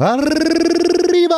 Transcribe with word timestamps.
Arriba! 0.00 1.34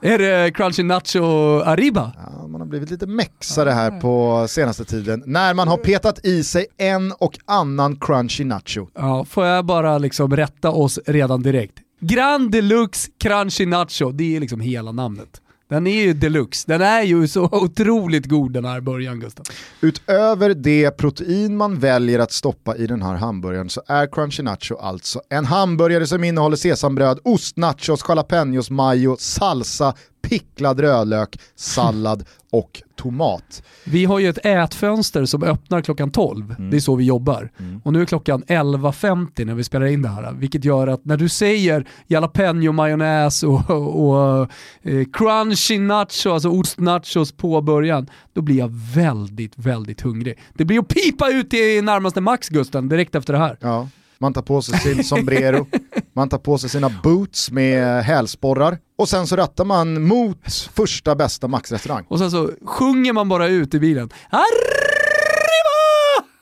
Är 0.00 0.18
det 0.18 0.50
Crunchy 0.56 0.82
Nacho 0.82 1.22
Arriba? 1.60 2.12
Ja, 2.16 2.46
man 2.46 2.60
har 2.60 2.68
blivit 2.68 2.90
lite 2.90 3.06
mexare 3.06 3.70
här 3.70 4.00
på 4.00 4.46
senaste 4.48 4.84
tiden 4.84 5.22
när 5.26 5.54
man 5.54 5.68
har 5.68 5.76
petat 5.76 6.24
i 6.26 6.44
sig 6.44 6.66
en 6.76 7.12
och 7.12 7.38
annan 7.46 7.96
crunchy 7.96 8.44
nacho. 8.44 8.88
Ja, 8.94 9.24
får 9.24 9.46
jag 9.46 9.64
bara 9.64 9.98
liksom 9.98 10.36
rätta 10.36 10.70
oss 10.70 10.98
redan 11.06 11.42
direkt. 11.42 11.74
Grand 12.00 12.50
Deluxe 12.50 13.10
Crunchy 13.18 13.66
Nacho, 13.66 14.10
det 14.12 14.36
är 14.36 14.40
liksom 14.40 14.60
hela 14.60 14.92
namnet. 14.92 15.40
Den 15.68 15.86
är 15.86 16.02
ju 16.02 16.12
deluxe, 16.12 16.64
den 16.68 16.82
är 16.82 17.02
ju 17.02 17.28
så 17.28 17.44
otroligt 17.52 18.26
god 18.26 18.52
den 18.52 18.64
här 18.64 18.80
början 18.80 19.20
Gustav. 19.20 19.46
Utöver 19.80 20.54
det 20.54 20.90
protein 20.90 21.56
man 21.56 21.78
väljer 21.78 22.18
att 22.18 22.32
stoppa 22.32 22.76
i 22.76 22.86
den 22.86 23.02
här 23.02 23.14
hamburgaren 23.14 23.70
så 23.70 23.82
är 23.86 24.06
Crunchy 24.06 24.42
Nacho 24.42 24.76
alltså 24.76 25.20
en 25.28 25.44
hamburgare 25.44 26.06
som 26.06 26.24
innehåller 26.24 26.56
sesambröd, 26.56 27.18
ost, 27.24 27.56
nachos, 27.56 28.04
jalapenos, 28.08 28.70
mayo, 28.70 29.16
salsa, 29.18 29.94
picklad 30.22 30.80
rödlök, 30.80 31.40
sallad 31.54 32.24
och 32.50 32.82
tomat. 32.96 33.62
Vi 33.84 34.04
har 34.04 34.18
ju 34.18 34.28
ett 34.28 34.46
ätfönster 34.46 35.24
som 35.24 35.42
öppnar 35.42 35.80
klockan 35.80 36.10
12, 36.10 36.54
mm. 36.58 36.70
det 36.70 36.76
är 36.76 36.80
så 36.80 36.96
vi 36.96 37.04
jobbar. 37.04 37.50
Mm. 37.58 37.80
Och 37.84 37.92
nu 37.92 38.02
är 38.02 38.06
klockan 38.06 38.44
11.50 38.44 39.44
när 39.44 39.54
vi 39.54 39.64
spelar 39.64 39.86
in 39.86 40.02
det 40.02 40.08
här, 40.08 40.32
vilket 40.32 40.64
gör 40.64 40.86
att 40.86 41.04
när 41.04 41.16
du 41.16 41.28
säger 41.28 41.86
jalapeno 42.06 42.72
majonnäs 42.72 43.42
och, 43.42 43.70
och, 43.70 44.08
och 44.08 44.50
eh, 44.82 45.04
crunchy 45.12 45.78
nacho, 45.78 46.30
alltså 46.30 46.48
ostnachos 46.48 47.32
på 47.32 47.60
början, 47.60 48.06
då 48.32 48.42
blir 48.42 48.58
jag 48.58 48.70
väldigt, 48.94 49.52
väldigt 49.56 50.00
hungrig. 50.00 50.38
Det 50.54 50.64
blir 50.64 50.78
att 50.78 50.88
pipa 50.88 51.30
ut 51.30 51.54
i 51.54 51.82
närmaste 51.82 52.20
Max 52.20 52.48
Gusten 52.48 52.88
direkt 52.88 53.14
efter 53.14 53.32
det 53.32 53.38
här. 53.38 53.56
Ja. 53.60 53.88
Man 54.20 54.32
tar 54.32 54.42
på 54.42 54.62
sig 54.62 54.78
sin 54.78 55.04
sombrero, 55.04 55.66
man 56.12 56.28
tar 56.28 56.38
på 56.38 56.58
sig 56.58 56.70
sina 56.70 56.90
boots 57.02 57.50
med 57.50 58.04
hälsporrar 58.04 58.78
och 58.98 59.08
sen 59.08 59.26
så 59.26 59.36
rattar 59.36 59.64
man 59.64 60.02
mot 60.02 60.52
första 60.72 61.14
bästa 61.14 61.48
Max-restaurang. 61.48 62.04
Och 62.08 62.18
sen 62.18 62.30
så 62.30 62.50
sjunger 62.64 63.12
man 63.12 63.28
bara 63.28 63.48
ut 63.48 63.74
i 63.74 63.80
bilen. 63.80 64.10
Arriba! 64.30 64.78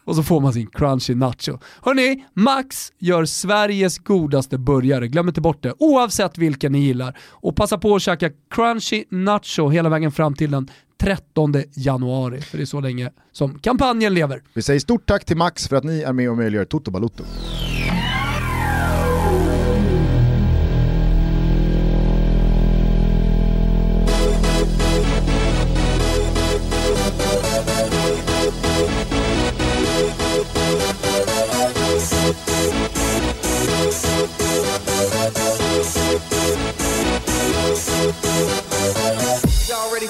Och 0.05 0.17
så 0.17 0.23
får 0.23 0.41
man 0.41 0.53
sin 0.53 0.67
crunchy 0.67 1.15
nacho. 1.15 1.59
Hörni, 1.83 2.25
Max 2.35 2.93
gör 2.99 3.25
Sveriges 3.25 3.99
godaste 3.99 4.59
burgare, 4.59 5.09
glöm 5.09 5.29
inte 5.29 5.41
bort 5.41 5.63
det, 5.63 5.75
oavsett 5.79 6.39
vilken 6.39 6.73
ni 6.73 6.79
gillar. 6.79 7.19
Och 7.31 7.57
passa 7.57 7.79
på 7.79 7.95
att 7.95 8.03
käka 8.03 8.31
crunchy 8.51 9.05
nacho 9.11 9.69
hela 9.69 9.89
vägen 9.89 10.13
fram 10.13 10.35
till 10.35 10.51
den 10.51 10.71
13 11.01 11.55
januari, 11.75 12.41
för 12.41 12.57
det 12.57 12.65
är 12.65 12.67
så 12.67 12.81
länge 12.81 13.11
som 13.33 13.59
kampanjen 13.59 14.15
lever. 14.15 14.43
Vi 14.55 14.63
säger 14.63 14.81
stort 14.81 15.07
tack 15.07 15.25
till 15.25 15.37
Max 15.37 15.69
för 15.69 15.77
att 15.77 15.85
ni 15.85 16.03
är 16.03 16.13
med 16.13 16.31
och 16.31 16.37
möjliggör 16.37 16.65
Toto 16.65 16.91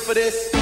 Balutto. 0.06 0.56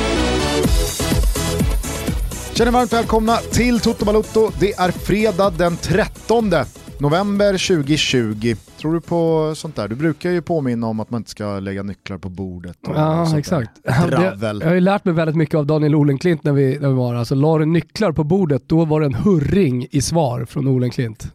Känner 2.55 2.73
varmt 2.73 2.92
välkomna 2.92 3.37
till 3.37 3.81
Toto 3.81 4.05
Balotto. 4.05 4.50
Det 4.61 4.73
är 4.73 4.91
fredag 4.91 5.50
den 5.59 5.77
13 5.77 6.50
november 6.98 7.53
2020. 7.77 8.55
Tror 8.81 8.95
du 8.95 9.00
på 9.00 9.53
sånt 9.56 9.77
där? 9.77 9.89
Du 9.89 9.95
brukar 9.95 10.31
ju 10.31 10.42
påminna 10.42 10.87
om 10.87 11.00
att 11.00 11.11
man 11.11 11.20
inte 11.20 11.31
ska 11.31 11.61
lägga 11.61 11.83
nycklar 11.83 12.19
på 12.19 12.28
bordet. 12.28 12.78
ja, 12.83 13.39
exakt. 13.39 13.70
Dravel. 14.09 14.61
Jag 14.61 14.69
har 14.69 14.75
ju 14.75 14.81
lärt 14.81 15.05
mig 15.05 15.15
väldigt 15.15 15.37
mycket 15.37 15.55
av 15.55 15.67
Daniel 15.67 15.95
Olenklint 15.95 16.45
när 16.45 16.53
vi, 16.53 16.78
när 16.81 16.89
vi 16.89 16.95
var 16.95 17.15
Alltså, 17.15 17.34
la 17.34 17.59
du 17.59 17.66
nycklar 17.66 18.12
på 18.12 18.25
bordet, 18.25 18.62
då 18.66 18.84
var 18.84 19.00
det 19.00 19.06
en 19.06 19.15
hurring 19.15 19.87
i 19.91 20.03
svar 20.03 20.44
från 20.44 20.69
Olenklint. 20.69 21.32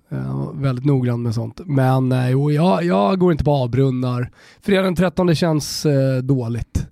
väldigt 0.53 0.85
noggrann 0.85 1.21
med 1.21 1.35
sånt. 1.35 1.61
Men 1.65 2.11
eh, 2.11 2.29
jo, 2.29 2.51
jag, 2.51 2.83
jag 2.83 3.19
går 3.19 3.31
inte 3.31 3.43
på 3.43 3.51
avbrunnar. 3.51 4.31
Fredag 4.61 4.83
den 4.83 4.95
13 4.95 5.35
känns 5.35 5.85
eh, 5.85 6.17
dåligt. 6.17 6.88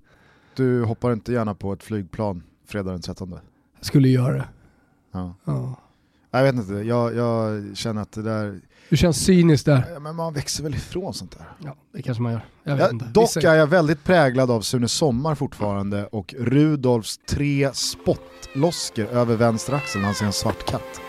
Du 0.58 0.84
hoppar 0.84 1.12
inte 1.12 1.32
gärna 1.32 1.54
på 1.54 1.72
ett 1.72 1.82
flygplan 1.82 2.42
fredag 2.66 2.90
den 2.90 3.02
13? 3.02 3.38
skulle 3.80 4.08
göra 4.08 4.34
det. 4.34 4.48
Ja. 5.12 5.34
ja. 5.44 5.80
Jag 6.30 6.42
vet 6.42 6.54
inte, 6.54 6.72
jag, 6.72 7.14
jag, 7.14 7.76
känner 7.76 8.02
att 8.02 8.12
det 8.12 8.22
där... 8.22 8.60
Du 8.88 8.96
känns 8.96 9.24
cynisk 9.24 9.64
där. 9.64 10.00
Men 10.00 10.16
man 10.16 10.34
växer 10.34 10.62
väl 10.62 10.74
ifrån 10.74 11.14
sånt 11.14 11.38
där. 11.38 11.46
Ja, 11.64 11.76
det 11.92 12.02
kanske 12.02 12.22
man 12.22 12.32
gör. 12.32 12.46
Jag 12.62 12.80
ja, 12.80 12.92
dock 12.92 13.36
är 13.36 13.54
jag 13.54 13.66
väldigt 13.66 14.04
präglad 14.04 14.50
av 14.50 14.60
Sune 14.60 14.88
Sommar 14.88 15.34
fortfarande 15.34 16.06
och 16.06 16.34
Rudolfs 16.38 17.18
tre 17.26 17.70
spottlosker 17.74 19.06
över 19.06 19.36
vänster 19.36 19.72
axel 19.72 20.00
när 20.00 20.06
han 20.06 20.14
ser 20.14 20.26
en 20.26 20.32
svart 20.32 20.66
katt. 20.66 21.00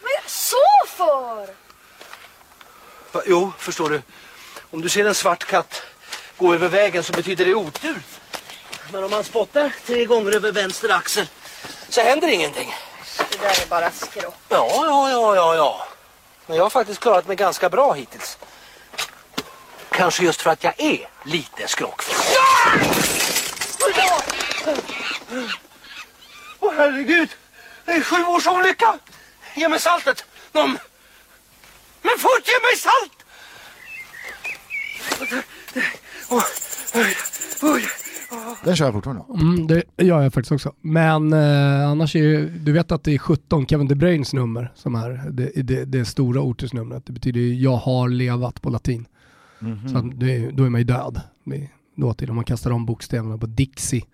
Det 0.00 0.30
så 0.30 0.56
för? 0.96 1.46
Va, 3.14 3.22
jo, 3.26 3.52
förstår 3.58 3.90
du. 3.90 4.02
Om 4.70 4.80
du 4.80 4.88
ser 4.88 5.06
en 5.06 5.14
svart 5.14 5.44
katt 5.44 5.82
gå 6.38 6.54
över 6.54 6.68
vägen 6.68 7.02
så 7.02 7.12
betyder 7.12 7.44
det 7.44 7.54
otur. 7.54 8.02
Men 8.92 9.04
om 9.04 9.10
man 9.10 9.24
spottar 9.24 9.72
tre 9.86 10.04
gånger 10.04 10.36
över 10.36 10.52
vänster 10.52 10.88
axel 10.88 11.26
så 11.88 12.00
händer 12.00 12.28
ingenting. 12.28 12.74
Det 13.30 13.38
där 13.38 13.62
är 13.62 13.66
bara 13.68 13.90
skrock. 13.90 14.34
Ja, 14.48 14.68
ja, 14.70 15.10
ja, 15.10 15.36
ja, 15.36 15.54
ja. 15.54 15.86
Men 16.46 16.56
jag 16.56 16.64
har 16.64 16.70
faktiskt 16.70 17.00
klarat 17.00 17.26
mig 17.26 17.36
ganska 17.36 17.68
bra 17.68 17.92
hittills. 17.92 18.38
Kanske 19.90 20.24
just 20.24 20.42
för 20.42 20.50
att 20.50 20.64
jag 20.64 20.80
är 20.80 21.08
lite 21.24 21.68
skrockfull. 21.68 22.14
Åh 26.60 26.70
oh, 26.70 26.74
herregud! 26.76 27.28
Det 27.84 27.92
är 27.92 28.02
sju 28.02 28.24
års 28.24 28.46
olycka! 28.46 28.98
Ge 29.54 29.68
mig 29.68 29.80
saltet! 29.80 30.24
Någon... 30.52 30.78
Men 32.02 32.18
fort, 32.18 32.42
ge 32.48 32.60
mig 32.60 32.76
salt! 32.76 33.24
Den 38.64 38.76
kör 38.76 38.84
jag 38.84 38.94
fortfarande. 38.94 39.24
Mm, 39.40 39.66
det 39.66 40.04
gör 40.04 40.22
jag 40.22 40.34
faktiskt 40.34 40.52
också. 40.52 40.72
Men 40.80 41.32
eh, 41.32 41.88
annars 41.88 42.16
är 42.16 42.20
ju, 42.20 42.48
du 42.48 42.72
vet 42.72 42.92
att 42.92 43.04
det 43.04 43.14
är 43.14 43.18
17 43.18 43.66
Kevin 43.66 43.88
De 43.88 43.94
Bruynes 43.94 44.32
nummer 44.32 44.72
som 44.74 44.94
är 44.94 45.30
det, 45.30 45.62
det, 45.62 45.84
det 45.84 46.04
stora 46.04 46.40
ortusnumret. 46.40 47.06
Det 47.06 47.12
betyder 47.12 47.40
jag 47.40 47.76
har 47.76 48.08
levat 48.08 48.62
på 48.62 48.70
latin. 48.70 49.06
Mm 49.60 49.78
-hmm. 49.78 49.88
Så 49.88 50.16
det, 50.16 50.50
då 50.50 50.64
är 50.64 50.70
man 50.70 50.80
ju 50.80 50.84
död. 50.84 51.20
Då 51.96 52.14
till 52.14 52.30
om 52.30 52.36
man 52.36 52.44
kastar 52.44 52.70
om 52.70 52.86
bokstäverna 52.86 53.38
på 53.38 53.46
Dixie 53.46 54.04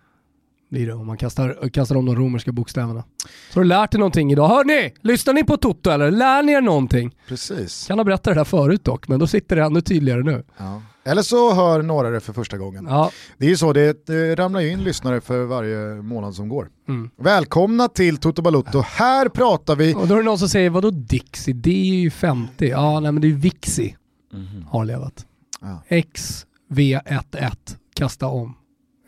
blir 0.71 0.87
det 0.87 0.95
om 0.95 1.07
man 1.07 1.17
kastar, 1.17 1.69
kastar 1.73 1.97
om 1.97 2.07
de 2.07 2.17
romerska 2.17 2.53
bokstäverna. 2.53 3.05
Så 3.51 3.59
har 3.59 3.63
du 3.63 3.69
lärt 3.69 3.91
dig 3.91 3.99
någonting 3.99 4.33
idag. 4.33 4.49
Hör 4.49 4.65
ni? 4.65 4.95
Lyssnar 5.01 5.35
ni 5.35 5.45
på 5.45 5.57
Toto 5.57 5.91
eller? 5.91 6.11
Lär 6.11 6.43
ni 6.43 6.53
er 6.53 6.61
någonting? 6.61 7.15
Precis. 7.29 7.87
Kan 7.87 7.99
ha 7.99 8.05
berättat 8.05 8.25
det 8.25 8.35
där 8.35 8.45
förut 8.45 8.85
dock, 8.85 9.09
men 9.09 9.19
då 9.21 9.27
sitter 9.27 9.57
det 9.57 9.63
ännu 9.63 9.81
tydligare 9.81 10.23
nu. 10.23 10.45
Ja. 10.57 10.83
Eller 11.05 11.23
så 11.23 11.55
hör 11.55 11.83
några 11.83 12.11
det 12.11 12.21
för 12.21 12.33
första 12.33 12.59
gången. 12.59 12.87
Ja. 12.89 13.11
Det 13.39 13.45
är 13.47 13.51
ju 13.51 13.57
så, 13.57 13.73
det, 13.73 14.07
det 14.07 14.35
ramlar 14.35 14.61
ju 14.61 14.73
in 14.73 14.85
lyssnare 14.85 15.21
för 15.21 15.45
varje 15.45 16.03
månad 16.03 16.35
som 16.35 16.49
går. 16.49 16.69
Mm. 16.89 17.11
Välkomna 17.17 17.89
till 17.89 18.17
Toto 18.17 18.43
Balutto, 18.43 18.81
här 18.87 19.29
pratar 19.29 19.77
vi... 19.77 19.95
Och 19.95 20.09
då 20.09 20.15
är 20.15 20.19
det 20.19 20.25
någon 20.25 20.39
som 20.39 20.49
säger, 20.49 20.71
vadå 20.71 20.91
Dixie? 20.91 21.55
Det 21.55 21.91
är 21.91 21.95
ju 21.95 22.11
50. 22.11 22.69
Ja, 22.69 23.01
nej 23.01 23.13
men 23.13 23.23
det 23.23 23.29
är 23.29 23.33
Vixi. 23.33 23.97
Mm. 24.33 24.65
Har 24.69 24.85
levat. 24.85 25.27
Ja. 25.61 25.83
XV11, 25.89 27.53
kasta 27.95 28.27
om. 28.27 28.57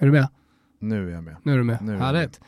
Är 0.00 0.06
du 0.06 0.12
med? 0.12 0.28
Nu 0.82 1.08
är 1.08 1.14
jag 1.14 1.24
med. 1.24 1.36
Nu 1.42 1.52
är 1.52 1.58
du 1.58 1.64
med. 1.64 1.78
Nu 1.82 1.96
Härligt. 1.96 2.40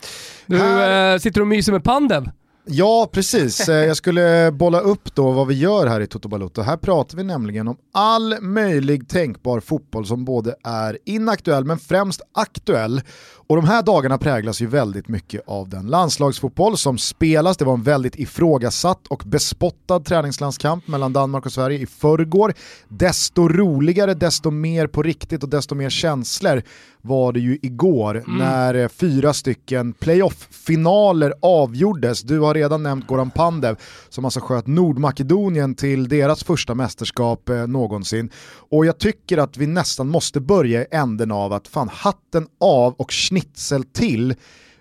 Du 0.46 0.58
här... 0.58 1.12
äh, 1.12 1.18
sitter 1.18 1.40
och 1.40 1.46
myser 1.46 1.72
med 1.72 1.84
Pandev. 1.84 2.30
Ja, 2.66 3.08
precis. 3.12 3.68
Eh, 3.68 3.84
jag 3.84 3.96
skulle 3.96 4.52
bolla 4.52 4.80
upp 4.80 5.14
då 5.14 5.30
vad 5.30 5.46
vi 5.46 5.54
gör 5.54 5.86
här 5.86 6.00
i 6.00 6.06
Toto 6.06 6.28
Balotto. 6.28 6.62
Här 6.62 6.76
pratar 6.76 7.16
vi 7.16 7.24
nämligen 7.24 7.68
om 7.68 7.76
all 7.92 8.40
möjlig 8.40 9.08
tänkbar 9.08 9.60
fotboll 9.60 10.06
som 10.06 10.24
både 10.24 10.54
är 10.64 10.98
inaktuell 11.04 11.64
men 11.64 11.78
främst 11.78 12.22
aktuell. 12.32 13.02
Och 13.46 13.56
de 13.56 13.64
här 13.64 13.82
dagarna 13.82 14.18
präglas 14.18 14.60
ju 14.60 14.66
väldigt 14.66 15.08
mycket 15.08 15.42
av 15.46 15.68
den 15.68 15.86
landslagsfotboll 15.86 16.76
som 16.76 16.98
spelas. 16.98 17.56
Det 17.56 17.64
var 17.64 17.74
en 17.74 17.82
väldigt 17.82 18.18
ifrågasatt 18.18 19.06
och 19.06 19.22
bespottad 19.26 20.00
träningslandskamp 20.00 20.88
mellan 20.88 21.12
Danmark 21.12 21.46
och 21.46 21.52
Sverige 21.52 21.78
i 21.78 21.86
förrgår. 21.86 22.54
Desto 22.88 23.48
roligare, 23.48 24.14
desto 24.14 24.50
mer 24.50 24.86
på 24.86 25.02
riktigt 25.02 25.42
och 25.42 25.48
desto 25.48 25.74
mer 25.74 25.90
känslor 25.90 26.62
var 27.02 27.32
det 27.32 27.40
ju 27.40 27.58
igår 27.62 28.22
mm. 28.26 28.38
när 28.38 28.74
eh, 28.74 28.88
fyra 28.88 29.32
stycken 29.32 29.92
playoff-finaler 29.92 31.34
avgjordes. 31.42 32.22
Du 32.22 32.38
har 32.38 32.53
har 32.54 32.60
redan 32.60 32.82
nämnt 32.82 33.06
Goran 33.06 33.30
Pandev 33.30 33.76
som 34.08 34.24
alltså 34.24 34.40
sköt 34.40 34.66
Nordmakedonien 34.66 35.74
till 35.74 36.08
deras 36.08 36.44
första 36.44 36.74
mästerskap 36.74 37.48
eh, 37.48 37.66
någonsin. 37.66 38.30
Och 38.70 38.86
jag 38.86 38.98
tycker 38.98 39.38
att 39.38 39.56
vi 39.56 39.66
nästan 39.66 40.08
måste 40.08 40.40
börja 40.40 40.82
i 40.82 40.86
änden 40.90 41.30
av 41.30 41.52
att 41.52 41.68
fan 41.68 41.88
hatten 41.88 42.46
av 42.60 42.94
och 42.94 43.12
schnitzel 43.12 43.84
till 43.84 44.34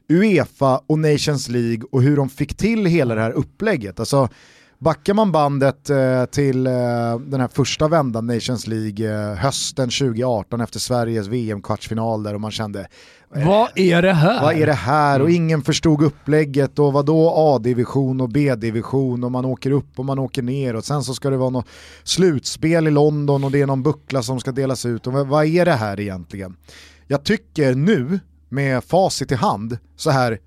Uefa 0.10 0.82
och 0.88 1.00
Nations 1.00 1.50
League 1.50 1.84
och 1.92 2.02
hur 2.02 2.18
de 2.18 2.30
fick 2.30 2.58
till 2.58 2.86
hela 2.86 3.16
det 3.16 3.22
här 3.22 3.32
upplägget. 3.32 4.00
Alltså, 4.00 4.30
Backar 4.84 5.14
man 5.14 5.32
bandet 5.32 5.90
eh, 5.90 6.26
till 6.26 6.68
eh, 6.68 6.74
den 7.20 7.40
här 7.40 7.48
första 7.48 7.88
vändan 7.88 8.28
Nations 8.28 8.68
League 8.68 9.30
eh, 9.32 9.36
hösten 9.36 9.90
2018 9.90 10.62
efter 10.62 10.80
Sveriges 10.80 11.28
VM-kvartsfinal 11.28 12.24
där 12.24 12.34
och 12.34 12.42
man 12.42 12.52
kände 12.52 12.88
vad 13.30 13.70
är 13.76 14.02
det 14.02 14.14
här? 14.14 14.42
Vad 14.42 14.56
är 14.56 14.66
det 14.66 14.74
här? 14.74 15.22
Och 15.22 15.32
ingen 15.32 15.62
förstod 15.62 16.04
upplägget 16.04 16.80
och 16.80 16.94
vad 16.94 17.06
då 17.06 17.34
A-division 17.36 18.22
och 18.22 18.30
B-division 18.30 19.24
och 19.24 19.32
man 19.32 19.46
åker 19.46 19.72
upp 19.72 20.00
och 20.00 20.06
man 20.06 20.20
åker 20.20 20.42
ner 20.42 20.76
och 20.76 20.86
sen 20.86 21.04
så 21.04 21.14
ska 21.14 21.30
det 21.30 21.38
vara 21.38 21.50
något 21.50 21.68
slutspel 22.04 22.88
i 22.88 22.92
London 22.92 23.44
och 23.44 23.52
det 23.52 23.62
är 23.62 23.68
någon 23.68 23.84
buckla 23.84 24.24
som 24.24 24.40
ska 24.40 24.52
delas 24.52 24.86
ut 24.86 25.08
och 25.08 25.14
vad 25.14 25.46
är 25.46 25.66
det 25.66 25.72
här 25.72 26.00
egentligen? 26.00 26.56
Jag 27.08 27.24
tycker 27.24 27.76
nu 27.76 28.20
med 28.50 28.84
facit 28.84 29.32
i 29.32 29.36
hand 29.36 29.78
så 29.96 30.10
här 30.10 30.40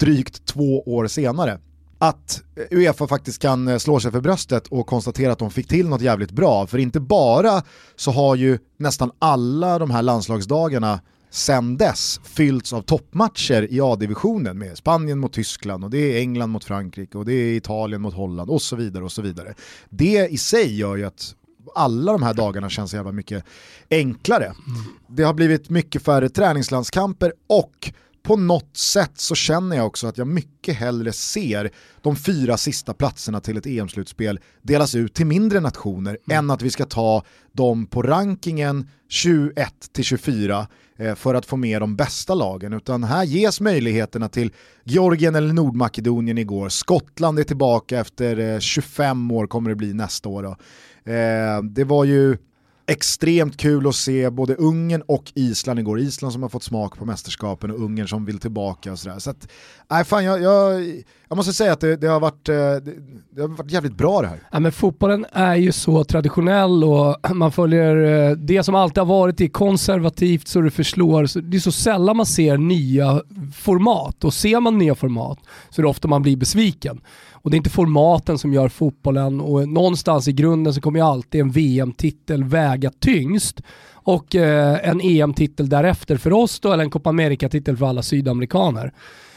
drygt 0.00 0.46
två 0.46 0.82
år 0.82 1.06
senare 1.06 1.58
att 1.98 2.42
Uefa 2.70 3.06
faktiskt 3.06 3.42
kan 3.42 3.68
eh, 3.68 3.78
slå 3.78 4.00
sig 4.00 4.12
för 4.12 4.20
bröstet 4.20 4.66
och 4.66 4.86
konstatera 4.86 5.32
att 5.32 5.38
de 5.38 5.50
fick 5.50 5.68
till 5.68 5.88
något 5.88 6.00
jävligt 6.00 6.30
bra. 6.30 6.66
För 6.66 6.78
inte 6.78 7.00
bara 7.00 7.62
så 7.96 8.10
har 8.10 8.34
ju 8.36 8.58
nästan 8.76 9.10
alla 9.18 9.78
de 9.78 9.90
här 9.90 10.02
landslagsdagarna 10.02 11.00
sen 11.30 11.76
dess 11.76 12.20
fyllts 12.24 12.72
av 12.72 12.82
toppmatcher 12.82 13.72
i 13.72 13.80
A-divisionen 13.80 14.58
med 14.58 14.76
Spanien 14.76 15.18
mot 15.18 15.32
Tyskland 15.32 15.84
och 15.84 15.90
det 15.90 15.98
är 15.98 16.20
England 16.20 16.50
mot 16.50 16.64
Frankrike 16.64 17.18
och 17.18 17.24
det 17.24 17.32
är 17.32 17.56
Italien 17.56 18.02
mot 18.02 18.14
Holland 18.14 18.50
och 18.50 18.62
så 18.62 18.76
vidare 18.76 19.04
och 19.04 19.12
så 19.12 19.22
vidare. 19.22 19.54
Det 19.90 20.28
i 20.30 20.38
sig 20.38 20.76
gör 20.76 20.96
ju 20.96 21.04
att 21.04 21.34
alla 21.74 22.12
de 22.12 22.22
här 22.22 22.34
dagarna 22.34 22.70
känns 22.70 22.94
jävla 22.94 23.12
mycket 23.12 23.44
enklare. 23.90 24.44
Mm. 24.44 24.56
Det 25.08 25.22
har 25.22 25.34
blivit 25.34 25.70
mycket 25.70 26.02
färre 26.02 26.28
träningslandskamper 26.28 27.32
och 27.46 27.92
på 28.28 28.36
något 28.36 28.76
sätt 28.76 29.12
så 29.14 29.34
känner 29.34 29.76
jag 29.76 29.86
också 29.86 30.06
att 30.06 30.18
jag 30.18 30.26
mycket 30.26 30.76
hellre 30.76 31.12
ser 31.12 31.70
de 32.02 32.16
fyra 32.16 32.56
sista 32.56 32.94
platserna 32.94 33.40
till 33.40 33.56
ett 33.56 33.66
EM-slutspel 33.66 34.40
delas 34.62 34.94
ut 34.94 35.14
till 35.14 35.26
mindre 35.26 35.60
nationer 35.60 36.18
mm. 36.26 36.38
än 36.38 36.50
att 36.50 36.62
vi 36.62 36.70
ska 36.70 36.84
ta 36.84 37.24
dem 37.52 37.86
på 37.86 38.02
rankingen 38.02 38.88
21-24 39.10 40.66
eh, 40.98 41.14
för 41.14 41.34
att 41.34 41.46
få 41.46 41.56
med 41.56 41.82
de 41.82 41.96
bästa 41.96 42.34
lagen. 42.34 42.72
Utan 42.72 43.04
här 43.04 43.24
ges 43.24 43.60
möjligheterna 43.60 44.28
till 44.28 44.52
Georgien 44.84 45.34
eller 45.34 45.52
Nordmakedonien 45.52 46.38
igår. 46.38 46.68
Skottland 46.68 47.38
är 47.38 47.44
tillbaka 47.44 48.00
efter 48.00 48.60
25 48.60 49.30
eh, 49.30 49.36
år 49.36 49.46
kommer 49.46 49.70
det 49.70 49.76
bli 49.76 49.94
nästa 49.94 50.28
år. 50.28 50.42
Då. 50.42 50.56
Eh, 51.12 51.62
det 51.62 51.84
var 51.84 52.04
ju 52.04 52.36
extremt 52.88 53.56
kul 53.56 53.86
att 53.86 53.94
se 53.94 54.30
både 54.30 54.54
Ungern 54.54 55.02
och 55.06 55.32
Island 55.34 55.80
igår. 55.80 56.00
Island 56.00 56.32
som 56.32 56.42
har 56.42 56.48
fått 56.48 56.62
smak 56.62 56.98
på 56.98 57.04
mästerskapen 57.04 57.70
och 57.70 57.80
Ungern 57.80 58.08
som 58.08 58.24
vill 58.24 58.38
tillbaka 58.38 58.92
och 58.92 58.98
sådär. 58.98 59.18
Så 59.18 59.30
att, 59.30 59.48
nej 59.90 60.04
fan 60.04 60.24
jag, 60.24 60.42
jag, 60.42 60.84
jag 61.28 61.36
måste 61.36 61.52
säga 61.52 61.72
att 61.72 61.80
det, 61.80 61.96
det, 61.96 62.06
har 62.06 62.20
varit, 62.20 62.48
eh, 62.48 62.54
det, 62.54 62.92
det, 63.30 63.40
har 63.40 63.48
varit 63.48 63.70
jävligt 63.70 63.96
bra 63.96 64.22
det 64.22 64.28
här. 64.28 64.42
Ja, 64.52 64.60
men 64.60 64.72
fotbollen 64.72 65.26
är 65.32 65.54
ju 65.54 65.72
så 65.72 66.04
traditionell 66.04 66.84
och 66.84 67.16
man 67.34 67.52
följer 67.52 67.96
eh, 67.96 68.36
det 68.36 68.62
som 68.62 68.74
alltid 68.74 68.98
har 68.98 69.06
varit, 69.06 69.38
det 69.38 69.44
är 69.44 69.48
konservativt 69.48 70.48
så 70.48 70.60
det 70.60 70.70
förslår. 70.70 71.40
Det 71.50 71.56
är 71.56 71.60
så 71.60 71.72
sällan 71.72 72.16
man 72.16 72.26
ser 72.26 72.56
nya 72.56 73.22
format 73.54 74.24
och 74.24 74.34
ser 74.34 74.60
man 74.60 74.78
nya 74.78 74.94
format 74.94 75.38
så 75.70 75.80
är 75.80 75.82
det 75.82 75.88
ofta 75.88 76.08
man 76.08 76.22
blir 76.22 76.36
besviken. 76.36 77.00
Och 77.48 77.52
det 77.52 77.54
är 77.54 77.58
inte 77.58 77.70
formaten 77.70 78.38
som 78.38 78.52
gör 78.52 78.68
fotbollen 78.68 79.40
och 79.40 79.68
någonstans 79.68 80.28
i 80.28 80.32
grunden 80.32 80.74
så 80.74 80.80
kommer 80.80 80.98
ju 80.98 81.04
alltid 81.04 81.40
en 81.40 81.50
VM-titel 81.50 82.44
väga 82.44 82.90
tyngst 83.00 83.62
och 83.92 84.34
eh, 84.34 84.88
en 84.88 85.00
EM-titel 85.00 85.68
därefter 85.68 86.16
för 86.16 86.32
oss 86.32 86.60
då, 86.60 86.72
eller 86.72 86.84
en 86.84 86.90
Copa 86.90 87.10
America-titel 87.10 87.76
för 87.76 87.86
alla 87.86 88.02
sydamerikaner. 88.02 88.92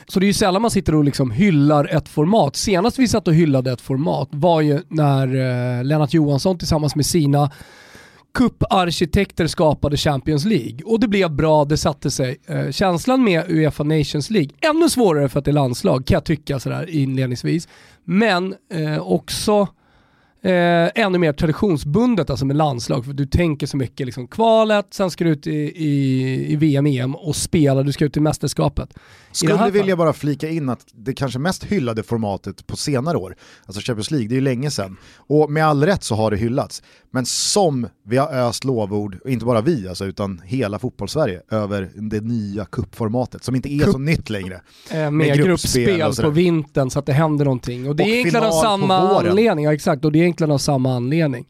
Så 0.08 0.20
det 0.20 0.26
är 0.26 0.28
ju 0.28 0.34
sällan 0.34 0.62
man 0.62 0.72
sitter 0.72 0.96
och 0.96 1.04
liksom 1.04 1.32
hyllar 1.32 1.96
ett 1.96 2.10
format. 2.10 2.56
Senast 2.56 3.00
vi 3.00 3.08
satt 3.08 3.28
och 3.28 3.34
hyllade 3.34 3.72
ett 3.72 3.82
format 3.82 4.30
var 4.32 4.62
ju 4.62 4.82
när 4.88 5.28
eh, 5.28 5.84
Lennart 5.84 6.14
Johansson 6.14 6.58
tillsammans 6.58 6.96
med 6.96 7.06
sina 7.06 7.52
kupparkitekter 8.34 9.48
skapade 9.48 9.98
Champions 9.98 10.46
League. 10.46 10.80
Och 10.86 11.00
det 11.00 11.08
blev 11.08 11.32
bra, 11.32 11.66
det 11.66 11.78
satte 11.78 12.12
sig. 12.12 12.38
Eh, 12.46 12.72
känslan 12.72 13.24
med 13.24 13.52
Uefa 13.52 13.84
Nations 13.84 14.30
League, 14.30 14.50
ännu 14.62 14.90
svårare 14.90 15.30
för 15.30 15.40
att 15.40 15.46
det 15.46 15.52
är 15.52 15.54
landslag 15.54 16.06
kan 16.06 16.16
jag 16.16 16.24
tycka 16.24 16.60
sådär 16.60 16.90
inledningsvis. 16.90 17.68
Men 18.04 18.56
eh, 18.74 19.00
också 19.00 19.68
eh, 20.44 20.90
ännu 20.96 21.18
mer 21.18 21.34
traditionsbundet 21.34 22.30
alltså 22.30 22.46
med 22.46 22.56
landslag. 22.56 23.06
För 23.06 23.14
du 23.14 23.26
tänker 23.26 23.68
så 23.68 23.78
mycket 23.78 24.06
liksom 24.06 24.28
kvalet, 24.28 24.88
sen 24.90 25.12
ska 25.12 25.24
du 25.24 25.30
ut 25.30 25.48
i, 25.48 25.52
i, 25.86 26.54
i 26.54 26.56
VM, 26.56 26.86
EM 26.86 27.16
och 27.16 27.36
spela, 27.36 27.84
du 27.84 27.92
ska 27.92 28.06
ut 28.06 28.18
i 28.18 28.20
mästerskapet. 28.20 28.94
Skulle 29.32 29.68
I 29.68 29.72
vilja 29.72 29.96
bara 29.96 30.14
flika 30.14 30.50
in 30.50 30.70
att 30.70 30.86
det 30.94 31.14
kanske 31.14 31.40
mest 31.40 31.64
hyllade 31.64 32.04
formatet 32.04 32.68
på 32.68 32.78
senare 32.78 33.18
år, 33.18 33.36
alltså 33.66 33.82
Champions 33.82 34.12
League, 34.12 34.28
det 34.28 34.34
är 34.34 34.36
ju 34.38 34.42
länge 34.42 34.72
sedan. 34.72 34.98
Och 35.16 35.52
med 35.52 35.66
all 35.66 35.86
rätt 35.86 36.04
så 36.04 36.16
har 36.16 36.32
det 36.32 36.38
hyllats. 36.38 36.84
Men 37.14 37.26
som 37.26 37.88
vi 38.04 38.18
har 38.18 38.34
öst 38.34 38.64
lovord, 38.64 39.18
inte 39.26 39.46
bara 39.46 39.62
vi 39.62 39.88
alltså, 39.88 40.06
utan 40.06 40.42
hela 40.46 40.80
fotbollssverige, 40.80 41.42
över 41.52 41.90
det 41.96 42.22
nya 42.22 42.66
kuppformatet 42.66 43.44
som 43.44 43.56
inte 43.56 43.74
är 43.74 43.84
Cup, 43.84 43.92
så 43.92 43.98
nytt 43.98 44.30
längre. 44.30 44.62
Eh, 44.92 44.98
med, 44.98 45.14
med 45.14 45.38
gruppspel, 45.38 46.14
på 46.22 46.30
vintern 46.30 46.90
så 46.90 47.00
att 47.00 47.06
det 47.06 47.14
händer 47.14 47.46
någonting. 47.46 47.90
Och 47.90 47.96
det 47.96 48.04
och 48.04 48.10
är 48.10 48.14
egentligen 48.14 48.46
av 48.46 48.52
samma 48.52 48.98
anledning, 48.98 49.66
ja, 49.66 49.74
exakt, 49.74 50.06
och 50.06 50.12
det 50.12 50.20
är 50.20 50.22
egentligen 50.22 50.52
av 50.52 50.58
samma 50.58 50.96
anledning 50.96 51.46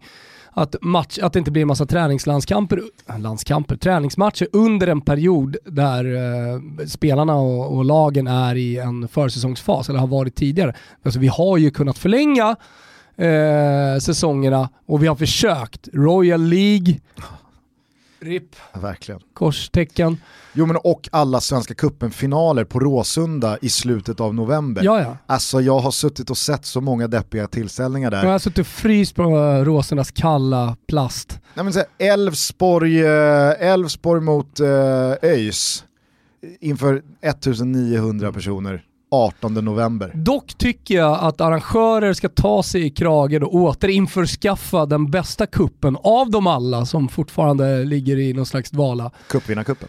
att, 0.54 0.76
match, 0.82 1.20
att 1.22 1.34
det 1.34 1.40
inte 1.40 1.52
blir 1.52 1.62
en 1.62 1.68
massa 1.68 1.86
träningslandskamper, 1.86 2.82
landskamper, 3.18 3.76
träningsmatcher 3.76 4.48
under 4.54 4.88
en 4.88 5.02
period 5.02 5.58
där 5.66 6.06
eh, 6.06 6.86
spelarna 6.86 7.36
och, 7.36 7.78
och, 7.78 7.86
lagen 7.86 8.28
är 8.28 8.56
i 8.56 8.78
en 8.78 9.08
försäsongsfas, 9.08 9.90
eller 9.90 10.00
har 10.00 10.08
varit 10.08 10.36
tidigare. 10.36 10.74
Alltså 11.04 11.20
vi 11.20 11.28
har 11.28 11.58
ju 11.58 11.72
kunnat 11.72 11.98
förlänga 11.98 12.56
eh, 13.22 14.00
säsongerna 14.00 14.70
och 14.86 15.04
vi 15.04 15.08
har 15.08 15.16
försökt. 15.16 15.88
Royal 15.94 16.42
League, 16.42 17.00
RIP, 18.22 18.56
verkligen. 18.74 19.22
korstecken. 19.34 20.18
Jo 20.54 20.66
men 20.66 20.76
och 20.76 21.10
alla 21.12 21.42
Svenska 21.42 21.74
cupen-finaler 21.74 22.64
på 22.64 22.80
Råsunda 22.80 23.58
i 23.62 23.70
slutet 23.70 24.20
av 24.20 24.36
november. 24.36 24.84
Ja, 24.84 25.02
ja. 25.02 25.18
Alltså 25.26 25.62
jag 25.62 25.80
har 25.80 25.92
suttit 25.92 26.30
och 26.30 26.38
sett 26.38 26.66
så 26.66 26.82
många 26.82 27.08
deppiga 27.08 27.48
tillställningar 27.48 28.12
där. 28.12 28.24
Jag 28.24 28.32
har 28.32 28.40
suttit 28.40 28.60
och 28.60 28.68
fryst 28.68 29.16
på 29.16 29.24
Råsundas 29.64 30.12
kalla 30.12 30.78
plast. 30.88 31.40
Nej 31.54 31.66
men 31.66 31.74
Elfsborg, 31.98 33.00
Elfsborg 33.60 34.22
mot 34.22 34.60
äh, 34.60 34.68
ÖIS 35.22 35.84
inför 36.60 37.04
1900 37.22 38.32
personer. 38.32 38.84
18 39.12 39.54
november. 39.54 40.12
Dock 40.16 40.54
tycker 40.58 40.96
jag 40.96 41.20
att 41.22 41.42
arrangörer 41.42 42.14
ska 42.14 42.30
ta 42.30 42.64
sig 42.64 42.86
i 42.86 42.90
kragen 42.90 43.44
och 43.44 43.56
återinförskaffa 43.56 44.86
den 44.86 45.12
bästa 45.12 45.46
kuppen 45.46 45.98
av 46.04 46.32
dem 46.32 46.48
alla 46.48 46.86
som 46.86 47.10
fortfarande 47.10 47.84
ligger 47.84 48.20
i 48.20 48.34
någon 48.34 48.46
slags 48.46 48.72
dvala. 48.72 49.12
Cupvinnarcupen. 49.28 49.88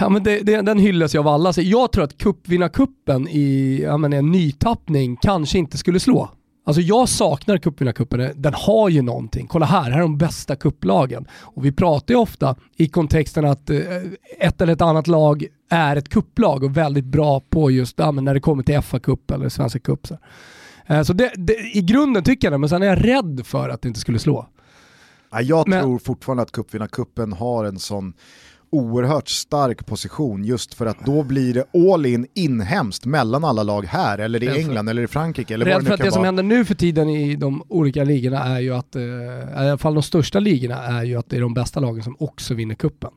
Ja, 0.00 0.08
men 0.08 0.22
det, 0.22 0.40
det, 0.40 0.62
den 0.62 0.78
hyllas 0.78 1.14
ju 1.14 1.18
av 1.18 1.28
alla. 1.28 1.52
Så 1.52 1.62
jag 1.62 1.92
tror 1.92 2.04
att 2.04 2.18
cupvinnarcupen 2.18 3.28
i 3.28 3.80
ja, 3.82 3.96
men 3.96 4.12
en 4.12 4.32
nytappning 4.32 5.16
kanske 5.16 5.58
inte 5.58 5.78
skulle 5.78 6.00
slå. 6.00 6.30
Alltså 6.66 6.82
jag 6.82 7.08
saknar 7.08 7.58
cupvinnarcupen, 7.58 8.32
den 8.36 8.54
har 8.54 8.88
ju 8.88 9.02
någonting. 9.02 9.46
Kolla 9.46 9.66
här, 9.66 9.90
här 9.90 9.98
är 9.98 10.02
de 10.02 10.18
bästa 10.18 10.56
kupplagen. 10.56 11.26
Och 11.32 11.64
vi 11.64 11.72
pratar 11.72 12.14
ju 12.14 12.20
ofta 12.20 12.56
i 12.76 12.88
kontexten 12.88 13.44
att 13.44 13.70
eh, 13.70 13.78
ett 14.38 14.60
eller 14.60 14.72
ett 14.72 14.80
annat 14.80 15.06
lag 15.06 15.46
är 15.70 15.96
ett 15.96 16.08
kupplag 16.08 16.64
och 16.64 16.76
väldigt 16.76 17.04
bra 17.04 17.40
på 17.40 17.70
just 17.70 17.98
ja, 17.98 18.10
när 18.10 18.34
det 18.34 18.40
kommer 18.40 18.62
till 18.62 18.78
FA-cup 18.80 19.34
eller 19.34 19.48
Svenska 19.48 19.78
cup. 19.78 20.06
Så, 20.06 20.18
eh, 20.86 21.02
så 21.02 21.12
det, 21.12 21.32
det, 21.36 21.52
i 21.52 21.82
grunden 21.82 22.24
tycker 22.24 22.46
jag 22.46 22.52
det, 22.52 22.58
men 22.58 22.68
sen 22.68 22.82
är 22.82 22.86
jag 22.86 23.04
rädd 23.04 23.42
för 23.44 23.68
att 23.68 23.82
det 23.82 23.88
inte 23.88 24.00
skulle 24.00 24.18
slå. 24.18 24.46
jag 25.42 25.68
men, 25.68 25.82
tror 25.82 25.98
fortfarande 25.98 26.42
att 26.42 26.52
cupvinnarcupen 26.52 27.32
har 27.32 27.64
en 27.64 27.78
sån 27.78 28.12
oerhört 28.70 29.28
stark 29.28 29.86
position 29.86 30.44
just 30.44 30.74
för 30.74 30.86
att 30.86 31.06
då 31.06 31.22
blir 31.22 31.54
det 31.54 31.92
all 31.92 32.06
in 32.06 32.26
inhemskt 32.34 33.04
mellan 33.04 33.44
alla 33.44 33.62
lag 33.62 33.86
här 33.86 34.18
eller 34.18 34.42
i 34.42 34.48
England 34.48 34.88
eller 34.88 35.02
i 35.02 35.06
Frankrike 35.06 35.54
eller 35.54 35.64
Rädd 35.64 35.86
för 35.86 35.92
att 35.92 35.98
det 35.98 36.04
vara. 36.04 36.12
som 36.12 36.24
händer 36.24 36.42
nu 36.42 36.64
för 36.64 36.74
tiden 36.74 37.08
i 37.08 37.36
de 37.36 37.62
olika 37.68 38.04
ligorna 38.04 38.44
är 38.44 38.60
ju 38.60 38.74
att, 38.74 38.96
eh, 38.96 39.02
i 39.02 39.46
alla 39.56 39.78
fall 39.78 39.94
de 39.94 40.02
största 40.02 40.40
ligorna 40.40 40.82
är 40.86 41.04
ju 41.04 41.16
att 41.16 41.30
det 41.30 41.36
är 41.36 41.40
de 41.40 41.54
bästa 41.54 41.80
lagen 41.80 42.02
som 42.02 42.16
också 42.18 42.54
vinner 42.54 42.74
kuppen. 42.74 43.10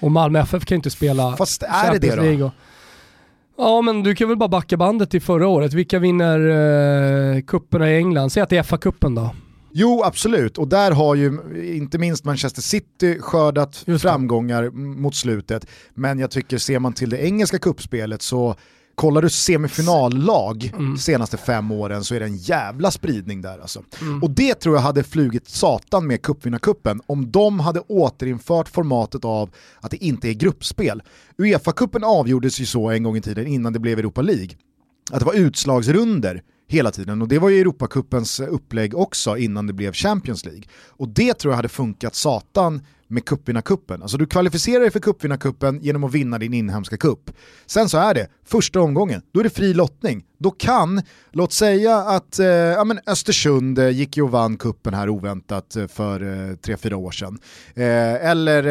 Och 0.00 0.12
Malmö 0.12 0.40
FF 0.40 0.64
kan 0.64 0.76
inte 0.76 0.90
spela 0.90 1.36
Fast 1.36 1.62
är 1.62 1.92
det 1.92 1.98
det 1.98 2.36
då? 2.36 2.50
Ja 3.58 3.82
men 3.82 4.02
du 4.02 4.14
kan 4.14 4.28
väl 4.28 4.36
bara 4.36 4.48
backa 4.48 4.76
bandet 4.76 5.10
till 5.10 5.22
förra 5.22 5.48
året. 5.48 5.72
Vilka 5.72 5.98
vinner 5.98 6.38
eh, 7.36 7.42
kupperna 7.42 7.90
i 7.90 7.96
England? 7.96 8.30
Säg 8.30 8.42
att 8.42 8.48
det 8.48 8.56
är 8.56 8.62
FA-cupen 8.62 9.16
då. 9.16 9.30
Jo, 9.74 10.02
absolut. 10.04 10.58
Och 10.58 10.68
där 10.68 10.90
har 10.90 11.14
ju 11.14 11.38
inte 11.76 11.98
minst 11.98 12.24
Manchester 12.24 12.62
City 12.62 13.18
skördat 13.20 13.84
framgångar 14.00 14.70
mot 14.70 15.14
slutet. 15.14 15.66
Men 15.94 16.18
jag 16.18 16.30
tycker, 16.30 16.58
ser 16.58 16.78
man 16.78 16.92
till 16.92 17.10
det 17.10 17.24
engelska 17.24 17.58
kuppspelet 17.58 18.22
så 18.22 18.56
Kollar 18.94 19.22
du 19.22 19.30
semifinallag 19.30 20.72
mm. 20.76 20.96
senaste 20.96 21.36
fem 21.36 21.70
åren 21.70 22.04
så 22.04 22.14
är 22.14 22.20
det 22.20 22.26
en 22.26 22.36
jävla 22.36 22.90
spridning 22.90 23.42
där 23.42 23.58
alltså. 23.58 23.82
Mm. 24.00 24.22
Och 24.22 24.30
det 24.30 24.54
tror 24.54 24.74
jag 24.74 24.82
hade 24.82 25.02
flugit 25.02 25.48
satan 25.48 26.06
med 26.06 26.22
cupvinnarcupen 26.22 27.00
om 27.06 27.30
de 27.30 27.60
hade 27.60 27.80
återinfört 27.80 28.68
formatet 28.68 29.24
av 29.24 29.50
att 29.80 29.90
det 29.90 30.04
inte 30.04 30.28
är 30.28 30.32
gruppspel. 30.32 31.02
Uefa-cupen 31.38 32.04
avgjordes 32.04 32.60
ju 32.60 32.66
så 32.66 32.90
en 32.90 33.02
gång 33.02 33.16
i 33.16 33.20
tiden 33.20 33.46
innan 33.46 33.72
det 33.72 33.78
blev 33.78 33.98
Europa 33.98 34.22
League. 34.22 34.50
Att 35.12 35.18
det 35.18 35.26
var 35.26 35.34
utslagsrunder 35.34 36.42
hela 36.72 36.90
tiden 36.90 37.22
och 37.22 37.28
det 37.28 37.38
var 37.38 37.48
ju 37.48 37.60
Europacupens 37.60 38.40
upplägg 38.40 38.94
också 38.94 39.36
innan 39.36 39.66
det 39.66 39.72
blev 39.72 39.92
Champions 39.92 40.44
League. 40.44 40.62
Och 40.88 41.08
det 41.08 41.34
tror 41.34 41.52
jag 41.52 41.56
hade 41.56 41.68
funkat 41.68 42.14
satan 42.14 42.80
med 43.12 43.24
cupvinnarcupen. 43.24 44.02
Alltså 44.02 44.16
du 44.16 44.26
kvalificerar 44.26 44.80
dig 44.80 44.90
för 44.90 45.00
cupvinnarcupen 45.00 45.80
genom 45.82 46.04
att 46.04 46.12
vinna 46.12 46.38
din 46.38 46.54
inhemska 46.54 46.96
cup. 46.96 47.30
Sen 47.66 47.88
så 47.88 47.98
är 47.98 48.14
det, 48.14 48.28
första 48.44 48.80
omgången, 48.80 49.22
då 49.32 49.40
är 49.40 49.44
det 49.44 49.50
fri 49.50 49.74
lottning. 49.74 50.24
Då 50.38 50.50
kan, 50.50 51.02
låt 51.32 51.52
säga 51.52 51.96
att 51.96 52.38
eh, 52.38 52.46
ja, 52.46 52.84
men 52.84 52.98
Östersund 53.06 53.78
eh, 53.78 53.88
gick 53.88 54.16
ju 54.16 54.22
och 54.22 54.30
vann 54.30 54.56
kuppen 54.56 54.94
här 54.94 55.08
oväntat 55.08 55.76
eh, 55.76 55.86
för 55.86 56.50
eh, 56.50 56.56
tre 56.56 56.76
fyra 56.76 56.96
år 56.96 57.10
sedan. 57.10 57.38
Eh, 57.74 58.30
eller 58.30 58.62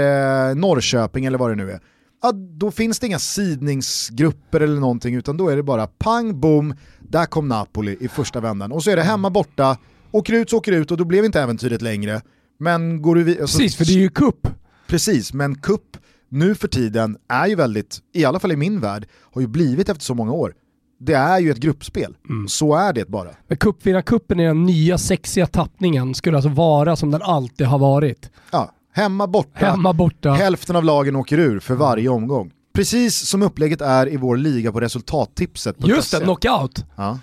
eh, 0.49 0.55
Norrköping 0.55 1.25
eller 1.25 1.37
vad 1.37 1.51
det 1.51 1.55
nu 1.55 1.71
är. 1.71 1.79
Ja, 2.21 2.31
då 2.31 2.71
finns 2.71 2.99
det 2.99 3.07
inga 3.07 3.19
sidningsgrupper 3.19 4.61
eller 4.61 4.79
någonting 4.79 5.15
utan 5.15 5.37
då 5.37 5.49
är 5.49 5.55
det 5.55 5.63
bara 5.63 5.87
pang 5.87 6.39
bom, 6.39 6.73
där 6.99 7.25
kom 7.25 7.47
Napoli 7.47 7.97
i 7.99 8.07
första 8.07 8.39
vändan. 8.39 8.71
Och 8.71 8.83
så 8.83 8.91
är 8.91 8.95
det 8.95 9.01
hemma 9.01 9.29
borta, 9.29 9.77
åker 10.11 10.33
ut 10.33 10.49
så 10.49 10.57
åker 10.57 10.71
ut 10.71 10.91
och 10.91 10.97
då 10.97 11.05
blev 11.05 11.25
inte 11.25 11.41
äventyret 11.41 11.81
längre. 11.81 12.21
Men 12.59 13.01
går 13.01 13.15
du 13.15 13.23
vid, 13.23 13.41
alltså, 13.41 13.57
Precis, 13.57 13.75
för 13.75 13.85
det 13.85 13.93
är 13.93 13.97
ju 13.99 14.09
kupp. 14.09 14.47
Precis, 14.87 15.33
men 15.33 15.55
kupp 15.55 15.97
nu 16.29 16.55
för 16.55 16.67
tiden 16.67 17.17
är 17.29 17.47
ju 17.47 17.55
väldigt, 17.55 17.99
i 18.13 18.25
alla 18.25 18.39
fall 18.39 18.51
i 18.51 18.55
min 18.55 18.79
värld, 18.79 19.07
har 19.33 19.41
ju 19.41 19.47
blivit 19.47 19.89
efter 19.89 20.03
så 20.03 20.13
många 20.13 20.31
år. 20.31 20.53
Det 20.99 21.13
är 21.13 21.39
ju 21.39 21.51
ett 21.51 21.57
gruppspel, 21.57 22.15
mm. 22.29 22.47
så 22.47 22.75
är 22.75 22.93
det 22.93 23.09
bara. 23.09 23.29
Men 23.47 23.57
cupvinnarcupen 23.57 24.39
i 24.39 24.45
den 24.45 24.63
nya 24.63 24.97
sexiga 24.97 25.47
tappningen 25.47 26.15
skulle 26.15 26.37
alltså 26.37 26.49
vara 26.49 26.95
som 26.95 27.11
den 27.11 27.21
alltid 27.21 27.67
har 27.67 27.79
varit. 27.79 28.29
Ja, 28.51 28.71
hemma 28.93 29.27
borta, 29.27 29.65
hemma 29.65 29.93
borta. 29.93 30.31
hälften 30.31 30.75
av 30.75 30.83
lagen 30.83 31.15
åker 31.15 31.37
ur 31.37 31.59
för 31.59 31.75
varje 31.75 32.09
omgång. 32.09 32.51
Precis 32.73 33.27
som 33.27 33.41
upplägget 33.41 33.81
är 33.81 34.13
i 34.13 34.17
vår 34.17 34.37
liga 34.37 34.71
på 34.71 34.79
resultattipset. 34.79 35.77
På 35.77 35.87
Just 35.87 36.11
det, 36.11 36.19
knockout. 36.19 36.85
Ja 36.95 37.17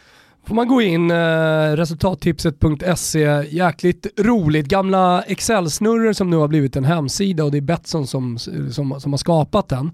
får 0.49 0.55
man 0.55 0.69
gå 0.69 0.83
in, 0.83 1.11
eh, 1.11 1.77
resultattipset.se, 1.77 3.45
jäkligt 3.51 4.07
roligt. 4.21 4.67
Gamla 4.67 5.23
Excel-snurror 5.23 6.13
som 6.13 6.31
nu 6.31 6.37
har 6.37 6.49
blivit 6.49 6.77
en 6.77 6.85
hemsida 6.85 7.45
och 7.45 7.51
det 7.51 7.59
är 7.59 7.63
Betsson 7.63 8.07
som, 8.07 8.39
som, 8.39 9.01
som 9.01 9.13
har 9.13 9.19
skapat 9.19 9.69
den. 9.69 9.91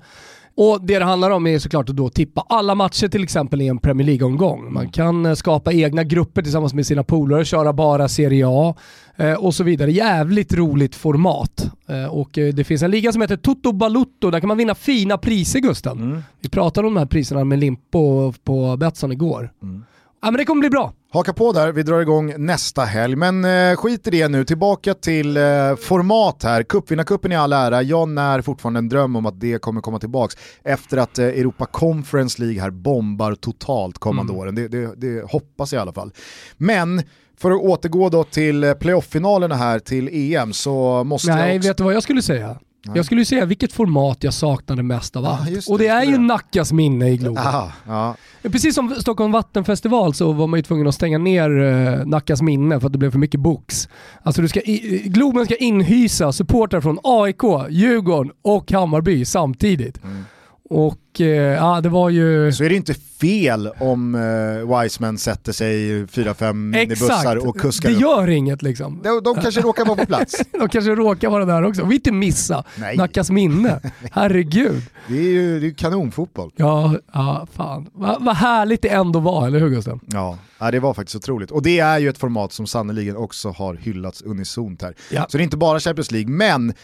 Och 0.56 0.86
Det 0.86 0.98
det 0.98 1.04
handlar 1.04 1.30
om 1.30 1.46
är 1.46 1.58
såklart 1.58 1.88
att 1.88 1.96
då 1.96 2.08
tippa 2.08 2.44
alla 2.48 2.74
matcher 2.74 3.08
till 3.08 3.22
exempel 3.22 3.62
i 3.62 3.68
en 3.68 3.78
Premier 3.78 4.06
League-omgång. 4.06 4.72
Man 4.72 4.88
kan 4.88 5.26
eh, 5.26 5.34
skapa 5.34 5.72
egna 5.72 6.04
grupper 6.04 6.42
tillsammans 6.42 6.74
med 6.74 6.86
sina 6.86 7.04
polare, 7.04 7.44
köra 7.44 7.72
bara 7.72 8.08
Serie 8.08 8.44
A 8.48 8.74
eh, 9.16 9.32
och 9.32 9.54
så 9.54 9.64
vidare. 9.64 9.92
Jävligt 9.92 10.54
roligt 10.54 10.94
format. 10.94 11.70
Eh, 11.88 12.04
och 12.04 12.30
Det 12.32 12.64
finns 12.66 12.82
en 12.82 12.90
liga 12.90 13.12
som 13.12 13.22
heter 13.22 13.36
Toto 13.36 13.72
Balutto, 13.72 14.30
där 14.30 14.40
kan 14.40 14.48
man 14.48 14.56
vinna 14.56 14.74
fina 14.74 15.18
priser 15.18 15.60
Gusten. 15.60 15.98
Mm. 15.98 16.22
Vi 16.40 16.48
pratade 16.48 16.86
om 16.88 16.94
de 16.94 16.98
här 16.98 17.06
priserna 17.06 17.44
med 17.44 17.58
Limpo 17.58 18.32
på 18.32 18.76
Betsson 18.76 19.12
igår. 19.12 19.52
Mm. 19.62 19.84
Ja 20.24 20.30
men 20.30 20.38
det 20.38 20.44
kommer 20.44 20.60
bli 20.60 20.70
bra. 20.70 20.92
Haka 21.12 21.32
på 21.32 21.52
där, 21.52 21.72
vi 21.72 21.82
drar 21.82 22.00
igång 22.00 22.34
nästa 22.38 22.82
helg. 22.82 23.16
Men 23.16 23.44
eh, 23.44 23.76
skit 23.76 24.06
i 24.06 24.10
det 24.10 24.28
nu, 24.28 24.44
tillbaka 24.44 24.94
till 24.94 25.36
eh, 25.36 25.42
format 25.76 26.42
här. 26.42 26.62
Cupvinnarcupen 26.62 27.32
i 27.32 27.36
all 27.36 27.52
ära, 27.52 27.82
jag 27.82 28.08
när 28.08 28.40
fortfarande 28.42 28.78
en 28.78 28.88
dröm 28.88 29.16
om 29.16 29.26
att 29.26 29.40
det 29.40 29.58
kommer 29.58 29.80
komma 29.80 29.98
tillbaka 29.98 30.36
efter 30.62 30.96
att 30.96 31.18
eh, 31.18 31.26
Europa 31.26 31.66
Conference 31.66 32.42
League 32.42 32.60
här 32.60 32.70
bombar 32.70 33.34
totalt 33.34 33.98
kommande 33.98 34.32
mm. 34.32 34.40
åren. 34.40 34.54
Det, 34.54 34.68
det, 34.68 34.94
det 34.96 35.30
hoppas 35.30 35.72
jag 35.72 35.80
i 35.80 35.82
alla 35.82 35.92
fall. 35.92 36.12
Men 36.56 37.02
för 37.36 37.50
att 37.50 37.60
återgå 37.60 38.08
då 38.08 38.24
till 38.24 38.64
eh, 38.64 38.74
playoff-finalerna 38.74 39.54
här 39.54 39.78
till 39.78 40.08
EM 40.12 40.52
så 40.52 41.04
måste 41.04 41.34
Nej, 41.34 41.48
jag 41.48 41.56
också... 41.56 41.68
vet 41.68 41.76
du 41.76 41.84
vad 41.84 41.94
jag 41.94 42.02
skulle 42.02 42.22
säga? 42.22 42.58
Jag 42.94 43.04
skulle 43.04 43.24
säga 43.24 43.44
vilket 43.44 43.72
format 43.72 44.24
jag 44.24 44.34
saknade 44.34 44.82
mest 44.82 45.16
av 45.16 45.24
allt. 45.24 45.46
det, 45.46 45.68
och 45.68 45.78
det 45.78 45.86
är 45.86 46.04
ju 46.04 46.18
Nackas 46.18 46.72
minne 46.72 47.10
i 47.10 47.16
Globen. 47.16 47.46
Aha, 47.46 47.72
ja. 47.86 48.16
Precis 48.42 48.74
som 48.74 48.94
Stockholm 48.94 49.32
Vattenfestival 49.32 50.14
så 50.14 50.32
var 50.32 50.46
man 50.46 50.58
ju 50.58 50.62
tvungen 50.62 50.86
att 50.86 50.94
stänga 50.94 51.18
ner 51.18 51.50
uh, 51.50 52.06
Nackas 52.06 52.42
minne 52.42 52.80
för 52.80 52.86
att 52.86 52.92
det 52.92 52.98
blev 52.98 53.10
för 53.10 53.18
mycket 53.18 53.40
box. 53.40 53.88
Alltså 54.22 54.42
du 54.42 54.48
ska 54.48 54.60
Globen 55.04 55.44
ska 55.44 55.56
inhysa 55.56 56.32
supportrar 56.32 56.80
från 56.80 56.98
AIK, 57.02 57.42
Djurgården 57.70 58.32
och 58.42 58.72
Hammarby 58.72 59.24
samtidigt. 59.24 60.04
Mm. 60.04 60.24
Och 60.70 61.20
eh, 61.20 61.26
ja, 61.26 61.80
det 61.80 61.88
var 61.88 62.10
ju... 62.10 62.52
Så 62.52 62.64
är 62.64 62.68
det 62.68 62.74
inte 62.74 62.94
fel 62.94 63.70
om 63.80 64.14
eh, 64.14 64.80
Wiseman 64.80 65.18
sätter 65.18 65.52
sig 65.52 66.06
fyra, 66.06 66.34
fem 66.34 66.74
bussar 66.88 67.48
och 67.48 67.60
kuskar 67.60 67.88
det 67.88 67.94
gör 67.94 68.28
inget 68.28 68.62
liksom. 68.62 69.00
De, 69.02 69.22
de 69.22 69.34
kanske 69.34 69.60
råkar 69.60 69.84
vara 69.84 69.96
på 69.96 70.06
plats. 70.06 70.42
de 70.52 70.68
kanske 70.68 70.94
råkar 70.94 71.30
vara 71.30 71.44
där 71.44 71.62
också. 71.62 71.84
Vi 71.84 71.94
inte 71.94 72.12
missa 72.12 72.64
Nej. 72.76 72.96
Nackas 72.96 73.30
minne. 73.30 73.80
Herregud. 74.12 74.82
Det 75.08 75.18
är 75.18 75.22
ju 75.22 75.60
det 75.60 75.66
är 75.66 75.70
kanonfotboll. 75.70 76.50
Ja, 76.56 76.96
ja 77.12 77.46
fan. 77.52 77.90
Vad 77.92 78.24
va 78.24 78.32
härligt 78.32 78.82
det 78.82 78.88
ändå 78.88 79.20
var, 79.20 79.46
eller 79.46 79.58
hur 79.58 79.68
Gustav? 79.68 80.00
Ja. 80.06 80.38
ja, 80.58 80.70
det 80.70 80.80
var 80.80 80.94
faktiskt 80.94 81.16
otroligt. 81.16 81.50
Och 81.50 81.62
det 81.62 81.78
är 81.78 81.98
ju 81.98 82.08
ett 82.08 82.18
format 82.18 82.52
som 82.52 82.66
sannoliken 82.66 83.16
också 83.16 83.50
har 83.50 83.74
hyllats 83.74 84.22
unisont 84.22 84.82
här. 84.82 84.94
Ja. 85.10 85.26
Så 85.28 85.36
det 85.36 85.42
är 85.42 85.44
inte 85.44 85.56
bara 85.56 85.80
Champions 85.80 86.10
League, 86.10 86.30
men 86.30 86.74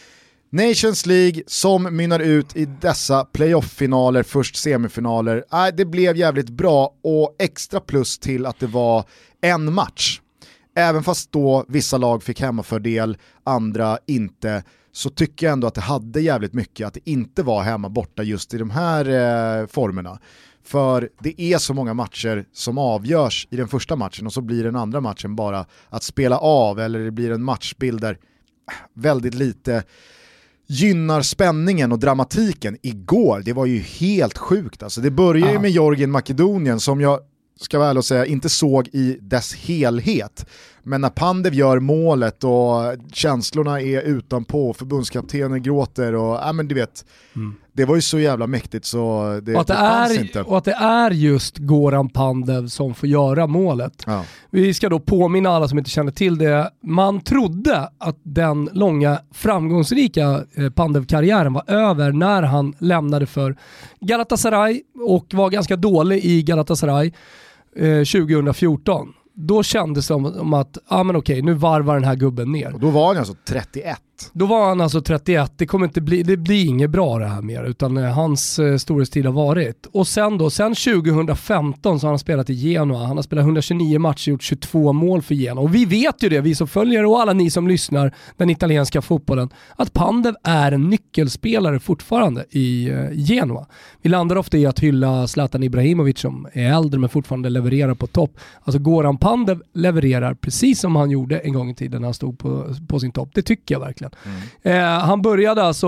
Nations 0.53 1.05
League 1.05 1.43
som 1.47 1.83
mynnar 1.83 2.19
ut 2.19 2.55
i 2.55 2.65
dessa 2.65 3.25
playoff-finaler, 3.25 4.23
först 4.23 4.55
semifinaler. 4.55 5.43
Äh, 5.51 5.67
det 5.77 5.85
blev 5.85 6.17
jävligt 6.17 6.49
bra 6.49 6.95
och 7.03 7.35
extra 7.39 7.79
plus 7.79 8.19
till 8.19 8.45
att 8.45 8.59
det 8.59 8.67
var 8.67 9.05
en 9.41 9.73
match. 9.73 10.21
Även 10.75 11.03
fast 11.03 11.31
då 11.31 11.65
vissa 11.67 11.97
lag 11.97 12.23
fick 12.23 12.41
hemmafördel, 12.41 13.17
andra 13.43 13.97
inte, 14.07 14.63
så 14.91 15.09
tycker 15.09 15.45
jag 15.45 15.53
ändå 15.53 15.67
att 15.67 15.75
det 15.75 15.81
hade 15.81 16.21
jävligt 16.21 16.53
mycket 16.53 16.87
att 16.87 16.93
det 16.93 17.09
inte 17.09 17.43
var 17.43 17.63
hemma 17.63 17.89
borta 17.89 18.23
just 18.23 18.53
i 18.53 18.57
de 18.57 18.69
här 18.69 19.05
eh, 19.05 19.67
formerna. 19.67 20.19
För 20.63 21.09
det 21.19 21.41
är 21.41 21.57
så 21.57 21.73
många 21.73 21.93
matcher 21.93 22.45
som 22.53 22.77
avgörs 22.77 23.47
i 23.51 23.55
den 23.55 23.67
första 23.67 23.95
matchen 23.95 24.25
och 24.25 24.33
så 24.33 24.41
blir 24.41 24.63
den 24.63 24.75
andra 24.75 25.01
matchen 25.01 25.35
bara 25.35 25.65
att 25.89 26.03
spela 26.03 26.37
av 26.37 26.79
eller 26.79 26.99
det 26.99 27.11
blir 27.11 27.31
en 27.31 27.43
matchbild 27.43 28.01
där 28.01 28.17
väldigt 28.93 29.33
lite 29.33 29.83
gynnar 30.71 31.21
spänningen 31.21 31.91
och 31.91 31.99
dramatiken 31.99 32.77
igår, 32.81 33.41
det 33.45 33.53
var 33.53 33.65
ju 33.65 33.79
helt 33.79 34.37
sjukt. 34.37 34.83
Alltså 34.83 35.01
det 35.01 35.11
börjar 35.11 35.51
ju 35.51 35.59
med 35.59 35.71
Georgien 35.71 36.11
Makedonien 36.11 36.79
som 36.79 37.01
jag 37.01 37.19
ska 37.59 37.79
väl 37.79 37.97
och 37.97 38.05
säga 38.05 38.25
inte 38.25 38.49
såg 38.49 38.87
i 38.87 39.17
dess 39.21 39.55
helhet. 39.55 40.45
Men 40.83 41.01
när 41.01 41.09
Pandev 41.09 41.53
gör 41.53 41.79
målet 41.79 42.43
och 42.43 42.95
känslorna 43.13 43.81
är 43.81 44.01
utanpå, 44.01 44.73
förbundskaptenen 44.73 45.63
gråter 45.63 46.15
och 46.15 46.35
ja 46.35 46.53
men 46.53 46.67
du 46.67 46.75
vet, 46.75 47.05
mm. 47.35 47.55
det 47.73 47.85
var 47.85 47.95
ju 47.95 48.01
så 48.01 48.19
jävla 48.19 48.47
mäktigt 48.47 48.85
så 48.85 49.39
det, 49.43 49.55
och 49.55 49.61
att 49.61 49.67
det, 49.67 49.73
det 49.73 49.79
fanns 49.79 50.17
är, 50.17 50.21
inte. 50.21 50.41
Och 50.41 50.57
att 50.57 50.63
det 50.63 50.73
är 50.73 51.11
just 51.11 51.57
Goran 51.57 52.09
Pandev 52.09 52.67
som 52.67 52.93
får 52.93 53.09
göra 53.09 53.47
målet. 53.47 54.03
Ja. 54.05 54.23
Vi 54.49 54.73
ska 54.73 54.89
då 54.89 54.99
påminna 54.99 55.49
alla 55.49 55.67
som 55.67 55.77
inte 55.77 55.89
känner 55.89 56.11
till 56.11 56.37
det, 56.37 56.71
man 56.83 57.21
trodde 57.21 57.89
att 57.97 58.17
den 58.23 58.69
långa 58.73 59.19
framgångsrika 59.33 60.43
eh, 60.55 60.69
Pandev-karriären 60.69 61.53
var 61.53 61.63
över 61.67 62.11
när 62.11 62.43
han 62.43 62.73
lämnade 62.79 63.25
för 63.25 63.57
Galatasaray 63.99 64.81
och 65.07 65.33
var 65.33 65.49
ganska 65.49 65.75
dålig 65.75 66.25
i 66.25 66.43
Galatasaray 66.43 67.11
eh, 67.75 68.03
2014 68.03 69.13
då 69.47 69.63
kändes 69.63 70.07
det 70.07 70.07
som 70.07 70.53
att, 70.53 70.77
ja 70.89 70.99
ah, 70.99 71.03
men 71.03 71.15
okej, 71.15 71.41
nu 71.41 71.53
varvar 71.53 71.95
den 71.95 72.03
här 72.03 72.15
gubben 72.15 72.51
ner. 72.51 72.73
Och 72.73 72.79
då 72.79 72.89
var 72.89 73.07
han 73.07 73.17
alltså 73.17 73.35
31? 73.47 73.97
Då 74.33 74.45
var 74.45 74.69
han 74.69 74.81
alltså 74.81 75.01
31, 75.01 75.53
det 75.57 75.65
kommer 75.65 75.85
inte 75.85 76.01
bli, 76.01 76.23
det 76.23 76.37
blir 76.37 76.65
inget 76.65 76.89
bra 76.89 77.19
det 77.19 77.27
här 77.27 77.41
mer, 77.41 77.63
utan 77.63 77.97
eh, 77.97 78.03
hans 78.03 78.59
eh, 78.59 78.77
storhetstid 78.77 79.25
har 79.25 79.33
varit. 79.33 79.87
Och 79.91 80.07
sen 80.07 80.37
då, 80.37 80.49
sen 80.49 80.75
2015 80.75 81.99
så 81.99 82.07
har 82.07 82.11
han 82.11 82.19
spelat 82.19 82.49
i 82.49 82.53
Genoa, 82.53 83.05
han 83.05 83.17
har 83.17 83.23
spelat 83.23 83.43
129 83.43 83.99
matcher, 83.99 84.29
gjort 84.29 84.43
22 84.43 84.93
mål 84.93 85.21
för 85.21 85.35
Genoa. 85.35 85.63
Och 85.63 85.75
vi 85.75 85.85
vet 85.85 86.23
ju 86.23 86.29
det, 86.29 86.41
vi 86.41 86.55
som 86.55 86.67
följer 86.67 87.05
och 87.05 87.21
alla 87.21 87.33
ni 87.33 87.49
som 87.49 87.67
lyssnar, 87.67 88.15
den 88.37 88.49
italienska 88.49 89.01
fotbollen, 89.01 89.49
att 89.75 89.93
Pandev 89.93 90.35
är 90.43 90.71
en 90.71 90.89
nyckelspelare 90.89 91.79
fortfarande 91.79 92.45
i 92.49 92.89
eh, 92.89 93.11
Genoa. 93.11 93.65
Vi 94.01 94.09
landar 94.09 94.35
ofta 94.35 94.57
i 94.57 94.65
att 94.65 94.79
hylla 94.79 95.27
Zlatan 95.27 95.63
Ibrahimovic 95.63 96.19
som 96.19 96.47
är 96.53 96.73
äldre 96.73 96.99
men 96.99 97.09
fortfarande 97.09 97.49
levererar 97.49 97.93
på 97.93 98.07
topp. 98.07 98.37
Alltså 98.63 98.79
Goran 98.79 99.17
Pandev 99.17 99.61
levererar 99.73 100.33
precis 100.33 100.79
som 100.79 100.95
han 100.95 101.11
gjorde 101.11 101.39
en 101.39 101.53
gång 101.53 101.69
i 101.69 101.75
tiden 101.75 102.01
när 102.01 102.07
han 102.07 102.13
stod 102.13 102.39
på, 102.39 102.75
på 102.87 102.99
sin 102.99 103.11
topp. 103.11 103.29
Det 103.33 103.41
tycker 103.41 103.75
jag 103.75 103.79
verkligen. 103.79 104.10
Mm. 104.25 104.77
Eh, 104.77 104.99
han 104.99 105.21
började 105.21 105.63
alltså, 105.63 105.87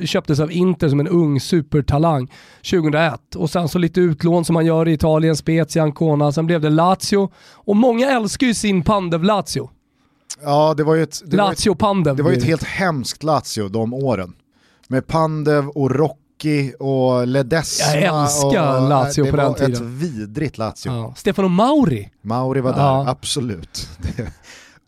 eh, 0.00 0.06
köptes 0.06 0.40
av 0.40 0.52
Inter 0.52 0.88
som 0.88 1.00
en 1.00 1.08
ung 1.08 1.40
supertalang 1.40 2.32
2001 2.70 3.34
och 3.36 3.50
sen 3.50 3.68
så 3.68 3.78
lite 3.78 4.00
utlån 4.00 4.44
som 4.44 4.54
man 4.54 4.66
gör 4.66 4.88
i 4.88 4.92
Italien, 4.92 5.36
Spezia, 5.36 5.82
Ancona, 5.82 6.32
sen 6.32 6.46
blev 6.46 6.60
det 6.60 6.70
Lazio 6.70 7.30
och 7.54 7.76
många 7.76 8.10
älskar 8.10 8.46
ju 8.46 8.54
sin 8.54 8.82
Pandev 8.82 9.24
Lazio. 9.24 9.70
Ja, 10.42 10.74
det 10.76 10.84
var 10.84 10.94
ju 10.94 11.02
ett, 11.02 11.22
det 11.24 11.36
Lazio 11.36 11.74
Pandev. 11.74 12.16
Det 12.16 12.22
var 12.22 12.30
ju 12.30 12.36
ett 12.36 12.44
helt 12.44 12.64
hemskt 12.64 13.22
Lazio 13.22 13.68
de 13.68 13.94
åren. 13.94 14.32
Med 14.88 15.06
Pandev 15.06 15.68
och 15.68 15.90
Rocchi 15.90 16.74
och 16.78 17.26
Ledesma. 17.26 18.00
Jag 18.00 18.22
älskar 18.22 18.82
och, 18.82 18.88
Lazio 18.88 19.30
på 19.30 19.36
den 19.36 19.54
tiden. 19.54 19.70
Det 19.70 19.78
var 19.78 19.86
ett 19.86 19.92
vidrigt 19.92 20.58
Lazio. 20.58 20.92
Ja. 20.92 21.14
Stefano 21.16 21.48
Mauri. 21.48 22.10
Mauri 22.22 22.60
var 22.60 22.72
där, 22.72 22.80
ja. 22.80 23.08
absolut. 23.08 23.88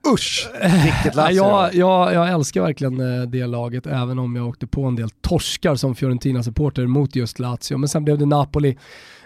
Usch, 0.09 0.49
vilket 0.85 1.15
Lazio 1.15 1.37
jag, 1.37 1.75
jag, 1.75 2.15
jag 2.15 2.29
älskar 2.29 2.63
verkligen 2.63 3.01
eh, 3.01 3.23
det 3.23 3.47
laget, 3.47 3.87
även 3.87 4.19
om 4.19 4.37
jag 4.37 4.49
åkte 4.49 4.67
på 4.67 4.85
en 4.85 4.97
del 4.97 5.11
torskar 5.11 5.75
som 5.75 5.95
Fiorentina-supporter 5.95 6.87
mot 6.87 7.17
just 7.17 7.39
Lazio. 7.39 7.77
Men 7.77 7.89
sen 7.89 8.05
blev 8.05 8.19
det 8.19 8.27
Napoli 8.27 8.77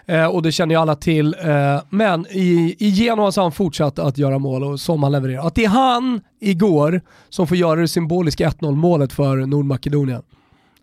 Eh, 0.07 0.25
och 0.25 0.41
det 0.41 0.51
känner 0.51 0.75
ju 0.75 0.81
alla 0.81 0.95
till. 0.95 1.35
Eh, 1.39 1.81
men 1.89 2.25
i, 2.29 2.75
i 2.79 2.89
Genoa 2.89 3.31
så 3.31 3.41
har 3.41 3.45
han 3.45 3.51
fortsatt 3.51 3.99
att 3.99 4.17
göra 4.17 4.39
mål 4.39 4.63
och 4.63 4.79
som 4.79 5.03
han 5.03 5.11
levererar. 5.11 5.47
Att 5.47 5.55
det 5.55 5.65
är 5.65 5.69
han 5.69 6.21
igår 6.39 7.01
som 7.29 7.47
får 7.47 7.57
göra 7.57 7.81
det 7.81 7.87
symboliska 7.87 8.49
1-0 8.49 8.75
målet 8.75 9.13
för 9.13 9.37
Nordmakedonien. 9.37 10.21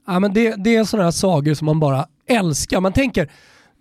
Ja, 0.07 0.21
men 0.21 0.35
det, 0.35 0.55
det 0.65 0.77
är 0.77 0.85
sådana 0.85 1.05
här 1.05 1.11
sagor 1.11 1.55
som 1.55 1.67
man 1.67 1.81
bara 1.81 2.07
älskar. 2.29 2.81
Man 2.81 2.93
tänker, 2.93 3.31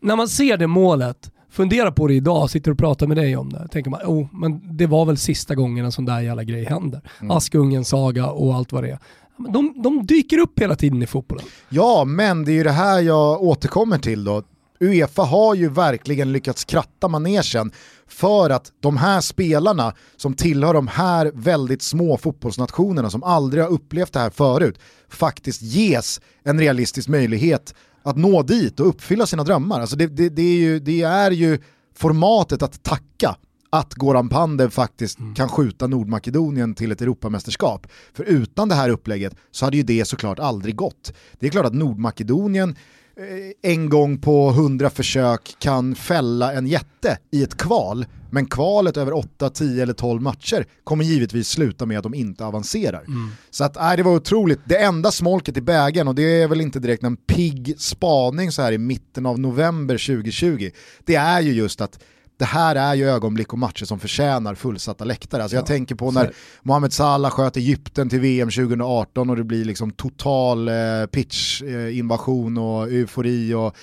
när 0.02 0.16
man 0.16 0.28
ser 0.28 0.58
det 0.58 0.68
målet, 0.68 1.32
fundera 1.52 1.92
på 1.92 2.08
det 2.08 2.14
idag, 2.14 2.50
sitter 2.50 2.72
och 2.72 2.78
pratar 2.78 3.08
med 3.08 3.18
dig 3.18 3.38
om 3.38 3.50
det. 3.54 3.68
Tänker 3.68 3.92
man, 3.92 4.02
oh, 4.06 4.28
men 4.34 4.78
det 4.78 4.88
var 4.88 5.06
väl 5.06 5.18
sista 5.18 5.56
gången 5.56 5.86
en 5.86 5.92
sån 5.92 6.06
där 6.06 6.20
jävla 6.20 6.44
grej 6.44 6.66
händer. 6.66 7.02
Mm. 7.20 7.32
Askungens 7.32 7.90
saga 7.90 8.28
och 8.28 8.56
allt 8.56 8.72
vad 8.72 8.84
det 8.84 8.90
är. 8.90 9.00
De, 9.38 9.74
de 9.84 10.06
dyker 10.06 10.38
upp 10.38 10.60
hela 10.60 10.76
tiden 10.76 11.02
i 11.02 11.08
fotbollen. 11.08 11.46
Ja, 11.70 12.04
men 12.06 12.46
det 12.46 12.52
är 12.52 12.54
ju 12.54 12.64
det 12.64 12.72
här 12.72 13.00
jag 13.02 13.42
återkommer 13.42 13.98
till 13.98 14.24
då. 14.24 14.44
Uefa 14.80 15.24
har 15.24 15.56
ju 15.56 15.70
verkligen 15.70 16.32
lyckats 16.32 16.66
kratta 16.66 17.08
manegen 17.08 17.72
för 18.08 18.50
att 18.50 18.72
de 18.80 18.98
här 18.98 19.22
spelarna 19.22 19.94
som 20.18 20.34
tillhör 20.34 20.74
de 20.74 20.88
här 20.88 21.32
väldigt 21.36 21.82
små 21.82 22.18
fotbollsnationerna 22.18 23.10
som 23.10 23.24
aldrig 23.24 23.64
har 23.64 23.72
upplevt 23.72 24.14
det 24.14 24.20
här 24.20 24.30
förut 24.30 24.80
faktiskt 25.10 25.62
ges 25.62 26.22
en 26.44 26.60
realistisk 26.60 27.08
möjlighet 27.08 27.76
att 28.04 28.18
nå 28.18 28.44
dit 28.44 28.80
och 28.80 28.88
uppfylla 28.88 29.26
sina 29.26 29.44
drömmar. 29.44 29.82
Alltså 29.82 29.96
det, 29.96 30.08
det, 30.08 30.30
det, 30.30 30.42
är, 30.42 30.60
ju, 30.60 30.80
det 30.80 31.02
är 31.02 31.32
ju 31.32 31.60
formatet 31.96 32.62
att 32.62 32.84
tacka 32.84 33.36
att 33.70 33.94
Goran 33.94 34.30
Pandev 34.30 34.70
faktiskt 34.70 35.20
mm. 35.20 35.36
kan 35.36 35.50
skjuta 35.50 35.88
Nordmakedonien 35.88 36.76
till 36.76 36.92
ett 36.92 37.02
Europamästerskap. 37.02 37.88
För 38.14 38.24
utan 38.24 38.70
det 38.70 38.76
här 38.76 38.90
upplägget 38.90 39.36
så 39.52 39.66
hade 39.66 39.78
ju 39.78 39.84
det 39.84 40.06
såklart 40.06 40.40
aldrig 40.40 40.76
gått. 40.76 41.14
Det 41.40 41.48
är 41.48 41.52
klart 41.52 41.66
att 41.66 41.74
Nordmakedonien 41.74 42.76
Eh, 43.22 43.72
en 43.72 43.90
gång 43.90 44.18
på 44.18 44.52
hundra 44.52 44.90
försök 44.90 45.56
kan 45.60 45.96
fälla 45.96 46.54
en 46.54 46.68
jätte 46.68 47.18
i 47.32 47.44
ett 47.44 47.58
kval, 47.58 48.06
men 48.32 48.46
kvalet 48.46 48.98
över 48.98 49.14
8, 49.14 49.50
10 49.50 49.84
eller 49.84 49.94
12 49.94 50.22
matcher 50.22 50.66
kommer 50.84 51.04
givetvis 51.04 51.50
sluta 51.50 51.86
med 51.86 51.98
att 51.98 52.04
de 52.04 52.14
inte 52.14 52.46
avancerar. 52.46 53.04
Mm. 53.08 53.32
Så 53.50 53.64
att, 53.64 53.78
äh, 53.78 53.96
det 53.96 54.04
var 54.04 54.16
otroligt. 54.16 54.60
Det 54.66 54.78
enda 54.78 55.12
smolket 55.12 55.58
i 55.58 55.62
bägen, 55.62 56.08
och 56.08 56.16
det 56.16 56.42
är 56.42 56.48
väl 56.48 56.62
inte 56.62 56.80
direkt 56.80 57.04
en 57.04 57.18
pigg 57.18 57.76
spaning 57.78 58.52
så 58.52 58.62
här 58.62 58.72
i 58.72 58.78
mitten 58.78 59.26
av 59.26 59.40
november 59.40 59.98
2020, 59.98 60.70
det 61.06 61.16
är 61.16 61.42
ju 61.42 61.54
just 61.54 61.82
att 61.82 62.00
det 62.42 62.46
här 62.46 62.76
är 62.76 62.96
ju 62.96 63.10
ögonblick 63.10 63.54
och 63.54 63.60
matcher 63.60 63.86
som 63.86 64.00
förtjänar 64.00 64.56
fullsatta 64.56 65.04
läktare. 65.04 65.44
Alltså 65.44 65.58
jag 65.58 65.64
ja, 65.64 65.68
tänker 65.68 65.96
på 65.96 66.12
när 66.12 66.34
Mohamed 66.64 66.94
Salah 66.94 67.32
sköt 67.32 67.58
Egypten 67.58 68.10
till 68.10 68.20
VM 68.20 68.50
2018 68.50 69.30
och 69.30 69.36
det 69.36 69.44
blir 69.44 69.66
liksom 69.66 69.92
total 69.92 70.68
eh, 70.68 70.74
pitch-invasion 71.12 72.58
eh, 72.58 72.64
och 72.64 72.88
eufori. 72.88 73.54
Och 73.54 73.76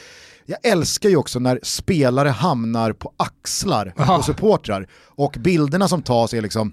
jag 0.51 0.59
älskar 0.63 1.09
ju 1.09 1.17
också 1.17 1.39
när 1.39 1.61
spelare 1.63 2.29
hamnar 2.29 2.93
på 2.93 3.13
axlar 3.17 3.95
Aha. 3.99 4.17
på 4.17 4.23
supportrar. 4.23 4.89
Och 5.07 5.37
bilderna 5.39 5.89
som 5.89 6.03
tas 6.03 6.35
är 6.35 6.43
liksom 6.43 6.73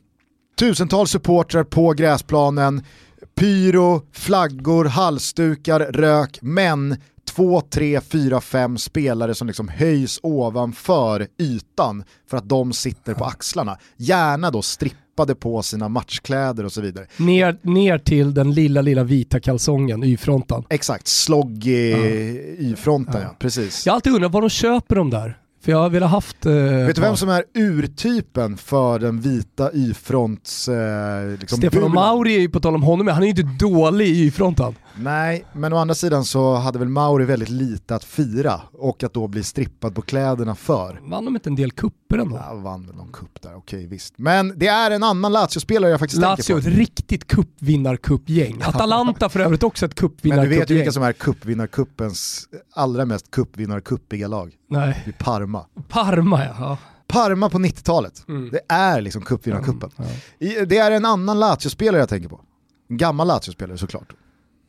tusentals 0.59 1.11
supportrar 1.11 1.63
på 1.63 1.93
gräsplanen, 1.93 2.83
pyro, 3.35 4.01
flaggor, 4.11 4.85
halsdukar, 4.85 5.79
rök, 5.79 6.39
men 6.41 6.97
två, 7.35 7.61
tre, 7.61 8.01
fyra, 8.01 8.41
fem 8.41 8.77
spelare 8.77 9.35
som 9.35 9.47
liksom 9.47 9.67
höjs 9.67 10.19
ovanför 10.23 11.27
ytan 11.37 12.03
för 12.29 12.37
att 12.37 12.49
de 12.49 12.73
sitter 12.73 13.13
på 13.13 13.25
axlarna. 13.25 13.77
Gärna 13.97 14.51
då 14.51 14.61
strippade 14.61 15.35
på 15.35 15.61
sina 15.61 15.89
matchkläder 15.89 16.63
och 16.63 16.71
så 16.71 16.81
vidare. 16.81 17.05
Ner, 17.17 17.59
ner 17.61 17.97
till 17.97 18.33
den 18.33 18.53
lilla, 18.53 18.81
lilla 18.81 19.03
vita 19.03 19.39
kalsongen, 19.39 20.03
Y-fronten. 20.03 20.63
Exakt, 20.69 21.07
sloggy 21.07 21.91
ja. 21.91 21.97
Y-fronten, 22.59 23.21
ja. 23.21 23.27
ja. 23.27 23.35
precis. 23.39 23.85
Jag 23.85 23.93
har 23.93 23.95
alltid 23.95 24.13
undrat 24.13 24.31
var 24.31 24.41
de 24.41 24.49
köper 24.49 24.95
de 24.95 25.09
där. 25.09 25.37
För 25.63 25.71
jag 25.71 25.89
vill 25.89 26.03
ha 26.03 26.09
haft... 26.09 26.45
Eh, 26.45 26.53
Vet 26.53 26.95
du 26.95 27.01
vem 27.01 27.15
som 27.15 27.29
är 27.29 27.43
urtypen 27.53 28.57
för 28.57 28.99
den 28.99 29.21
vita 29.21 29.71
Y-fronts... 29.73 30.67
Eh, 30.67 31.37
liksom 31.39 31.57
Stefano 31.57 31.87
Mauri 31.87 32.35
är 32.35 32.39
ju 32.39 32.49
på 32.49 32.59
tal 32.59 32.75
om 32.75 32.83
honom, 32.83 33.07
han 33.07 33.23
är 33.23 33.27
ju 33.27 33.29
inte 33.29 33.65
dålig 33.65 34.07
i 34.07 34.25
Y-fronten. 34.25 34.75
Nej, 34.97 35.45
men 35.53 35.73
å 35.73 35.77
andra 35.77 35.95
sidan 35.95 36.25
så 36.25 36.55
hade 36.55 36.79
väl 36.79 36.89
Mauri 36.89 37.25
väldigt 37.25 37.49
lite 37.49 37.95
att 37.95 38.03
fira 38.03 38.61
och 38.73 39.03
att 39.03 39.13
då 39.13 39.27
bli 39.27 39.43
strippad 39.43 39.95
på 39.95 40.01
kläderna 40.01 40.55
för. 40.55 41.01
Vann 41.03 41.25
de 41.25 41.35
inte 41.35 41.49
en 41.49 41.55
del 41.55 41.71
kupper 41.71 42.17
ändå? 42.17 42.35
Ja, 42.35 42.55
vann 42.55 42.85
väl 42.85 42.95
någon 42.95 43.11
kupp 43.11 43.41
där, 43.41 43.55
okej 43.55 43.87
visst. 43.87 44.13
Men 44.17 44.53
det 44.59 44.67
är 44.67 44.91
en 44.91 45.03
annan 45.03 45.31
Lazio-spelare 45.31 45.91
jag 45.91 45.99
faktiskt 45.99 46.21
Lazio, 46.21 46.35
tänker 46.35 46.53
på. 46.53 46.57
Lazio, 46.59 46.71
ett 46.71 46.77
riktigt 46.77 47.27
cupvinnarcupgäng. 47.27 48.61
Atalanta 48.61 49.29
för 49.29 49.39
övrigt 49.39 49.63
också 49.63 49.85
ett 49.85 49.95
cupvinnarcupgäng. 49.95 50.49
Men 50.49 50.49
du 50.49 50.59
vet 50.59 50.69
ju 50.69 50.75
vilka 50.75 50.91
som 50.91 51.03
är 51.03 51.13
cupvinnarcuppens 51.13 52.49
allra 52.73 53.05
mest 53.05 53.31
cupvinnarcuppiga 53.31 54.27
lag. 54.27 54.53
Nej. 54.69 55.01
Det 55.05 55.11
är 55.11 55.23
Parma. 55.23 55.65
Parma 55.89 56.45
ja. 56.45 56.77
Parma 57.07 57.49
på 57.49 57.57
90-talet. 57.57 58.23
Mm. 58.27 58.49
Det 58.51 58.61
är 58.67 59.01
liksom 59.01 59.21
cupvinnarcupen. 59.21 59.89
Mm, 59.97 60.11
ja. 60.37 60.65
Det 60.65 60.77
är 60.77 60.91
en 60.91 61.05
annan 61.05 61.39
Lazio-spelare 61.39 61.99
jag 61.99 62.09
tänker 62.09 62.29
på. 62.29 62.41
En 62.89 62.97
gammal 62.97 63.27
Lazio-spelare 63.27 63.77
såklart. 63.77 64.13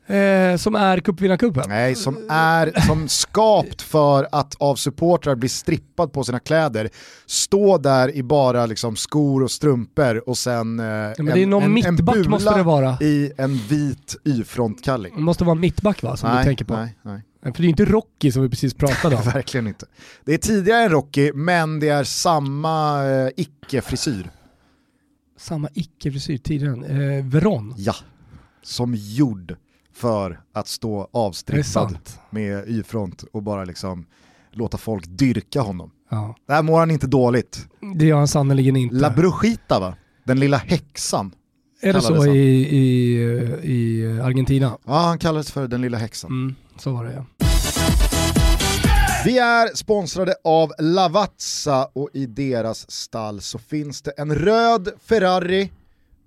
Eh, 0.06 0.56
som 0.56 0.74
är 0.74 1.00
cupvinnarcupen? 1.00 1.64
Nej, 1.68 1.94
som 1.94 2.26
är 2.30 2.86
som 2.86 3.08
skapt 3.08 3.82
för 3.82 4.28
att 4.32 4.54
av 4.54 4.76
supportrar 4.76 5.34
bli 5.34 5.48
strippad 5.48 6.12
på 6.12 6.24
sina 6.24 6.38
kläder, 6.38 6.88
stå 7.26 7.78
där 7.78 8.16
i 8.16 8.22
bara 8.22 8.66
liksom 8.66 8.96
skor 8.96 9.42
och 9.42 9.50
strumpor 9.50 10.28
och 10.28 10.38
sen 10.38 10.80
eh, 10.80 10.86
ja, 10.86 11.14
en, 11.18 11.52
en, 11.52 11.84
en 11.84 11.96
bula 11.96 12.30
måste 12.30 12.56
det 12.56 12.62
vara. 12.62 12.98
i 13.00 13.32
en 13.36 13.56
vit 13.56 14.16
Y-frontkalling. 14.24 15.14
Det 15.16 15.22
måste 15.22 15.44
vara 15.44 15.54
en 15.54 15.60
mittback 15.60 16.02
va, 16.02 16.16
som 16.16 16.30
nej, 16.30 16.38
du 16.38 16.44
tänker 16.44 16.64
på? 16.64 16.76
Nej, 16.76 16.98
nej. 17.02 17.22
För 17.42 17.62
det 17.62 17.66
är 17.66 17.68
inte 17.68 17.84
Rocky 17.84 18.32
som 18.32 18.42
vi 18.42 18.48
precis 18.48 18.74
pratade 18.74 19.16
om. 19.16 19.22
Verkligen 19.34 19.66
inte. 19.66 19.86
Det 20.24 20.34
är 20.34 20.38
tidigare 20.38 20.82
än 20.82 20.90
Rocky, 20.90 21.32
men 21.32 21.80
det 21.80 21.88
är 21.88 22.04
samma 22.04 23.04
eh, 23.04 23.30
icke-frisyr. 23.36 24.30
Samma 25.38 25.68
icke-frisyr 25.74 26.38
tidigare 26.38 26.72
än 26.72 26.84
eh, 27.18 27.24
Veron? 27.24 27.74
Ja, 27.76 27.94
som 28.62 28.94
gjord 28.94 29.56
för 29.96 30.40
att 30.52 30.68
stå 30.68 31.08
avstrippad 31.12 31.98
med 32.30 32.68
Y-front 32.68 33.24
och 33.32 33.42
bara 33.42 33.64
liksom 33.64 34.06
låta 34.52 34.78
folk 34.78 35.04
dyrka 35.08 35.60
honom. 35.60 35.90
Ja. 36.10 36.36
Där 36.48 36.62
mår 36.62 36.78
han 36.78 36.90
inte 36.90 37.06
dåligt. 37.06 37.68
Det 37.96 38.06
gör 38.06 38.16
han 38.16 38.28
sannerligen 38.28 38.76
inte. 38.76 38.94
La 38.94 39.10
Brujita 39.10 39.80
va? 39.80 39.94
Den 40.24 40.40
lilla 40.40 40.56
häxan. 40.56 41.34
Är 41.80 41.92
det 41.92 42.00
så 42.00 42.26
i, 42.26 42.68
i, 42.76 43.22
i 43.62 44.06
Argentina? 44.20 44.78
Ja, 44.86 44.98
han 44.98 45.18
kallades 45.18 45.52
för 45.52 45.68
den 45.68 45.82
lilla 45.82 45.98
häxan. 45.98 46.30
Mm, 46.30 46.54
så 46.78 46.92
var 46.92 47.04
det 47.04 47.12
ja. 47.12 47.24
Vi 49.24 49.38
är 49.38 49.76
sponsrade 49.76 50.34
av 50.44 50.72
Lavazza 50.78 51.88
och 51.92 52.10
i 52.12 52.26
deras 52.26 52.90
stall 52.90 53.40
så 53.40 53.58
finns 53.58 54.02
det 54.02 54.10
en 54.10 54.34
röd 54.34 54.88
Ferrari 55.04 55.70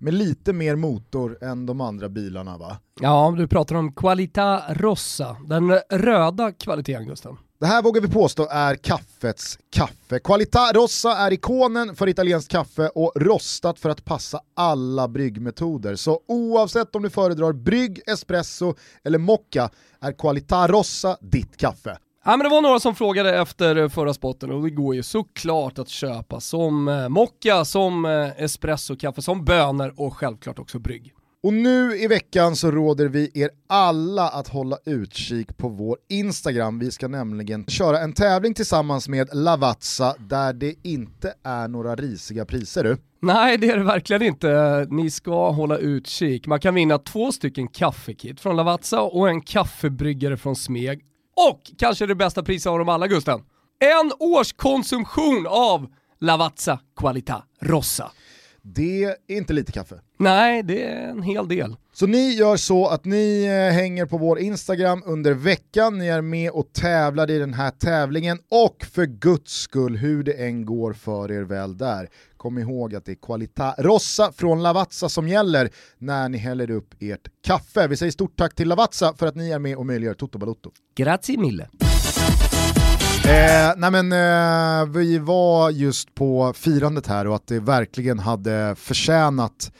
med 0.00 0.14
lite 0.14 0.52
mer 0.52 0.76
motor 0.76 1.38
än 1.44 1.66
de 1.66 1.80
andra 1.80 2.08
bilarna 2.08 2.58
va? 2.58 2.76
Ja, 3.00 3.34
du 3.38 3.48
pratar 3.48 3.74
om 3.74 3.92
Qualita 3.92 4.62
Rossa, 4.74 5.36
den 5.48 5.70
röda 5.90 6.52
kvaliteten 6.52 7.06
Gusten. 7.06 7.36
Det 7.60 7.66
här 7.66 7.82
vågar 7.82 8.00
vi 8.00 8.08
påstå 8.08 8.48
är 8.50 8.74
kaffets 8.74 9.58
kaffe. 9.70 10.18
Qualita 10.18 10.72
Rossa 10.72 11.16
är 11.16 11.32
ikonen 11.32 11.96
för 11.96 12.08
italienskt 12.08 12.50
kaffe 12.50 12.88
och 12.88 13.12
rostat 13.16 13.78
för 13.78 13.90
att 13.90 14.04
passa 14.04 14.40
alla 14.56 15.08
bryggmetoder. 15.08 15.96
Så 15.96 16.20
oavsett 16.28 16.96
om 16.96 17.02
du 17.02 17.10
föredrar 17.10 17.52
brygg, 17.52 18.00
espresso 18.06 18.74
eller 19.04 19.18
mocca 19.18 19.70
är 20.00 20.12
Qualita 20.12 20.68
Rossa 20.68 21.16
ditt 21.20 21.56
kaffe. 21.56 21.98
Ja, 22.24 22.30
men 22.36 22.38
det 22.44 22.48
var 22.48 22.62
några 22.62 22.80
som 22.80 22.94
frågade 22.94 23.38
efter 23.40 23.88
förra 23.88 24.14
spotten 24.14 24.50
och 24.50 24.62
det 24.62 24.70
går 24.70 24.94
ju 24.94 25.02
såklart 25.02 25.78
att 25.78 25.88
köpa 25.88 26.40
som 26.40 26.88
eh, 26.88 27.08
mocka, 27.08 27.64
som 27.64 28.04
eh, 28.04 28.42
espresso-kaffe, 28.44 29.22
som 29.22 29.44
bönor 29.44 29.94
och 29.96 30.16
självklart 30.16 30.58
också 30.58 30.78
brygg. 30.78 31.12
Och 31.42 31.52
nu 31.52 31.96
i 31.96 32.06
veckan 32.06 32.56
så 32.56 32.70
råder 32.70 33.08
vi 33.08 33.30
er 33.34 33.50
alla 33.68 34.28
att 34.28 34.48
hålla 34.48 34.76
utkik 34.86 35.56
på 35.56 35.68
vår 35.68 35.96
Instagram. 36.08 36.78
Vi 36.78 36.90
ska 36.90 37.08
nämligen 37.08 37.64
köra 37.66 38.00
en 38.00 38.12
tävling 38.12 38.54
tillsammans 38.54 39.08
med 39.08 39.28
Lavazza 39.32 40.14
där 40.18 40.52
det 40.52 40.74
inte 40.82 41.34
är 41.44 41.68
några 41.68 41.96
risiga 41.96 42.44
priser 42.44 42.84
du. 42.84 42.96
Nej 43.22 43.58
det 43.58 43.70
är 43.70 43.76
det 43.76 43.84
verkligen 43.84 44.22
inte. 44.22 44.86
Ni 44.90 45.10
ska 45.10 45.50
hålla 45.50 45.78
utkik. 45.78 46.46
Man 46.46 46.60
kan 46.60 46.74
vinna 46.74 46.98
två 46.98 47.32
stycken 47.32 47.68
kaffekit 47.68 48.40
från 48.40 48.56
Lavazza 48.56 49.00
och 49.00 49.28
en 49.28 49.40
kaffebryggare 49.40 50.36
från 50.36 50.56
Smeg 50.56 51.00
och 51.36 51.70
kanske 51.78 52.06
det 52.06 52.14
bästa 52.14 52.42
priset 52.42 52.70
av 52.70 52.78
dem 52.78 52.88
alla 52.88 53.06
Gusten. 53.06 53.40
En 53.78 54.12
års 54.18 54.52
konsumtion 54.52 55.46
av 55.48 55.86
Lavazza 56.20 56.78
Qualita 56.96 57.42
Rossa. 57.60 58.10
Det 58.62 59.04
är 59.04 59.16
inte 59.28 59.52
lite 59.52 59.72
kaffe. 59.72 60.00
Nej, 60.18 60.62
det 60.62 60.84
är 60.84 61.08
en 61.08 61.22
hel 61.22 61.48
del. 61.48 61.76
Så 61.92 62.06
ni 62.06 62.34
gör 62.34 62.56
så 62.56 62.86
att 62.86 63.04
ni 63.04 63.44
eh, 63.44 63.74
hänger 63.74 64.06
på 64.06 64.18
vår 64.18 64.38
Instagram 64.38 65.02
under 65.06 65.34
veckan, 65.34 65.98
ni 65.98 66.06
är 66.06 66.20
med 66.20 66.50
och 66.50 66.72
tävlar 66.72 67.30
i 67.30 67.38
den 67.38 67.54
här 67.54 67.70
tävlingen 67.70 68.38
och 68.50 68.84
för 68.92 69.06
guds 69.06 69.52
skull, 69.52 69.96
hur 69.96 70.22
det 70.22 70.32
än 70.32 70.66
går 70.66 70.92
för 70.92 71.32
er 71.32 71.42
väl 71.42 71.76
där, 71.76 72.08
kom 72.36 72.58
ihåg 72.58 72.94
att 72.94 73.04
det 73.04 73.12
är 73.12 73.16
Qualita 73.16 73.74
Rossa 73.78 74.32
från 74.32 74.62
Lavazza 74.62 75.08
som 75.08 75.28
gäller 75.28 75.70
när 75.98 76.28
ni 76.28 76.38
häller 76.38 76.70
upp 76.70 76.94
ert 77.00 77.28
kaffe. 77.46 77.86
Vi 77.88 77.96
säger 77.96 78.12
stort 78.12 78.36
tack 78.38 78.54
till 78.54 78.68
Lavazza 78.68 79.14
för 79.18 79.26
att 79.26 79.34
ni 79.36 79.50
är 79.50 79.58
med 79.58 79.76
och 79.76 79.86
möjliggör 79.86 80.14
Toto 80.14 80.38
Balotto. 80.38 80.70
Grazie 80.96 81.38
mille. 81.38 81.68
Eh, 83.24 83.72
nej 83.76 83.90
men, 83.90 84.12
eh, 84.12 84.86
vi 84.88 85.18
var 85.18 85.70
just 85.70 86.14
på 86.14 86.52
firandet 86.56 87.06
här 87.06 87.26
och 87.26 87.34
att 87.34 87.46
det 87.46 87.60
verkligen 87.60 88.18
hade 88.18 88.74
förtjänat 88.78 89.72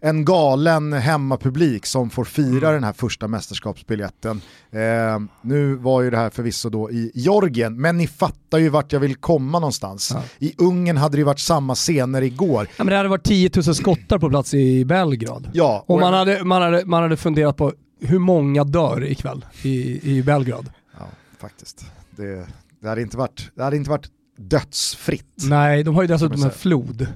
en 0.00 0.24
galen 0.24 0.92
hemmapublik 0.92 1.86
som 1.86 2.10
får 2.10 2.24
fira 2.24 2.70
den 2.70 2.84
här 2.84 2.92
första 2.92 3.28
mästerskapsbiljetten. 3.28 4.40
Eh, 4.70 5.20
nu 5.42 5.74
var 5.74 6.02
ju 6.02 6.10
det 6.10 6.16
här 6.16 6.30
förvisso 6.30 6.68
då 6.70 6.90
i 6.90 7.10
Georgien, 7.14 7.80
men 7.80 7.96
ni 7.96 8.06
fattar 8.06 8.58
ju 8.58 8.68
vart 8.68 8.92
jag 8.92 9.00
vill 9.00 9.16
komma 9.16 9.58
någonstans. 9.58 10.10
Ja. 10.14 10.22
I 10.38 10.54
Ungern 10.58 10.96
hade 10.96 11.16
det 11.16 11.18
ju 11.18 11.24
varit 11.24 11.38
samma 11.40 11.74
scener 11.74 12.22
igår. 12.22 12.68
Ja, 12.76 12.84
men 12.84 12.86
det 12.86 12.96
hade 12.96 13.08
varit 13.08 13.24
10 13.24 13.50
000 13.54 13.74
skottar 13.74 14.18
på 14.18 14.28
plats 14.30 14.54
i 14.54 14.84
Belgrad. 14.84 15.50
Ja, 15.52 15.84
Och 15.86 16.00
man 16.00 16.14
hade, 16.14 16.44
man, 16.44 16.62
hade, 16.62 16.86
man 16.86 17.02
hade 17.02 17.16
funderat 17.16 17.56
på 17.56 17.72
hur 18.00 18.18
många 18.18 18.64
dör 18.64 19.04
ikväll 19.04 19.44
i, 19.62 20.10
i 20.18 20.22
Belgrad. 20.22 20.70
Ja, 20.98 21.06
faktiskt. 21.40 21.84
Det, 22.10 22.46
det, 22.82 22.88
hade 22.88 23.02
inte 23.02 23.16
varit, 23.16 23.50
det 23.54 23.62
hade 23.62 23.76
inte 23.76 23.90
varit 23.90 24.10
dödsfritt. 24.38 25.36
Nej, 25.48 25.82
de 25.82 25.94
har 25.94 26.02
ju 26.02 26.08
dessutom 26.08 26.42
en 26.42 26.50
flod. 26.50 27.06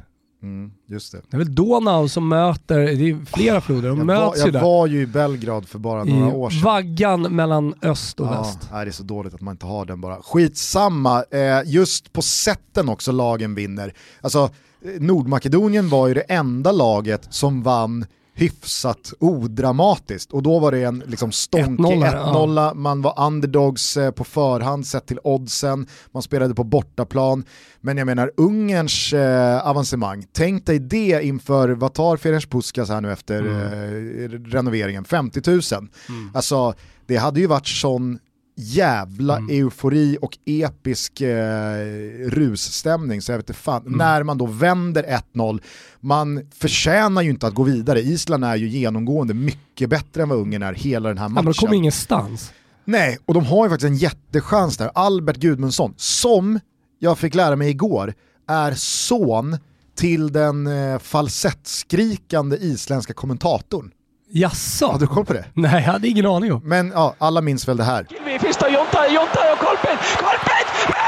Mm, 0.42 0.70
just 0.88 1.12
det. 1.12 1.20
Det 1.30 1.36
är 1.36 1.38
väl 1.38 1.54
Donau 1.54 2.08
som 2.08 2.28
möter, 2.28 2.78
det 2.78 3.10
är 3.10 3.24
flera 3.36 3.60
floder, 3.60 3.88
de 3.88 3.98
Jag, 3.98 4.04
var, 4.06 4.26
möts 4.26 4.38
ju 4.38 4.42
jag 4.44 4.52
där. 4.52 4.60
var 4.62 4.86
ju 4.86 5.00
i 5.02 5.06
Belgrad 5.06 5.68
för 5.68 5.78
bara 5.78 6.04
några 6.04 6.28
I 6.30 6.32
år 6.32 6.50
sedan. 6.50 6.62
vaggan 6.62 7.22
mellan 7.22 7.74
öst 7.82 8.20
och 8.20 8.26
Ja, 8.26 8.42
väst. 8.42 8.58
nej, 8.72 8.84
det 8.84 8.90
är 8.90 8.92
så 8.92 9.02
dåligt 9.02 9.34
att 9.34 9.40
man 9.40 9.52
inte 9.54 9.66
har 9.66 9.84
den 9.86 10.00
bara. 10.00 10.16
Skitsamma, 10.22 11.24
eh, 11.30 11.60
just 11.64 12.12
på 12.12 12.22
sätten 12.22 12.88
också 12.88 13.12
lagen 13.12 13.54
vinner. 13.54 13.94
Alltså, 14.20 14.50
eh, 14.84 15.00
Nordmakedonien 15.00 15.88
var 15.88 16.08
ju 16.08 16.14
det 16.14 16.20
enda 16.20 16.72
laget 16.72 17.26
som 17.30 17.62
vann 17.62 18.06
hyfsat 18.40 19.12
odramatiskt. 19.18 20.32
Och 20.32 20.42
då 20.42 20.58
var 20.58 20.72
det 20.72 20.82
en 20.82 21.02
liksom 21.06 21.32
stånkig 21.32 21.84
1-0, 21.84 22.72
1-0, 22.72 22.74
man 22.74 23.02
var 23.02 23.26
underdogs 23.26 23.96
eh, 23.96 24.10
på 24.10 24.24
förhand 24.24 24.86
sett 24.86 25.06
till 25.06 25.18
oddsen, 25.24 25.86
man 26.10 26.22
spelade 26.22 26.54
på 26.54 26.64
bortaplan. 26.64 27.44
Men 27.80 27.96
jag 27.96 28.06
menar 28.06 28.30
Ungerns 28.36 29.12
eh, 29.12 29.66
avancemang, 29.66 30.24
tänk 30.32 30.66
dig 30.66 30.78
det 30.78 31.20
inför, 31.22 31.68
vad 31.68 31.94
tar 31.94 32.16
Ferenc 32.16 32.46
Puskas 32.46 32.88
här 32.88 33.00
nu 33.00 33.12
efter 33.12 33.46
eh, 33.46 34.28
renoveringen, 34.28 35.04
50 35.04 35.50
000. 35.50 35.60
Alltså 36.34 36.74
det 37.06 37.16
hade 37.16 37.40
ju 37.40 37.46
varit 37.46 37.66
sån 37.66 38.18
jävla 38.60 39.38
eufori 39.50 40.18
och 40.22 40.38
episk 40.46 41.20
eh, 41.20 41.74
russtämning 42.26 43.22
så 43.22 43.32
jag 43.32 43.36
vet 43.38 43.50
inte 43.50 43.60
fan, 43.60 43.82
när 43.86 44.22
man 44.22 44.38
då 44.38 44.46
vänder 44.46 45.20
1-0, 45.34 45.60
man 46.00 46.48
förtjänar 46.54 47.22
ju 47.22 47.30
inte 47.30 47.46
att 47.46 47.54
gå 47.54 47.62
vidare, 47.62 48.00
Island 48.00 48.44
är 48.44 48.56
ju 48.56 48.68
genomgående 48.68 49.34
mycket 49.34 49.90
bättre 49.90 50.22
än 50.22 50.28
vad 50.28 50.38
Ungern 50.38 50.62
är 50.62 50.72
hela 50.74 51.08
den 51.08 51.18
här 51.18 51.24
Ja, 51.24 51.28
men 51.28 51.44
de 51.44 51.48
matchen. 51.48 51.66
kommer 51.66 51.74
ingenstans. 51.76 52.52
Nej, 52.84 53.18
och 53.26 53.34
de 53.34 53.44
har 53.44 53.64
ju 53.66 53.70
faktiskt 53.70 53.88
en 53.88 53.96
jättechans 53.96 54.76
där. 54.76 54.90
Albert 54.94 55.36
Gudmundsson, 55.36 55.94
som 55.96 56.60
jag 56.98 57.18
fick 57.18 57.34
lära 57.34 57.56
mig 57.56 57.70
igår, 57.70 58.14
är 58.48 58.74
son 58.74 59.56
till 59.94 60.32
den 60.32 60.66
eh, 60.66 60.98
falsettskrikande 60.98 62.56
isländska 62.56 63.12
kommentatorn. 63.12 63.90
Jaså? 64.32 64.86
Hade 64.86 64.98
du 65.04 65.06
koll 65.06 65.24
på 65.26 65.32
det? 65.32 65.44
Nej, 65.54 65.82
jag 65.86 65.92
hade 65.92 66.08
ingen 66.08 66.26
aning 66.26 66.52
om. 66.52 66.60
Men 66.64 66.90
ja, 66.94 67.14
alla 67.18 67.40
minns 67.40 67.68
väl 67.68 67.76
det 67.76 67.84
här. 67.84 68.06
Vi 68.26 68.38
första 68.38 68.68
Jonta, 68.68 69.06
Jonta 69.08 69.40
och! 69.52 69.78
Men 69.84 69.96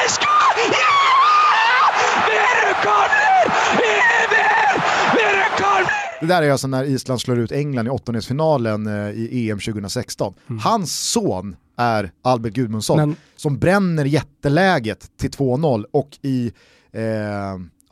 skott! 0.08 0.26
Ja! 0.70 1.92
Det 2.26 2.36
är 2.36 2.68
rekordner! 2.68 3.54
Det 3.76 3.84
är 3.84 4.28
det! 4.30 4.82
Det 5.14 5.22
är 5.22 5.36
rekordner! 5.50 5.92
Det 6.20 6.26
där 6.26 6.42
är 6.42 6.50
alltså 6.50 6.66
när 6.66 6.84
Island 6.84 7.20
slår 7.20 7.38
ut 7.38 7.52
England 7.52 7.86
i 7.86 7.90
åttondelsfinalen 7.90 8.86
eh, 8.86 9.10
i 9.10 9.50
EM 9.50 9.58
2016. 9.58 10.34
Hans 10.62 11.10
son 11.10 11.56
är 11.78 12.10
Albert 12.24 12.52
Gudmundsson 12.52 12.96
Men- 12.96 13.16
som 13.36 13.58
bränner 13.58 14.04
jätteläget 14.04 15.06
till 15.20 15.30
2-0 15.30 15.84
och 15.92 16.08
i, 16.22 16.52
eh, 16.92 17.02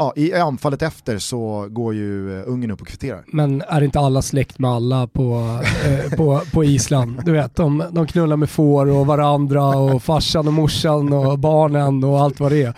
ja, 0.00 0.12
i 0.16 0.34
anfallet 0.34 0.82
efter 0.82 1.18
så 1.18 1.66
går 1.70 1.94
ju 1.94 2.40
eh, 2.40 2.48
Ungern 2.48 2.70
upp 2.70 2.80
och 2.80 2.86
kvitterar. 2.86 3.24
Men 3.26 3.62
är 3.62 3.82
inte 3.82 4.00
alla 4.00 4.22
släkt 4.22 4.58
med 4.58 4.70
alla 4.70 5.06
på, 5.06 5.58
eh, 5.86 6.16
på, 6.16 6.40
på 6.52 6.64
Island? 6.64 7.20
Du 7.24 7.32
vet, 7.32 7.56
de, 7.56 7.84
de 7.90 8.06
knullar 8.06 8.36
med 8.36 8.50
får 8.50 8.86
och 8.86 9.06
varandra 9.06 9.66
och 9.66 10.02
farsan 10.02 10.46
och 10.46 10.52
morsan 10.54 11.12
och 11.12 11.38
barnen 11.38 12.04
och 12.04 12.20
allt 12.20 12.40
vad 12.40 12.52
det 12.52 12.62
är. 12.62 12.74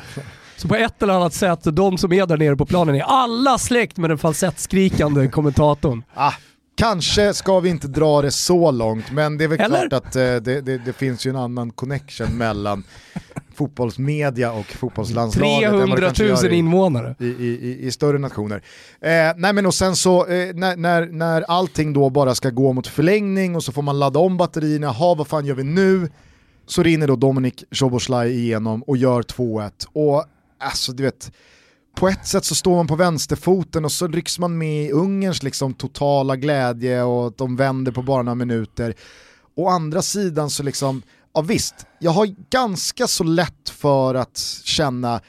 Så 0.57 0.69
på 0.69 0.75
ett 0.75 1.03
eller 1.03 1.15
annat 1.15 1.35
sätt, 1.35 1.61
de 1.65 1.99
som 1.99 2.13
är 2.13 2.27
där 2.27 2.37
nere 2.37 2.57
på 2.57 2.67
planen 2.67 2.95
är 2.95 3.03
alla 3.03 3.59
släkt 3.59 3.97
med 3.97 4.11
den 4.11 4.19
falsettskrikande 4.19 5.29
kommentatorn. 5.29 6.03
Ah, 6.15 6.33
kanske 6.75 7.35
ska 7.35 7.61
vi 7.61 7.69
inte 7.71 7.89
dra 7.89 8.23
det 8.23 8.31
så 8.31 8.71
långt, 8.71 9.13
men 9.13 9.39
det 9.39 9.45
är 9.45 9.49
väl 9.49 9.61
Eller? 9.61 9.89
klart 9.89 9.93
att 10.07 10.17
eh, 10.17 10.21
det, 10.23 10.61
det, 10.61 10.79
det 10.85 10.93
finns 10.93 11.27
ju 11.27 11.31
en 11.31 11.37
annan 11.37 11.71
connection 11.71 12.39
mellan 12.39 12.85
fotbollsmedia 13.55 14.53
och 14.53 14.67
fotbollslandslaget. 14.67 15.73
än 15.73 15.79
vad 15.79 15.81
det 15.81 15.87
300 15.87 16.07
kanske 16.07 16.25
000 16.25 16.31
gör 16.45 16.53
i- 16.53 16.57
invånare. 16.57 17.15
i, 17.21 17.27
i, 17.27 17.79
i, 17.87 17.91
större 17.93 18.19
nationer. 18.19 18.57
Eh, 19.01 19.11
nej 19.37 19.53
men 19.53 19.67
och 19.67 19.75
sen 19.75 19.97
så, 19.97 20.27
eh, 20.27 20.55
när, 20.55 20.77
när, 20.77 21.07
när 21.07 21.43
allting 21.43 21.93
då 21.93 22.11
bara 22.11 22.35
ska 22.35 22.51
gå 22.51 22.73
mot 22.73 22.87
förlängning 22.87 23.57
och 23.57 23.65
så 23.65 23.73
får 23.73 23.83
man 23.83 23.99
ladda 23.99 24.19
om 24.21 24.37
batterierna, 24.37 24.89
ha 24.91 25.15
vad 25.15 25.27
fan 25.27 25.47
gör 25.47 25.55
vi 25.55 25.65
nu? 25.65 26.11
Så 26.67 26.83
rinner 26.83 27.07
då 27.07 27.17
Dominik 27.17 27.65
Szoboszlai 27.73 28.31
igenom 28.31 28.83
och 28.83 28.97
gör 28.97 29.23
2-1. 29.23 29.71
Och 29.93 30.25
alltså 30.59 30.93
du 30.93 31.03
vet, 31.03 31.33
på 31.95 32.09
ett 32.09 32.27
sätt 32.27 32.45
så 32.45 32.55
står 32.55 32.77
man 32.77 32.87
på 32.87 32.97
vänsterfoten 32.97 33.85
och 33.85 33.93
så 33.93 34.07
rycks 34.09 34.39
man 34.39 34.59
med 34.59 34.85
i 34.85 34.91
Ungerns 34.91 35.43
liksom 35.43 35.75
totala 35.75 36.37
glädje 36.37 37.03
och 37.03 37.27
att 37.27 37.39
de 37.39 37.57
vänder 37.57 37.93
på 37.93 38.03
bara 38.03 38.23
några 38.23 38.35
minuter. 38.35 38.95
Å 39.55 39.69
andra 39.69 40.03
sidan 40.03 40.51
så 40.51 40.63
liksom, 40.63 41.03
ja 41.35 41.41
visst, 41.41 41.75
jag 41.99 42.11
har 42.11 42.35
ganska 42.51 43.07
så 43.07 43.25
lätt 43.25 43.69
för 43.69 44.15
att 44.15 44.39
känna 44.65 45.21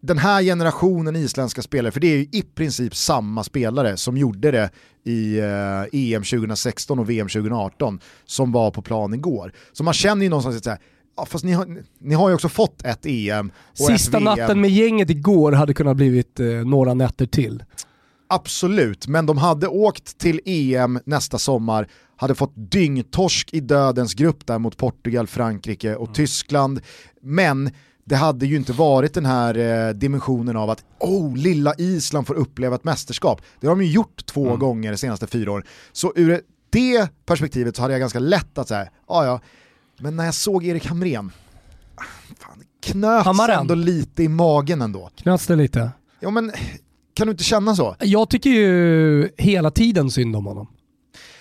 den 0.00 0.18
här 0.18 0.42
generationen 0.42 1.16
isländska 1.16 1.62
spelare, 1.62 1.92
för 1.92 2.00
det 2.00 2.06
är 2.06 2.16
ju 2.16 2.26
i 2.32 2.42
princip 2.54 2.96
samma 2.96 3.44
spelare 3.44 3.96
som 3.96 4.16
gjorde 4.16 4.50
det 4.50 4.70
i 5.04 5.38
eh, 5.38 6.14
EM 6.14 6.22
2016 6.22 6.98
och 6.98 7.10
VM 7.10 7.28
2018 7.28 8.00
som 8.24 8.52
var 8.52 8.70
på 8.70 8.82
plan 8.82 9.14
igår. 9.14 9.52
Så 9.72 9.84
man 9.84 9.94
känner 9.94 10.22
ju 10.22 10.28
någonstans 10.28 10.56
att 10.56 10.64
säga, 10.64 10.78
ja, 11.18 11.26
fast 11.26 11.44
ni 11.44 11.52
har, 11.52 11.82
ni 11.98 12.14
har 12.14 12.28
ju 12.28 12.34
också 12.34 12.48
fått 12.48 12.84
ett 12.84 13.06
EM 13.06 13.52
och 13.70 13.76
Sista 13.76 14.16
ett 14.16 14.22
VM. 14.22 14.24
natten 14.24 14.60
med 14.60 14.70
gänget 14.70 15.10
igår 15.10 15.52
hade 15.52 15.74
kunnat 15.74 15.96
blivit 15.96 16.40
eh, 16.40 16.46
några 16.46 16.94
nätter 16.94 17.26
till. 17.26 17.64
Absolut, 18.28 19.06
men 19.06 19.26
de 19.26 19.38
hade 19.38 19.68
åkt 19.68 20.18
till 20.18 20.40
EM 20.44 21.00
nästa 21.04 21.38
sommar, 21.38 21.88
hade 22.16 22.34
fått 22.34 22.52
dyngtorsk 22.54 23.54
i 23.54 23.60
dödens 23.60 24.14
grupp 24.14 24.46
där 24.46 24.58
mot 24.58 24.76
Portugal, 24.76 25.26
Frankrike 25.26 25.96
och 25.96 26.14
Tyskland. 26.14 26.80
Men 27.22 27.70
det 28.04 28.16
hade 28.16 28.46
ju 28.46 28.56
inte 28.56 28.72
varit 28.72 29.14
den 29.14 29.26
här 29.26 29.58
eh, 29.58 29.94
dimensionen 29.94 30.56
av 30.56 30.70
att 30.70 30.84
oh, 31.00 31.36
lilla 31.36 31.74
Island 31.78 32.26
får 32.26 32.34
uppleva 32.34 32.74
ett 32.76 32.84
mästerskap. 32.84 33.42
Det 33.60 33.66
har 33.66 33.76
de 33.76 33.84
ju 33.84 33.90
gjort 33.92 34.26
två 34.26 34.56
gånger 34.56 34.90
de 34.90 34.98
senaste 34.98 35.26
fyra 35.26 35.52
åren. 35.52 35.64
Så 35.92 36.12
ur 36.16 36.40
det 36.70 37.08
perspektivet 37.26 37.76
så 37.76 37.82
hade 37.82 37.94
jag 37.94 38.00
ganska 38.00 38.18
lätt 38.18 38.58
att 38.58 38.68
säga, 38.68 38.88
ja 39.08 39.24
ja, 39.24 39.40
men 39.98 40.16
när 40.16 40.24
jag 40.24 40.34
såg 40.34 40.66
Erik 40.66 40.86
Hamrén, 40.86 41.30
fan, 42.38 42.62
knöts 42.82 43.24
Hammaren. 43.24 43.60
ändå 43.60 43.74
lite 43.74 44.22
i 44.22 44.28
magen 44.28 44.82
ändå. 44.82 45.10
Knöts 45.16 45.46
det 45.46 45.56
lite? 45.56 45.90
Ja 46.20 46.30
men, 46.30 46.52
kan 47.14 47.26
du 47.26 47.30
inte 47.30 47.44
känna 47.44 47.76
så? 47.76 47.96
Jag 48.00 48.28
tycker 48.30 48.50
ju 48.50 49.28
hela 49.38 49.70
tiden 49.70 50.10
synd 50.10 50.36
om 50.36 50.46
honom. 50.46 50.66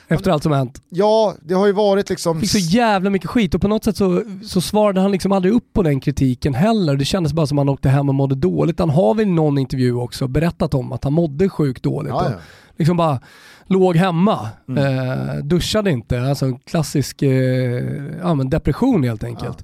Efter 0.09 0.31
allt 0.31 0.43
som 0.43 0.51
hänt. 0.51 0.81
Ja, 0.89 1.35
det 1.41 1.53
har 1.53 1.67
ju 1.67 1.71
varit 1.71 2.09
liksom... 2.09 2.39
Fick 2.41 2.51
så 2.51 2.57
jävla 2.57 3.09
mycket 3.09 3.29
skit 3.29 3.55
och 3.55 3.61
på 3.61 3.67
något 3.67 3.83
sätt 3.83 3.97
så, 3.97 4.23
så 4.43 4.61
svarade 4.61 5.01
han 5.01 5.11
liksom 5.11 5.31
aldrig 5.31 5.53
upp 5.53 5.73
på 5.73 5.83
den 5.83 5.99
kritiken 5.99 6.53
heller. 6.53 6.95
Det 6.95 7.05
kändes 7.05 7.33
bara 7.33 7.47
som 7.47 7.57
att 7.57 7.61
han 7.61 7.69
åkte 7.69 7.89
hem 7.89 8.09
och 8.09 8.15
mådde 8.15 8.35
dåligt. 8.35 8.79
Han 8.79 8.89
har 8.89 9.13
väl 9.15 9.27
i 9.27 9.31
någon 9.31 9.57
intervju 9.57 9.93
också 9.93 10.27
berättat 10.27 10.73
om 10.73 10.91
att 10.91 11.03
han 11.03 11.13
mådde 11.13 11.49
sjukt 11.49 11.83
dåligt. 11.83 12.09
Ja, 12.09 12.29
ja. 12.31 12.37
Liksom 12.77 12.97
bara 12.97 13.19
låg 13.65 13.95
hemma, 13.95 14.49
Mm. 14.69 14.83
eh, 15.09 15.35
duschade 15.35 15.91
inte. 15.91 16.21
Alltså 16.21 16.57
klassisk 16.65 17.21
eh, 17.21 17.29
ja, 18.21 18.33
men 18.33 18.49
depression 18.49 19.03
helt 19.03 19.23
enkelt. 19.23 19.63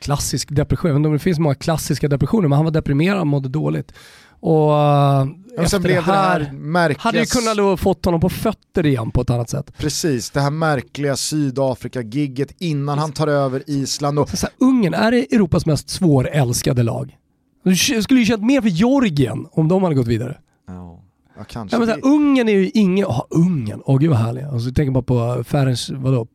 Klassisk 0.00 0.48
depression, 0.50 0.88
jag 0.88 0.94
vet 0.94 0.98
inte 0.98 1.06
om 1.08 1.12
det 1.12 1.18
finns 1.18 1.36
så 1.36 1.42
många 1.42 1.54
klassiska 1.54 2.08
depressioner 2.08 2.48
men 2.48 2.56
han 2.56 2.64
var 2.64 2.72
deprimerad 2.72 3.20
och 3.20 3.26
mådde 3.26 3.48
dåligt. 3.48 3.92
Och 4.40 4.72
eh, 4.74 5.20
Och 5.20 5.28
efter 5.64 5.66
sen 5.66 5.82
blev 5.82 5.96
det 6.06 6.12
här, 6.12 6.40
här 6.40 6.52
märkliga... 6.52 7.02
hade 7.02 7.18
ju 7.20 7.26
kunnat 7.26 7.80
fått 7.80 8.04
honom 8.04 8.20
på 8.20 8.28
fötter 8.28 8.86
igen 8.86 9.10
på 9.10 9.20
ett 9.20 9.30
annat 9.30 9.50
sätt. 9.50 9.72
Precis, 9.78 10.30
det 10.30 10.40
här 10.40 10.50
märkliga 10.50 11.16
Sydafrika-gigget 11.16 12.52
innan 12.58 12.98
han 12.98 13.12
tar 13.12 13.26
över 13.26 13.62
Island. 13.66 14.18
Och, 14.18 14.28
Så 14.30 14.46
här, 14.46 14.54
Ungern, 14.58 14.94
är 14.94 15.10
det 15.10 15.34
Europas 15.34 15.66
mest 15.66 15.90
svårälskade 15.90 16.82
lag? 16.82 17.16
Du 17.64 17.76
skulle 17.76 18.20
ju 18.20 18.26
känt 18.26 18.42
mer 18.42 18.60
för 18.60 18.68
Georgien 18.68 19.46
om 19.52 19.68
de 19.68 19.82
hade 19.82 19.94
gått 19.94 20.06
vidare. 20.06 20.38
ja, 20.68 21.02
kanske. 21.44 21.76
Ja, 21.76 21.78
men 21.78 21.88
så 21.88 21.94
här, 21.94 22.04
Ungern 22.04 22.48
är 22.48 22.52
ju 22.52 22.70
ingen... 22.74 23.06
Oh, 23.06 23.22
Ungern, 23.30 23.82
åh 23.84 23.98
gud 23.98 24.10
vad 24.10 24.18
härlig. 24.18 24.42
Alltså, 24.42 24.72
tänker 24.72 24.92
bara 24.92 25.02
på 25.36 25.44
Ferenc, 25.44 25.90
vadå, 25.90 26.26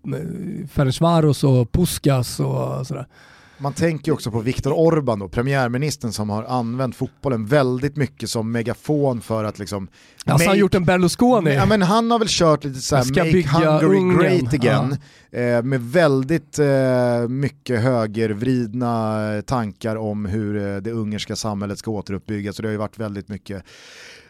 Ferencvaros 0.72 1.44
och 1.44 1.72
Puskas 1.72 2.40
och 2.40 2.88
sådär 2.88 3.08
man 3.64 3.74
tänker 3.74 4.12
också 4.12 4.32
på 4.32 4.40
Viktor 4.40 4.74
Orban 4.74 5.20
då, 5.20 5.30
premiärministern 5.30 6.12
som 6.12 6.30
har 6.30 6.44
använt 6.44 6.96
fotbollen 6.96 7.46
väldigt 7.46 7.96
mycket 7.96 8.30
som 8.30 8.52
megafon 8.52 9.22
för 9.22 9.44
att 9.44 9.60
liksom... 9.60 9.88
Alltså 10.26 10.48
han 10.48 10.56
har 10.56 10.56
gjort 10.56 10.76
en 10.76 10.86
Berlusconi. 10.86 11.54
Ja 11.54 11.66
men 11.66 11.82
han 11.82 12.12
har 12.12 12.20
väl 12.20 12.28
kört 12.30 12.64
lite 12.64 12.80
såhär 12.80 13.06
make 13.06 13.48
Hungary 13.48 13.98
Ungern." 13.98 14.20
great 14.20 14.54
again. 14.54 14.98
Eh, 15.32 15.64
med 15.64 15.82
väldigt 15.82 16.60
eh, 16.60 17.28
mycket 17.30 17.82
högervridna 17.82 19.36
eh, 19.36 19.42
tankar 19.42 19.96
om 19.96 20.26
hur 20.26 20.58
eh, 20.58 20.78
det 20.78 20.92
ungerska 20.92 21.36
samhället 21.36 21.80
ska 21.80 21.92
återuppbyggas. 21.92 22.56
Så 22.56 22.62
det 22.62 22.68
har 22.68 22.72
ju 22.72 22.78
varit 22.78 23.00
väldigt 23.00 23.30
mycket 23.30 23.64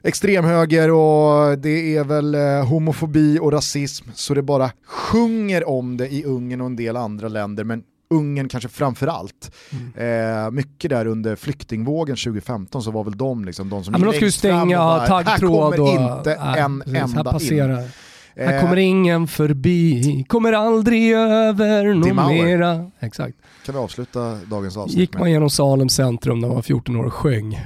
extremhöger 0.04 0.92
och 0.92 1.58
det 1.58 1.96
är 1.96 2.04
väl 2.04 2.36
eh, 2.36 2.66
homofobi 2.66 3.40
och 3.40 3.52
rasism 3.52 4.10
så 4.14 4.34
det 4.34 4.42
bara 4.42 4.72
sjunger 4.88 5.70
om 5.70 5.98
det 5.98 6.14
i 6.14 6.24
Ungern 6.24 6.62
och 6.62 6.68
en 6.68 6.76
del 6.76 6.98
andra 6.98 7.28
länder. 7.28 7.64
Men 7.64 7.84
Ungern 8.14 8.48
kanske 8.50 8.70
framför 8.70 9.08
allt. 9.08 9.52
Mm. 9.96 10.46
Eh, 10.46 10.52
mycket 10.52 10.90
där 10.90 11.06
under 11.06 11.36
flyktingvågen 11.36 12.16
2015 12.16 12.84
så 12.84 12.92
var 12.92 13.04
väl 13.04 13.18
de 13.18 13.46
liksom 13.46 13.70
de 13.70 13.84
som 13.84 13.94
Ja, 13.94 13.98
men 14.00 14.10
de 14.10 14.16
skulle 14.16 14.32
stänga 14.32 14.94
och 15.02 15.08
taggtråd 15.08 15.74
Här 15.74 15.78
kommer 15.78 15.82
och... 15.82 16.18
inte 16.20 16.38
Nej, 16.44 16.60
en 16.60 16.80
precis, 16.80 17.02
enda 17.02 17.24
Här 17.24 17.32
passerar. 17.32 17.70
in. 17.70 17.76
Här 17.76 17.90
Eh, 18.36 18.62
kommer 18.62 18.78
ingen 18.78 19.28
förbi, 19.28 20.26
kommer 20.28 20.54
aldrig 20.54 21.12
över 21.14 22.04
Dimauer. 22.04 22.44
mera. 22.46 22.92
Exakt. 23.00 23.38
Kan 23.66 23.76
vi 23.76 23.82
avsluta 23.82 24.36
dagens 24.36 24.78
avsnitt 24.78 25.00
Gick 25.00 25.20
man 25.20 25.32
genom 25.32 25.50
Salem 25.50 25.90
centrum 25.90 26.40
när 26.40 26.48
man 26.48 26.56
var 26.56 26.62
14 26.62 26.96
år 26.96 27.04
och 27.04 27.14
sjöng. 27.14 27.60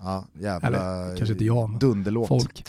Ja, 0.00 0.24
jävla 0.40 0.68
Eller, 0.68 1.16
kanske 1.16 1.32
inte 1.32 1.44
jag, 1.44 1.78
dunderlåt. 1.80 2.28
Folk. 2.28 2.64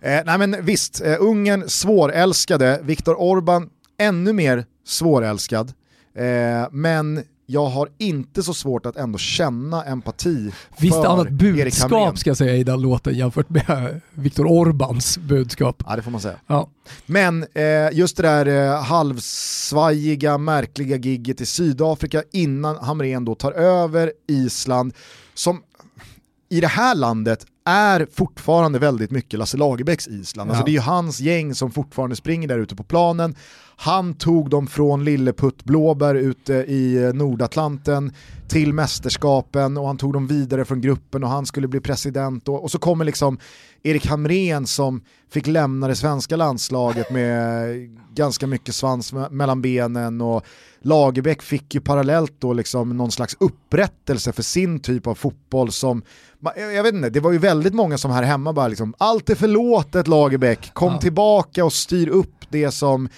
Eh, 0.00 0.20
nej 0.26 0.38
men 0.38 0.56
visst, 0.64 1.00
eh, 1.04 1.16
Ungern 1.20 1.68
svårälskade, 1.68 2.80
Viktor 2.82 3.20
Orban 3.20 3.68
ännu 3.98 4.32
mer 4.32 4.64
svårälskad. 4.86 5.72
Eh, 6.14 6.68
men 6.70 7.24
jag 7.46 7.66
har 7.66 7.88
inte 7.98 8.42
så 8.42 8.54
svårt 8.54 8.86
att 8.86 8.96
ändå 8.96 9.18
känna 9.18 9.84
empati 9.84 10.52
Visst 10.78 10.94
för 10.94 11.06
annat 11.06 11.30
budskap 11.30 12.18
ska 12.18 12.30
jag 12.30 12.36
säga 12.36 12.56
i 12.56 12.64
den 12.64 12.80
låten 12.80 13.14
jämfört 13.14 13.50
med 13.50 14.00
Viktor 14.14 14.46
Orbans 14.46 15.18
budskap. 15.18 15.82
Ja 15.86 15.96
det 15.96 16.02
får 16.02 16.10
man 16.10 16.20
säga. 16.20 16.36
Ja. 16.46 16.68
Men 17.06 17.46
eh, 17.54 17.92
just 17.92 18.16
det 18.16 18.22
där 18.22 18.46
eh, 18.46 18.82
halvsvajiga, 18.82 20.38
märkliga 20.38 20.96
gigget 20.96 21.40
i 21.40 21.46
Sydafrika 21.46 22.22
innan 22.32 22.76
Hamrén 22.76 23.24
då 23.24 23.34
tar 23.34 23.52
över 23.52 24.12
Island, 24.28 24.92
som 25.34 25.62
i 26.48 26.60
det 26.60 26.66
här 26.66 26.94
landet 26.94 27.46
är 27.64 28.06
fortfarande 28.12 28.78
väldigt 28.78 29.10
mycket 29.10 29.38
Lasse 29.38 29.56
Lagerbäcks 29.56 30.08
Island. 30.08 30.50
Alltså 30.50 30.60
Ja. 30.62 30.64
det 30.64 30.70
är 30.70 30.72
ju 30.72 30.80
hans 30.80 31.20
gäng 31.20 31.54
som 31.54 31.70
fortfarande 31.70 32.16
springer 32.16 32.48
där 32.48 32.58
ute 32.58 32.76
på 32.76 32.82
planen. 32.84 33.34
Han 33.76 34.14
tog 34.14 34.50
dem 34.50 34.66
från 34.66 35.04
Lilleputt 35.04 35.64
Blåbär 35.64 36.14
ute 36.14 36.54
i 36.54 37.02
eh, 37.04 37.12
Nordatlanten 37.12 38.12
till 38.50 38.72
mästerskapen 38.72 39.76
och 39.76 39.86
han 39.86 39.96
tog 39.96 40.12
dem 40.12 40.26
vidare 40.26 40.64
från 40.64 40.80
gruppen 40.80 41.24
och 41.24 41.30
han 41.30 41.46
skulle 41.46 41.68
bli 41.68 41.80
president 41.80 42.48
och, 42.48 42.62
och 42.62 42.70
så 42.70 42.78
kommer 42.78 43.04
liksom 43.04 43.38
Erik 43.82 44.06
Hamrén 44.06 44.66
som 44.66 45.00
fick 45.32 45.46
lämna 45.46 45.88
det 45.88 45.94
svenska 45.96 46.36
landslaget 46.36 47.10
med 47.10 47.66
ganska 48.14 48.46
mycket 48.46 48.74
svans 48.74 49.12
me- 49.12 49.30
mellan 49.30 49.62
benen 49.62 50.20
och 50.20 50.44
Lagerbäck 50.82 51.42
fick 51.42 51.74
ju 51.74 51.80
parallellt 51.80 52.32
då 52.38 52.52
liksom 52.52 52.96
någon 52.96 53.10
slags 53.10 53.36
upprättelse 53.40 54.32
för 54.32 54.42
sin 54.42 54.80
typ 54.80 55.06
av 55.06 55.14
fotboll 55.14 55.72
som, 55.72 56.02
jag 56.74 56.82
vet 56.82 56.94
inte, 56.94 57.10
det 57.10 57.20
var 57.20 57.32
ju 57.32 57.38
väldigt 57.38 57.74
många 57.74 57.98
som 57.98 58.10
här 58.10 58.22
hemma 58.22 58.52
bara 58.52 58.68
liksom, 58.68 58.94
allt 58.98 59.30
är 59.30 59.34
förlåtet 59.34 60.08
Lagerbäck, 60.08 60.74
kom 60.74 60.92
Ja. 60.92 60.98
tillbaka 61.00 61.64
och 61.64 61.72
styr 61.72 62.08
upp 62.08 62.34
det 62.48 62.70
som 62.70 63.08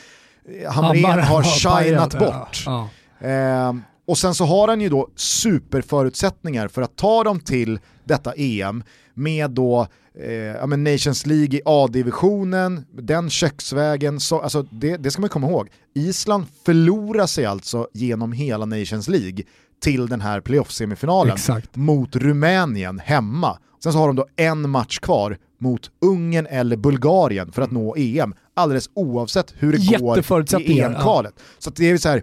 eh, 0.65 0.73
Hamrén 0.73 1.21
har 1.21 1.43
shinat 1.43 2.19
bort. 2.19 2.63
Ja. 2.67 2.89
Eh, 3.29 3.73
och 4.13 4.19
sen 4.19 4.35
så 4.35 4.45
har 4.45 4.69
han 4.69 4.81
ju 4.81 4.89
då 4.89 5.09
superförutsättningar 5.17 6.69
för 6.69 6.83
att 6.83 6.97
ta 6.97 7.25
dem 7.25 7.41
till 7.41 7.79
detta 8.05 8.33
EM 8.37 8.85
med 9.15 9.51
då 9.51 9.87
eh, 10.15 10.33
ja, 10.33 10.67
men 10.67 10.85
Nations 10.85 11.27
League 11.27 11.59
i 11.59 11.63
A-divisionen, 11.65 12.85
den 12.93 13.31
köksvägen, 13.31 14.21
så, 14.21 14.41
alltså 14.41 14.63
det, 14.63 14.97
det 14.97 15.11
ska 15.11 15.21
man 15.21 15.31
komma 15.31 15.49
ihåg. 15.49 15.69
Island 15.95 16.45
förlorar 16.65 17.27
sig 17.27 17.45
alltså 17.45 17.89
genom 17.93 18.33
hela 18.33 18.65
Nations 18.65 19.09
League 19.09 19.45
till 19.83 20.07
den 20.07 20.21
här 20.21 20.41
playoff-semifinalen 20.41 21.35
Exakt. 21.35 21.77
mot 21.77 22.17
Rumänien 22.17 22.99
hemma. 22.99 23.59
Sen 23.83 23.93
så 23.93 23.99
har 23.99 24.07
de 24.07 24.17
då 24.17 24.27
en 24.37 24.71
match 24.71 24.99
kvar 24.99 25.39
mot 25.61 25.91
Ungern 26.01 26.47
eller 26.47 26.77
Bulgarien 26.77 27.53
för 27.53 27.63
att 27.63 27.71
nå 27.71 27.97
EM, 27.97 28.35
alldeles 28.55 28.91
oavsett 28.95 29.55
hur 29.59 29.73
det 29.73 29.99
går 29.99 30.61
i 30.61 30.81
EM-kvalet. 30.81 31.35
Så 31.59 31.71
att 31.71 31.77
det 31.77 31.85
är 31.85 31.91
ju 31.91 31.99
så 31.99 32.09
här, 32.09 32.23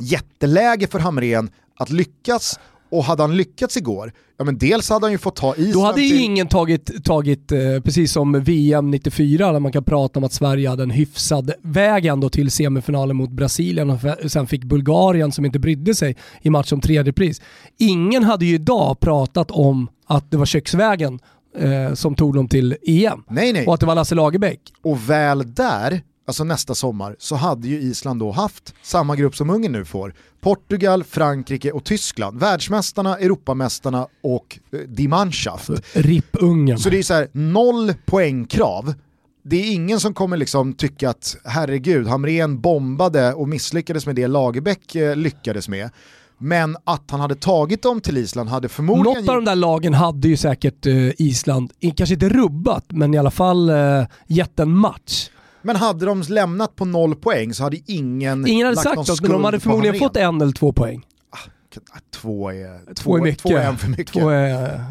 jätteläge 0.00 0.86
för 0.86 0.98
Hamrén 0.98 1.50
att 1.76 1.90
lyckas 1.90 2.60
och 2.90 3.04
hade 3.04 3.22
han 3.22 3.36
lyckats 3.36 3.76
igår, 3.76 4.12
ja 4.38 4.44
men 4.44 4.58
dels 4.58 4.90
hade 4.90 5.06
han 5.06 5.12
ju 5.12 5.18
fått 5.18 5.36
ta 5.36 5.54
Island 5.56 5.74
Då 5.74 5.80
hade 5.80 5.98
till... 5.98 6.20
ingen 6.20 6.48
tagit, 6.48 7.04
tagit 7.04 7.52
eh, 7.52 7.58
precis 7.84 8.12
som 8.12 8.40
VM 8.40 8.90
94, 8.90 9.52
där 9.52 9.60
man 9.60 9.72
kan 9.72 9.84
prata 9.84 10.18
om 10.18 10.24
att 10.24 10.32
Sverige 10.32 10.68
hade 10.68 10.82
en 10.82 10.90
hyfsad 10.90 11.52
väg 11.62 12.06
ändå 12.06 12.30
till 12.30 12.50
semifinalen 12.50 13.16
mot 13.16 13.30
Brasilien 13.30 13.90
och 13.90 14.00
sen 14.26 14.46
fick 14.46 14.64
Bulgarien 14.64 15.32
som 15.32 15.44
inte 15.44 15.58
brydde 15.58 15.94
sig 15.94 16.16
i 16.42 16.50
match 16.50 16.72
om 16.72 16.80
tredje 16.80 17.12
pris. 17.12 17.40
Ingen 17.78 18.24
hade 18.24 18.46
ju 18.46 18.54
idag 18.54 19.00
pratat 19.00 19.50
om 19.50 19.88
att 20.06 20.30
det 20.30 20.36
var 20.36 20.46
köksvägen 20.46 21.18
eh, 21.58 21.94
som 21.94 22.14
tog 22.14 22.34
dem 22.34 22.48
till 22.48 22.76
EM 22.82 23.22
Nej 23.28 23.52
nej, 23.52 23.66
och 23.66 23.74
att 23.74 23.80
det 23.80 23.86
var 23.86 23.94
Lasse 23.94 24.14
Lagerbäck. 24.14 24.60
och 24.82 25.10
väl 25.10 25.54
där, 25.54 26.02
alltså 26.30 26.44
nästa 26.44 26.74
sommar, 26.74 27.16
så 27.18 27.36
hade 27.36 27.68
ju 27.68 27.80
Island 27.80 28.20
då 28.20 28.30
haft 28.30 28.74
samma 28.82 29.16
grupp 29.16 29.36
som 29.36 29.50
Ungern 29.50 29.72
nu 29.72 29.84
får. 29.84 30.14
Portugal, 30.40 31.04
Frankrike 31.04 31.72
och 31.72 31.84
Tyskland. 31.84 32.40
Världsmästarna, 32.40 33.18
Europamästarna 33.18 34.06
och 34.22 34.58
eh, 34.72 34.78
Die 34.78 35.08
Mannschaft. 35.08 35.70
RIP 35.92 36.36
Ungern. 36.42 36.78
Så 36.78 36.90
det 36.90 36.98
är 36.98 37.02
så 37.02 37.14
här, 37.14 37.28
noll 37.32 37.94
poängkrav. 38.06 38.94
Det 39.42 39.56
är 39.56 39.72
ingen 39.72 40.00
som 40.00 40.14
kommer 40.14 40.36
liksom 40.36 40.72
tycka 40.72 41.10
att 41.10 41.36
herregud, 41.44 42.06
Hamrén 42.06 42.60
bombade 42.60 43.34
och 43.34 43.48
misslyckades 43.48 44.06
med 44.06 44.16
det 44.16 44.26
Lagerbäck 44.26 44.94
eh, 44.94 45.16
lyckades 45.16 45.68
med. 45.68 45.90
Men 46.38 46.76
att 46.84 47.10
han 47.10 47.20
hade 47.20 47.34
tagit 47.34 47.82
dem 47.82 48.00
till 48.00 48.18
Island 48.18 48.48
hade 48.48 48.68
förmodligen... 48.68 49.20
Något 49.20 49.28
av 49.28 49.34
de 49.34 49.44
där 49.44 49.56
lagen 49.56 49.94
hade 49.94 50.28
ju 50.28 50.36
säkert 50.36 50.86
eh, 50.86 51.20
Island, 51.20 51.72
kanske 51.96 52.14
inte 52.14 52.28
rubbat, 52.28 52.84
men 52.88 53.14
i 53.14 53.18
alla 53.18 53.30
fall 53.30 53.70
eh, 53.70 54.04
gett 54.26 54.60
en 54.60 54.76
match. 54.76 55.30
Men 55.62 55.76
hade 55.76 56.06
de 56.06 56.22
lämnat 56.28 56.76
på 56.76 56.84
noll 56.84 57.14
poäng 57.14 57.54
så 57.54 57.62
hade 57.62 57.78
ingen 57.86 58.46
Ingen 58.46 58.66
hade 58.66 58.74
lagt 58.76 58.84
sagt 58.84 58.96
någon 58.96 59.06
något, 59.08 59.20
men 59.20 59.30
de 59.30 59.44
hade 59.44 59.60
förmodligen 59.60 59.98
fått 59.98 60.16
en 60.16 60.40
eller 60.40 60.52
två 60.52 60.72
poäng. 60.72 61.06
Två 62.10 62.50
är, 62.50 62.94
Två 62.94 63.16
är 63.16 63.22
mycket. 63.22 63.42
Två 63.42 63.56
är 63.56 63.66
en 63.66 63.78
för 63.78 63.88
mycket. 63.88 64.12
Två 64.12 64.28
är, 64.28 64.84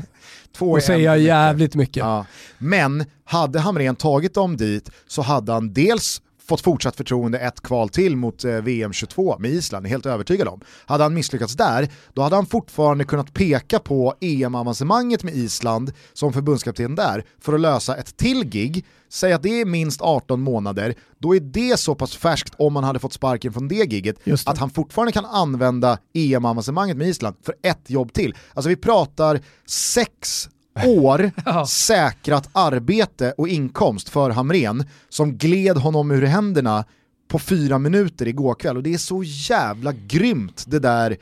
Två 0.58 0.78
är 0.78 0.82
säga 0.82 1.12
en 1.12 1.16
för 1.16 1.20
mycket. 1.20 1.28
jävligt 1.28 1.76
mycket. 1.76 1.98
Ja. 1.98 2.26
Men 2.58 3.06
hade 3.26 3.60
Hamrén 3.60 3.96
tagit 3.96 4.34
dem 4.34 4.58
dit 4.58 4.90
så 5.08 5.22
hade 5.22 5.52
han 5.52 5.74
dels 5.74 6.22
fått 6.50 6.62
fortsatt 6.62 6.96
förtroende 6.96 7.40
ett 7.40 7.62
kval 7.62 7.90
till 7.90 8.16
mot 8.16 8.44
eh, 8.46 8.52
VM 8.52 8.94
22 8.94 9.36
med 9.40 9.52
Island, 9.52 9.86
är 9.86 9.90
helt 9.90 10.06
övertygad 10.06 10.48
om. 10.48 10.62
Hade 10.86 11.04
han 11.04 11.14
misslyckats 11.14 11.54
där, 11.54 11.90
då 12.14 12.22
hade 12.22 12.36
han 12.36 12.46
fortfarande 12.46 13.04
kunnat 13.04 13.34
peka 13.34 13.80
på 13.80 14.14
EM-avancemanget 14.22 15.24
med 15.24 15.36
Island 15.36 15.92
som 16.14 16.34
förbundskapten 16.34 16.96
där 16.96 17.26
för 17.42 17.54
att 17.54 17.60
lösa 17.60 17.96
ett 17.96 18.18
till 18.18 18.46
gig. 18.46 18.86
Säg 19.10 19.34
att 19.34 19.44
det 19.44 19.62
är 19.62 19.66
minst 19.66 20.02
18 20.02 20.42
månader, 20.42 20.96
då 21.18 21.36
är 21.36 21.40
det 21.40 21.80
så 21.80 21.96
pass 21.96 22.16
färskt 22.16 22.54
om 22.58 22.74
man 22.74 22.84
hade 22.84 23.00
fått 23.00 23.14
sparken 23.14 23.54
från 23.54 23.68
det 23.68 23.76
giget 23.94 24.18
det. 24.24 24.48
att 24.48 24.58
han 24.58 24.70
fortfarande 24.70 25.12
kan 25.12 25.26
använda 25.26 25.98
EM-avancemanget 26.14 26.98
med 26.98 27.08
Island 27.08 27.36
för 27.44 27.56
ett 27.64 27.90
jobb 27.90 28.14
till. 28.14 28.36
Alltså 28.54 28.70
vi 28.70 28.76
pratar 28.76 29.42
sex 29.66 30.50
år 30.88 31.32
Ja. 31.46 31.66
säkrat 31.66 32.50
arbete 32.52 33.34
och 33.38 33.48
inkomst 33.48 34.10
för 34.10 34.30
Hamrén 34.30 34.86
som 35.10 35.38
gled 35.38 35.78
honom 35.78 36.12
ur 36.12 36.22
händerna 36.22 36.86
på 37.28 37.40
fyra 37.40 37.78
minuter 37.80 38.28
igår 38.28 38.56
kväll 38.56 38.78
och 38.78 38.84
det 38.84 38.94
är 38.94 38.98
så 38.98 39.24
jävla 39.26 39.94
grymt 40.08 40.64
det 40.68 40.80
där 40.80 41.18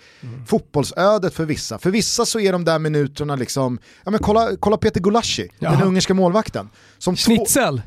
fotbollsödet 0.48 1.34
för 1.34 1.46
vissa. 1.46 1.78
För 1.80 1.92
vissa 1.92 2.26
så 2.26 2.40
är 2.40 2.52
de 2.52 2.66
där 2.66 2.80
minuterna 2.80 3.36
liksom, 3.36 3.80
ja 4.06 4.12
men 4.12 4.20
kolla, 4.20 4.50
kolla 4.60 4.78
Peter 4.78 5.00
Gulaschi, 5.00 5.50
Ja. 5.60 5.72
den 5.72 5.82
ungerska 5.82 6.14
målvakten. 6.14 6.70
Som 6.98 7.16
två- 7.16 7.20
Schnitzel, 7.36 7.82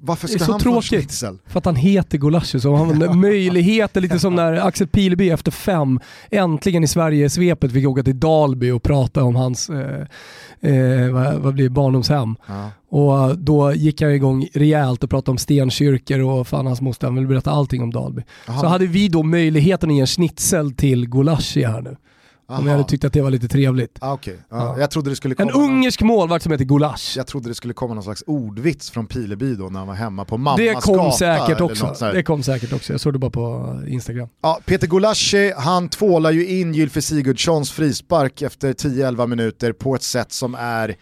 varför 0.00 0.28
ska 0.28 0.44
han 0.44 0.60
få 0.60 0.82
schnitzel? 0.82 1.38
för 1.46 1.58
att 1.58 1.64
han 1.64 1.76
heter 1.76 2.18
Gulaschi, 2.18 2.60
så 2.60 2.74
han 2.74 3.20
möjligheter, 3.20 4.00
lite 4.00 4.18
som 4.18 4.34
när 4.34 4.66
Axel 4.66 4.88
Pileby 4.88 5.30
efter 5.30 5.50
fem 5.50 6.00
äntligen 6.30 6.84
i 6.84 6.86
Sverige-svepet 6.86 7.72
fick 7.72 7.88
åka 7.88 8.02
till 8.02 8.20
Dalby 8.20 8.70
och 8.70 8.82
prata 8.82 9.24
om 9.24 9.36
hans 9.36 9.70
eh, 9.70 10.06
eh, 10.60 11.10
vad, 11.10 11.34
vad 11.34 11.54
blir 11.54 11.68
barndomshem. 11.68 12.36
Ja. 12.46 12.70
Och 12.90 13.38
då 13.38 13.72
gick 13.72 14.02
han 14.02 14.10
igång 14.10 14.48
rejält 14.54 15.04
och 15.04 15.10
pratade 15.10 15.30
om 15.30 15.38
stenkyrkor 15.38 16.20
och 16.20 16.48
fan 16.48 16.66
hans 16.66 16.80
moster, 16.80 17.06
han 17.06 17.14
ville 17.14 17.28
berätta 17.28 17.50
allting 17.50 17.82
om 17.82 17.90
Dalby. 17.90 18.22
Jaha. 18.46 18.60
Så 18.60 18.66
hade 18.66 18.86
vi 18.86 19.08
då 19.08 19.22
möjligheten 19.22 19.90
att 19.90 19.94
ge 19.94 20.00
en 20.00 20.06
schnitzel 20.06 20.72
till 20.72 21.08
Gulaschi 21.08 21.64
här 21.64 21.80
nu. 21.80 21.96
Om 22.50 22.54
Aha. 22.54 22.64
jag 22.66 22.72
hade 22.72 22.88
tyckt 22.88 23.04
att 23.04 23.12
det 23.12 23.20
var 23.22 23.30
lite 23.30 23.48
trevligt. 23.48 23.98
Ah, 24.00 24.12
okej. 24.12 24.36
Ja, 24.50 24.56
Ja. 24.56 24.80
Jag 24.80 24.90
trodde 24.90 25.10
det 25.10 25.16
skulle 25.16 25.32
En 25.38 25.48
komma 25.48 25.50
någon- 25.64 25.70
ungersk 25.70 26.02
målvakt 26.02 26.42
som 26.42 26.52
heter 26.52 26.64
Gulasch. 26.64 27.14
Jag 27.16 27.26
trodde 27.26 27.48
det 27.50 27.54
skulle 27.54 27.74
komma 27.74 27.94
någon 27.94 28.02
slags 28.04 28.24
ordvits 28.26 28.90
från 28.90 29.06
Pileby 29.06 29.54
då 29.54 29.64
när 29.68 29.78
han 29.78 29.88
var 29.88 29.94
hemma 29.94 30.24
på 30.24 30.36
mammas 30.38 30.56
Det 30.58 30.74
kom 30.74 30.96
gata 30.96 31.16
säkert 31.16 31.60
också. 31.60 31.94
Det 32.12 32.22
kom 32.22 32.42
säkert 32.42 32.72
också. 32.72 32.92
Jag 32.92 33.00
såg 33.00 33.12
det 33.12 33.18
bara 33.18 33.30
på 33.30 33.80
Instagram. 33.88 34.28
Ja, 34.42 34.60
Peter 34.66 34.86
Gulaschi, 34.86 35.52
han 35.56 35.88
tvålar 35.88 36.30
ju 36.30 36.46
in 36.46 36.74
Gylfi 36.74 37.02
Sigurdssons 37.02 37.70
frispark 37.72 38.42
efter 38.42 38.72
10-11 38.72 39.26
minuter 39.26 39.72
på 39.72 39.94
ett 39.94 40.02
sätt 40.02 40.32
som 40.32 40.54
är 40.54 40.96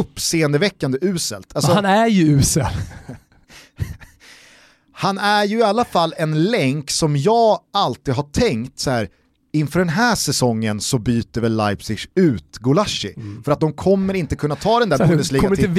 uppseendeväckande 0.00 0.98
uselt. 1.02 1.56
Alltså, 1.56 1.72
han 1.72 1.84
är 1.84 2.06
ju 2.06 2.22
usel. 2.38 2.66
han 4.92 5.18
är 5.18 5.44
ju 5.44 5.58
i 5.58 5.62
alla 5.62 5.84
fall 5.84 6.14
en 6.18 6.44
länk 6.44 6.90
som 6.90 7.16
jag 7.16 7.58
alltid 7.72 8.14
har 8.14 8.22
tänkt 8.22 8.78
så 8.78 8.90
här. 8.90 9.08
Inför 9.54 9.78
den 9.78 9.88
här 9.88 10.14
säsongen 10.14 10.80
så 10.80 10.98
byter 10.98 11.40
väl 11.40 11.56
Leipzig 11.56 11.98
ut 12.14 12.58
Gulaschi. 12.60 13.14
För 13.44 13.52
att 13.52 13.60
de 13.60 13.72
kommer 13.72 14.14
inte 14.14 14.36
kunna 14.36 14.56
ta 14.56 14.78
den 14.78 14.88
där 14.88 14.96
Mm. 14.96 15.08
Bundesliga-titeln. 15.08 15.74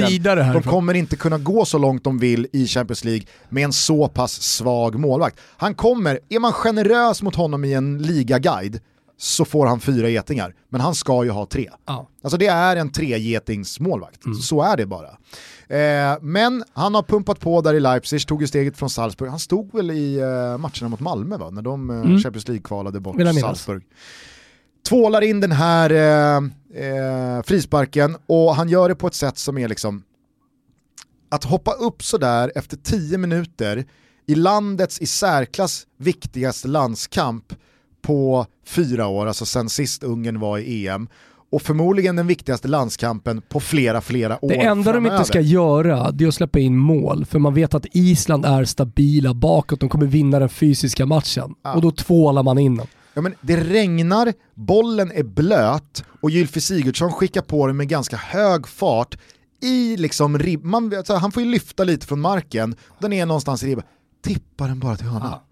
De 0.52 0.62
kommer 0.62 0.94
inte 0.94 1.16
kunna 1.16 1.38
gå 1.38 1.64
så 1.64 1.78
långt 1.78 2.04
de 2.04 2.18
vill 2.18 2.46
i 2.52 2.66
Champions 2.66 3.04
League 3.04 3.26
med 3.48 3.64
en 3.64 3.72
så 3.72 4.08
pass 4.08 4.42
svag 4.42 4.98
målvakt. 4.98 5.40
Han 5.56 5.74
kommer, 5.74 6.18
är 6.28 6.38
man 6.38 6.52
generös 6.52 7.22
mot 7.22 7.34
honom 7.34 7.64
i 7.64 7.72
en 7.74 7.98
ligaguide 7.98 8.80
så 9.18 9.44
får 9.44 9.66
han 9.66 9.80
fyra 9.80 10.08
getingar. 10.08 10.54
Men 10.68 10.80
han 10.80 10.94
ska 10.94 11.24
ju 11.24 11.30
ha 11.30 11.46
tre. 11.46 11.70
Ja. 11.86 12.08
Alltså 12.22 12.36
det 12.38 12.46
är 12.46 12.76
en 12.76 12.92
tregetingsmålvakt, 12.92 14.24
Mm. 14.24 14.38
så 14.38 14.62
är 14.62 14.76
det 14.76 14.86
bara. 14.86 15.08
Eh, 15.68 16.18
men 16.20 16.64
han 16.72 16.94
har 16.94 17.02
pumpat 17.02 17.40
på 17.40 17.60
där 17.60 17.74
i 17.74 17.80
Leipzig, 17.80 18.26
tog 18.26 18.40
ju 18.40 18.46
steget 18.46 18.76
från 18.76 18.90
Salzburg. 18.90 19.30
Han 19.30 19.38
stod 19.38 19.74
väl 19.74 19.90
i 19.90 20.16
eh, 20.18 20.58
matcherna 20.58 20.88
mot 20.88 21.00
Malmö 21.00 21.36
va? 21.36 21.50
när 21.50 21.62
de 21.62 21.90
eh, 21.90 21.96
Mm. 21.96 22.18
Champions 22.18 22.48
League-kvalade 22.48 23.00
bort. 23.00 23.16
Salzburg. 23.40 23.82
Tvålar 24.88 25.20
in 25.22 25.40
den 25.40 25.52
här 25.52 25.90
eh, 25.90 26.36
eh, 26.84 27.42
frisparken 27.42 28.16
och 28.26 28.54
han 28.56 28.68
gör 28.68 28.88
det 28.88 28.94
på 28.94 29.06
ett 29.06 29.14
sätt 29.14 29.38
som 29.38 29.58
är 29.58 29.68
liksom 29.68 30.02
att 31.28 31.44
hoppa 31.44 31.72
upp 31.72 32.02
sådär 32.02 32.52
efter 32.54 32.76
10 32.76 33.18
minuter 33.18 33.84
i 34.26 34.34
landets 34.34 35.00
i 35.00 35.06
särklass 35.06 35.86
viktigaste 35.98 36.68
landskamp 36.68 37.52
på 38.06 38.46
fyra 38.66 39.06
år, 39.06 39.26
alltså 39.26 39.46
sen 39.46 39.68
sist 39.68 40.02
Ungern 40.02 40.40
var 40.40 40.58
i 40.58 40.86
EM, 40.88 41.08
och 41.52 41.62
förmodligen 41.62 42.16
den 42.16 42.26
viktigaste 42.26 42.68
landskampen 42.68 43.42
på 43.48 43.60
flera, 43.60 44.00
flera 44.00 44.44
år 44.44 44.48
Det 44.48 44.54
enda 44.56 44.74
de 44.74 44.84
framöver. 44.92 45.16
inte 45.16 45.28
ska 45.28 45.40
göra 45.40 46.10
det 46.10 46.24
är 46.24 46.28
att 46.28 46.34
släppa 46.34 46.58
in 46.58 46.76
mål, 46.76 47.24
för 47.24 47.38
man 47.38 47.54
vet 47.54 47.74
att 47.74 47.86
Island 47.92 48.44
är 48.46 48.64
stabila 48.64 49.34
bakåt, 49.34 49.80
de 49.80 49.88
kommer 49.88 50.06
vinna 50.06 50.38
den 50.38 50.48
fysiska 50.48 51.06
matchen. 51.06 51.54
Ja. 51.64 51.74
Och 51.74 51.82
då 51.82 51.90
tvålar 51.90 52.42
man 52.42 52.58
in 52.58 52.76
dem. 52.76 52.86
Ja, 53.14 53.22
men 53.22 53.34
det 53.40 53.56
regnar, 53.56 54.32
bollen 54.54 55.12
är 55.14 55.22
blöt 55.22 56.04
och 56.20 56.30
Gylfi 56.30 56.60
Sigurdsson 56.60 57.12
skickar 57.12 57.42
på 57.42 57.66
den 57.66 57.76
med 57.76 57.88
ganska 57.88 58.16
hög 58.16 58.68
fart 58.68 59.18
i 59.62 59.96
liksom 59.96 60.38
rib- 60.38 60.64
man, 60.64 60.96
alltså, 60.96 61.14
Han 61.14 61.32
får 61.32 61.42
ju 61.42 61.48
lyfta 61.48 61.84
lite 61.84 62.06
från 62.06 62.20
marken, 62.20 62.76
den 62.98 63.12
är 63.12 63.26
någonstans 63.26 63.62
i 63.62 63.66
ribban. 63.66 63.84
Tippa 64.24 64.66
den 64.66 64.78
bara 64.80 64.96
till 64.96 65.06
hörna. 65.06 65.28
Ja. 65.32 65.45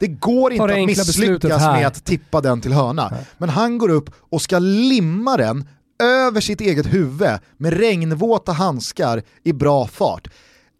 Det 0.00 0.06
går 0.06 0.52
inte 0.52 0.66
det 0.66 0.80
att 0.80 0.86
misslyckas 0.86 1.62
med 1.62 1.86
att 1.86 2.04
tippa 2.04 2.40
den 2.40 2.60
till 2.60 2.72
hörna. 2.72 3.12
Men 3.38 3.48
han 3.48 3.78
går 3.78 3.88
upp 3.88 4.10
och 4.30 4.42
ska 4.42 4.58
limma 4.58 5.36
den 5.36 5.68
över 6.02 6.40
sitt 6.40 6.60
eget 6.60 6.92
huvud 6.94 7.28
med 7.56 7.72
regnvåta 7.72 8.52
handskar 8.52 9.22
i 9.44 9.52
bra 9.52 9.86
fart. 9.86 10.28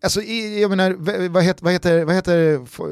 Alltså, 0.02 0.22
jag 0.22 0.70
menar, 0.70 0.96
vad 1.28 1.42
heter, 1.44 1.64
vad 1.64 1.72
heter, 1.72 2.04
vad 2.04 2.14
heter 2.14 2.36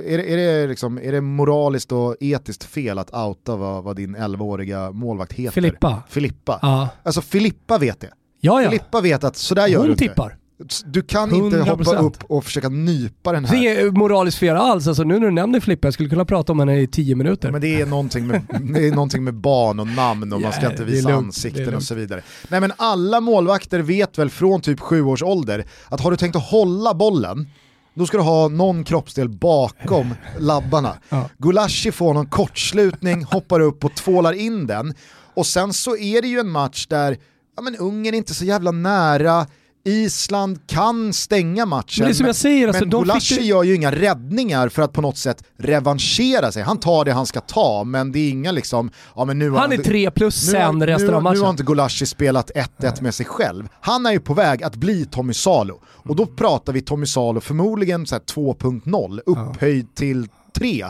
är, 0.06 0.18
det, 0.18 0.32
är, 0.32 0.36
det 0.36 0.66
liksom, 0.66 0.98
är 0.98 1.12
det 1.12 1.20
moraliskt 1.20 1.92
och 1.92 2.16
etiskt 2.20 2.64
fel 2.64 2.98
att 2.98 3.14
outa 3.14 3.56
vad, 3.56 3.84
vad 3.84 3.96
din 3.96 4.16
11-åriga 4.16 4.90
målvakt 4.90 5.32
heter? 5.32 5.52
Filippa. 5.52 6.02
Filippa. 6.08 6.58
Ja, 6.62 6.88
Alltså 7.02 7.20
Filippa 7.20 7.78
vet 7.78 8.00
det. 8.00 8.10
ja. 8.40 8.62
ja. 8.62 8.70
Filippa 8.70 9.00
vet 9.00 9.24
att 9.24 9.36
sådär 9.36 9.66
gör 9.66 9.84
du 9.84 9.90
inte. 9.90 10.08
tippar. 10.08 10.37
Du 10.84 11.02
kan 11.02 11.34
inte 11.34 11.58
hoppa 11.58 11.82
100%. 11.82 12.06
upp 12.06 12.24
och 12.24 12.44
försöka 12.44 12.68
nypa 12.68 13.32
den 13.32 13.42
Det 13.42 13.48
här. 13.48 13.56
är 13.66 13.80
inget 13.82 13.96
moraliskt 13.96 14.38
fel 14.38 14.56
alls. 14.56 14.86
Alltså, 14.86 15.02
nu 15.02 15.14
när 15.18 15.26
du 15.26 15.32
nämner 15.32 15.60
Filippa, 15.60 15.86
jag 15.86 15.94
skulle 15.94 16.08
kunna 16.08 16.24
prata 16.24 16.52
om 16.52 16.58
henne 16.58 16.80
i 16.80 16.86
tio 16.86 17.14
minuter. 17.16 17.50
Men 17.50 17.60
det 17.60 17.80
är, 17.80 17.86
någonting 17.86 18.26
med, 18.26 18.42
det 18.74 18.88
är 18.88 18.92
någonting 18.92 19.24
med 19.24 19.34
barn 19.34 19.80
och 19.80 19.86
namn 19.86 20.32
och 20.32 20.40
man 20.40 20.52
ska 20.52 20.70
inte 20.70 20.76
det 20.84 20.90
är 20.90 20.94
visa 20.94 21.08
det 21.08 21.14
är 21.14 21.18
ansikten 21.18 21.74
och 21.74 21.82
så 21.82 21.94
vidare. 21.94 22.22
Nej 22.48 22.60
men 22.60 22.72
alla 22.76 23.20
målvakter 23.20 23.80
vet 23.80 24.18
väl 24.18 24.30
från 24.30 24.60
typ 24.60 24.80
sju 24.80 25.02
års 25.02 25.22
ålder 25.22 25.64
att 25.88 26.00
har 26.00 26.10
du 26.10 26.16
tänkt 26.16 26.36
att 26.36 26.50
hålla 26.50 26.94
bollen, 26.94 27.48
då 27.94 28.06
ska 28.06 28.16
du 28.16 28.22
ha 28.22 28.48
någon 28.48 28.84
kroppsdel 28.84 29.28
bakom 29.28 30.14
labbarna. 30.38 30.94
Ja. 31.08 31.28
Gulaschi 31.38 31.92
får 31.92 32.14
någon 32.14 32.26
kortslutning, 32.26 33.24
hoppar 33.24 33.60
upp 33.60 33.84
och 33.84 33.94
tvålar 33.94 34.32
in 34.32 34.66
den. 34.66 34.94
Och 35.34 35.46
sen 35.46 35.72
så 35.72 35.96
är 35.96 36.22
det 36.22 36.28
ju 36.28 36.38
en 36.38 36.50
match 36.50 36.86
där 36.86 37.16
ja, 37.56 37.62
men 37.62 37.76
Ungern 37.76 38.14
är 38.14 38.18
inte 38.18 38.34
så 38.34 38.44
jävla 38.44 38.70
nära, 38.70 39.46
Island 39.88 40.66
kan 40.66 41.12
stänga 41.12 41.66
matchen. 41.66 42.02
Men 42.02 42.08
det 42.08 42.14
som 42.14 42.26
jag 42.26 42.36
säger, 42.36 42.68
alltså, 42.68 42.82
men 42.82 42.90
de 42.90 43.20
fick 43.20 43.40
gör 43.40 43.62
ju 43.62 43.74
inga 43.74 43.92
räddningar 43.92 44.68
för 44.68 44.82
att 44.82 44.92
på 44.92 45.00
något 45.00 45.18
sätt 45.18 45.44
revanschera 45.56 46.52
sig. 46.52 46.62
Han 46.62 46.80
tar 46.80 47.04
det 47.04 47.12
han 47.12 47.26
ska 47.26 47.40
ta, 47.40 47.84
men 47.84 48.12
det 48.12 48.18
är 48.18 48.30
inga 48.30 48.52
liksom... 48.52 48.90
Ja, 49.16 49.24
men 49.24 49.38
nu 49.38 49.50
Han 49.50 49.72
är 49.72 49.76
tre 49.76 50.10
plus 50.10 50.50
sen 50.50 50.78
nu, 50.78 50.86
resten 50.86 51.06
nu, 51.06 51.14
av 51.14 51.22
Nu 51.22 51.28
har 51.28 51.36
matchen. 51.36 51.50
inte 51.50 51.62
Gulaschi 51.62 52.06
spelat 52.06 52.50
1-1 52.78 53.02
med 53.02 53.14
sig 53.14 53.26
själv. 53.26 53.68
Han 53.80 54.06
är 54.06 54.12
ju 54.12 54.20
på 54.20 54.34
väg 54.34 54.62
att 54.62 54.76
bli 54.76 55.04
Tommy 55.06 55.34
Salo. 55.34 55.80
Och 55.84 56.16
då 56.16 56.26
pratar 56.26 56.72
vi 56.72 56.80
Tommy 56.80 57.06
Salo 57.06 57.40
förmodligen 57.40 58.06
så 58.06 58.14
här 58.14 58.22
2.0, 58.22 59.20
upphöjd 59.26 59.94
till 59.94 60.28
3. 60.58 60.86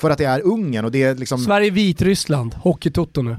För 0.00 0.10
att 0.10 0.18
det 0.18 0.24
är 0.24 0.40
Ungern 0.40 0.84
och 0.84 0.90
det 0.90 1.02
är 1.02 1.14
liksom... 1.14 1.38
Sverige-Vitryssland, 1.38 2.54
Hockeytoto 2.54 3.22
nu. 3.22 3.36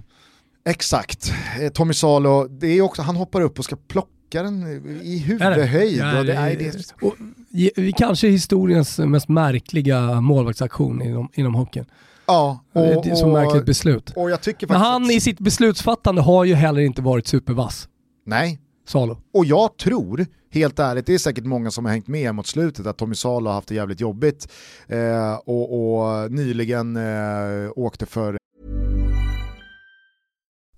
Exakt. 0.70 1.34
Eh, 1.62 1.70
Tommy 1.70 1.94
Salo, 1.94 2.48
det 2.48 2.68
är 2.68 2.82
också, 2.82 3.02
han 3.02 3.16
hoppar 3.16 3.42
upp 3.42 3.60
och 3.60 3.66
ska 3.66 3.76
plocka 3.76 4.12
den 4.40 4.68
i 5.04 5.18
huvudhöjd. 5.18 5.98
Ja, 5.98 6.24
det, 6.24 6.34
är 6.34 6.56
det, 6.56 6.94
och, 7.02 7.98
kanske 7.98 8.28
historiens 8.28 9.00
mest 9.00 9.30
märkliga 9.30 10.22
målvaktsaktion 10.22 11.02
inom, 11.02 11.30
inom 11.34 11.56
hockeyn. 11.56 11.86
ja, 12.28 12.60
och, 12.74 12.82
det 12.82 13.10
är 13.10 13.16
så 13.16 13.28
och, 13.28 13.34
märkligt 13.34 13.66
beslut. 13.66 14.14
och 14.16 14.32
jag 14.32 14.42
tycker 14.42 14.68
Men 14.68 14.74
faktiskt 14.74 14.92
han 14.92 15.04
att, 15.04 15.12
i 15.12 15.20
sitt 15.20 15.40
beslutsfattande 15.40 16.22
har 16.22 16.46
ju 16.46 16.54
heller 16.54 16.82
inte 16.82 17.02
varit 17.02 17.28
supervass, 17.28 17.88
Nej, 18.26 18.60
Salo. 18.88 19.18
Och 19.34 19.46
jag 19.46 19.78
tror, 19.78 20.26
helt 20.52 20.80
ärligt, 20.80 21.06
det 21.06 21.14
är 21.14 21.18
säkert 21.18 21.46
många 21.46 21.72
som 21.72 21.86
har 21.86 21.92
hängt 21.92 22.08
med 22.08 22.36
mot 22.36 22.48
slutet, 22.48 22.86
att 22.86 22.98
Tommy 22.98 23.16
Salo 23.16 23.48
har 23.50 23.54
haft 23.54 23.68
det 23.68 23.76
jävligt 23.76 24.00
jobbigt 24.00 24.48
eh, 24.88 25.34
och, 25.46 25.98
och 25.98 26.32
nyligen 26.32 26.96
eh, 26.96 27.72
åkte 27.76 28.06
för 28.06 28.38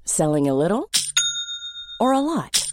Selling 0.05 0.49
a 0.49 0.53
little 0.53 0.83
or 1.99 2.13
a 2.13 2.21
lot? 2.21 2.72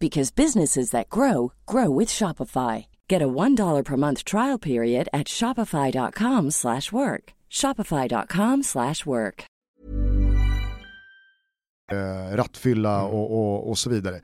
because 0.00 0.34
businesses 0.34 0.90
that 0.90 1.08
grow 1.08 1.52
grow 1.66 1.98
with 1.98 2.08
Shopify. 2.08 2.86
Get 3.10 3.22
a 3.22 3.26
$1 3.26 3.84
per 3.84 3.96
month 3.96 4.24
trial 4.24 4.58
period 4.58 5.08
at 5.12 5.28
shopify.com/work. 5.28 7.34
shopify.com/work. 7.50 9.44
eh, 11.92 12.36
rattfylla 12.36 13.02
och, 13.04 13.32
och, 13.38 13.70
och 13.70 13.78
så 13.78 13.90
vidare. 13.90 14.20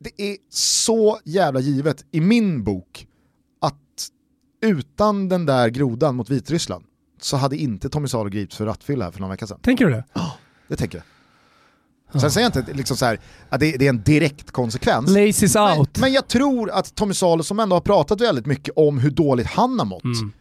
Det 0.00 0.22
är 0.32 0.36
så 0.50 1.18
jävla 1.24 1.60
givet 1.60 2.04
i 2.10 2.20
min 2.20 2.64
bok 2.64 3.06
att 3.60 4.08
utan 4.62 5.28
den 5.28 5.46
där 5.46 5.68
grodan 5.68 6.16
mot 6.16 6.30
Vitryssland 6.30 6.84
så 7.20 7.36
hade 7.36 7.56
inte 7.56 7.88
Tommy 7.88 8.08
Salo 8.08 8.28
gripits 8.28 8.56
för 8.56 8.66
rattfylla 8.66 9.04
här 9.04 9.12
för 9.12 9.20
någon 9.20 9.30
vecka 9.30 9.46
sedan. 9.46 9.60
Tänker 9.62 9.84
du 9.84 9.90
det? 9.90 10.04
Det 10.68 10.76
tänker 10.76 10.98
jag. 10.98 11.04
Sen 12.20 12.30
säger 12.30 12.50
jag 12.54 12.60
inte 12.62 12.72
liksom 12.72 12.96
så 12.96 13.04
här, 13.04 13.20
att 13.48 13.60
det, 13.60 13.76
det 13.76 13.84
är 13.84 13.88
en 13.88 14.02
direkt 14.02 14.50
konsekvens. 14.50 15.10
Laces 15.10 15.54
Men, 15.54 15.78
out. 15.78 15.98
men 15.98 16.12
jag 16.12 16.28
tror 16.28 16.70
att 16.70 16.94
Tommy 16.94 17.14
Salo 17.14 17.42
som 17.42 17.60
ändå 17.60 17.76
har 17.76 17.80
pratat 17.80 18.20
väldigt 18.20 18.46
mycket 18.46 18.74
om 18.76 18.98
hur 18.98 19.10
dåligt 19.10 19.46
han 19.46 19.78
har 19.78 19.86
mått 19.86 20.04
Mm. 20.04 20.32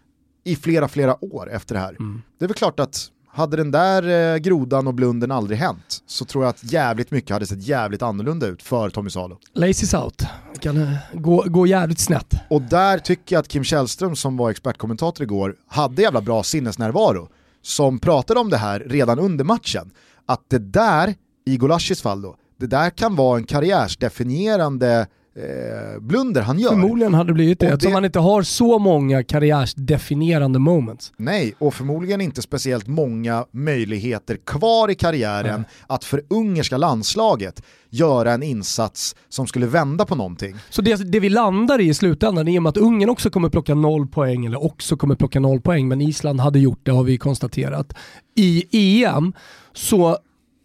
i 0.44 0.56
flera, 0.56 0.88
flera 0.88 1.24
år 1.26 1.52
efter 1.52 1.76
det 1.76 1.82
här. 1.82 1.96
Det 2.40 2.46
är 2.46 2.48
väl 2.48 2.56
klart 2.56 2.80
att 2.80 3.08
hade 3.36 3.58
den 3.58 3.72
där 3.72 4.34
eh, 4.34 4.38
grodan 4.38 4.88
och 4.88 4.94
blunden 4.94 5.32
aldrig 5.32 5.58
hänt 5.60 6.04
så 6.08 6.26
tror 6.26 6.44
jag 6.44 6.50
att 6.50 6.64
jävligt 6.64 7.12
mycket 7.12 7.32
hade 7.32 7.48
sett 7.48 7.68
jävligt 7.68 8.02
annorlunda 8.02 8.48
ut 8.48 8.64
för 8.64 8.90
Tommy 8.90 9.10
Salo. 9.10 9.38
Laces 9.54 9.94
out. 9.94 10.24
Kan 10.60 10.82
eh, 10.82 10.94
gå, 11.14 11.44
gå 11.48 11.68
jävligt 11.68 12.00
snett. 12.00 12.34
Och 12.50 12.62
där 12.62 12.98
tycker 13.00 13.36
jag 13.36 13.40
att 13.40 13.48
Kim 13.48 13.64
Källström 13.64 14.16
som 14.16 14.38
var 14.38 14.50
expertkommentator 14.52 15.24
igår 15.24 15.56
hade 15.68 16.02
jävla 16.02 16.22
bra 16.22 16.44
sinnesnärvaro 16.44 17.30
som 17.62 18.00
pratade 18.00 18.40
om 18.40 18.50
det 18.50 18.58
här 18.58 18.80
redan 18.80 19.20
under 19.20 19.44
matchen. 19.44 19.92
Att 20.26 20.42
det 20.50 20.60
där 20.60 21.16
i 21.46 21.58
Gulaschis 21.58 22.02
fall 22.02 22.22
då, 22.22 22.36
det 22.60 22.68
där 22.68 22.90
kan 22.90 23.16
vara 23.16 23.38
en 23.38 23.44
karriärsdefinierande 23.44 25.08
eh, 25.36 26.02
blunder 26.02 26.42
han 26.42 26.60
gör. 26.60 26.70
Förmodligen 26.70 27.14
hade 27.14 27.30
det 27.30 27.34
blivit 27.34 27.60
det, 27.60 27.66
Och 27.68 27.74
eftersom 27.74 27.90
det- 27.92 27.94
man 27.96 28.06
inte 28.06 28.20
har 28.20 28.44
så 28.44 28.80
många 28.80 29.24
karriärsdefinierande 29.24 30.60
moments. 30.60 31.12
Nej, 31.18 31.54
och 31.60 31.74
förmodligen 31.74 32.22
inte 32.22 32.42
speciellt 32.42 32.88
många 32.88 33.46
möjligheter 33.52 34.38
kvar 34.46 34.92
i 34.92 34.96
karriären 34.96 35.66
att 35.88 36.04
för 36.04 36.24
ungerska 36.30 36.78
landslaget 36.78 37.62
göra 37.90 38.32
en 38.34 38.44
insats 38.44 39.16
som 39.30 39.48
skulle 39.48 39.66
vända 39.66 40.06
på 40.06 40.16
någonting. 40.16 40.56
Så 40.70 40.82
det, 40.82 41.12
det 41.12 41.20
vi 41.20 41.30
landar 41.30 41.82
i 41.82 41.88
i 41.90 41.94
slutändan, 41.94 42.48
i 42.48 42.60
och 42.60 42.64
med 42.64 42.70
att 42.70 42.78
Ungern 42.78 43.10
också 43.10 43.30
kommer 43.30 43.50
plocka 43.50 43.76
noll 43.76 44.08
poäng, 44.08 44.46
eller 44.46 44.64
också 44.64 44.98
kommer 44.98 45.16
plocka 45.16 45.40
noll 45.40 45.62
poäng, 45.62 45.88
men 45.88 46.02
Island 46.02 46.40
hade 46.40 46.60
gjort 46.60 46.80
det 46.84 46.92
har 46.92 47.04
vi 47.04 47.18
konstaterat. 47.18 47.94
I 48.36 48.66
EM 49.04 49.34
så 49.74 50.18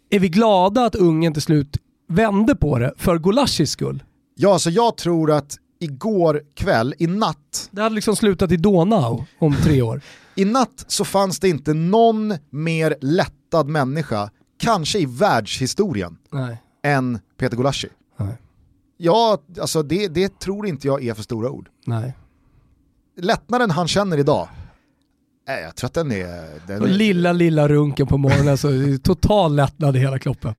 är 0.09 0.19
vi 0.19 0.29
glada 0.29 0.85
att 0.85 0.95
Ungern 0.95 1.33
till 1.33 1.41
slut 1.41 1.77
vände 2.07 2.55
på 2.55 2.79
det 2.79 2.93
för 2.97 3.19
Gulaschis 3.19 3.71
skull. 3.71 4.03
Ja, 4.35 4.59
så 4.59 4.69
jag 4.69 4.97
tror 4.97 5.31
att 5.31 5.57
igår 5.79 6.41
kväll, 6.53 6.95
i 6.97 7.07
natt, 7.07 7.69
Det 7.71 7.81
hade 7.81 7.95
liksom 7.95 8.15
slutat 8.15 8.51
i 8.51 8.57
Donau 8.57 9.23
om 9.39 9.55
tre 9.55 9.81
år. 9.81 10.01
i 10.35 10.45
natt 10.45 10.85
så 10.87 11.05
fanns 11.05 11.39
det 11.39 11.49
inte 11.49 11.73
någon 11.73 12.33
mer 12.49 12.95
lättad 13.01 13.67
människa, 13.67 14.29
kanske 14.59 14.99
i 14.99 15.05
världshistorien, 15.05 16.17
Nej. 16.31 16.57
än 16.83 17.19
Peter 17.37 17.57
Gulaschi. 17.57 17.87
Nej. 18.17 18.37
Ja, 18.97 19.41
alltså 19.61 19.83
det, 19.83 20.07
det 20.07 20.39
tror 20.39 20.67
inte 20.67 20.87
jag 20.87 21.03
är 21.05 21.13
för 21.13 21.23
stora 21.23 21.49
ord. 21.49 21.69
Nej. 21.85 22.13
Lättnaden 23.21 23.71
han 23.71 23.87
känner 23.87 24.17
idag, 24.17 24.49
nej, 25.49 25.63
jag 25.63 25.75
tror 25.75 25.87
att 25.87 25.93
den 25.93 26.11
är... 26.11 26.45
Den 26.67 26.83
är 26.83 26.87
lilla, 26.87 27.33
lilla 27.33 27.67
runken 27.67 28.07
på 28.07 28.17
morgonen, 28.17 28.57
så 28.57 28.69
total 29.03 29.55
lättnad 29.55 29.95
i 29.95 29.99
hela 29.99 30.19
kroppen. 30.19 30.53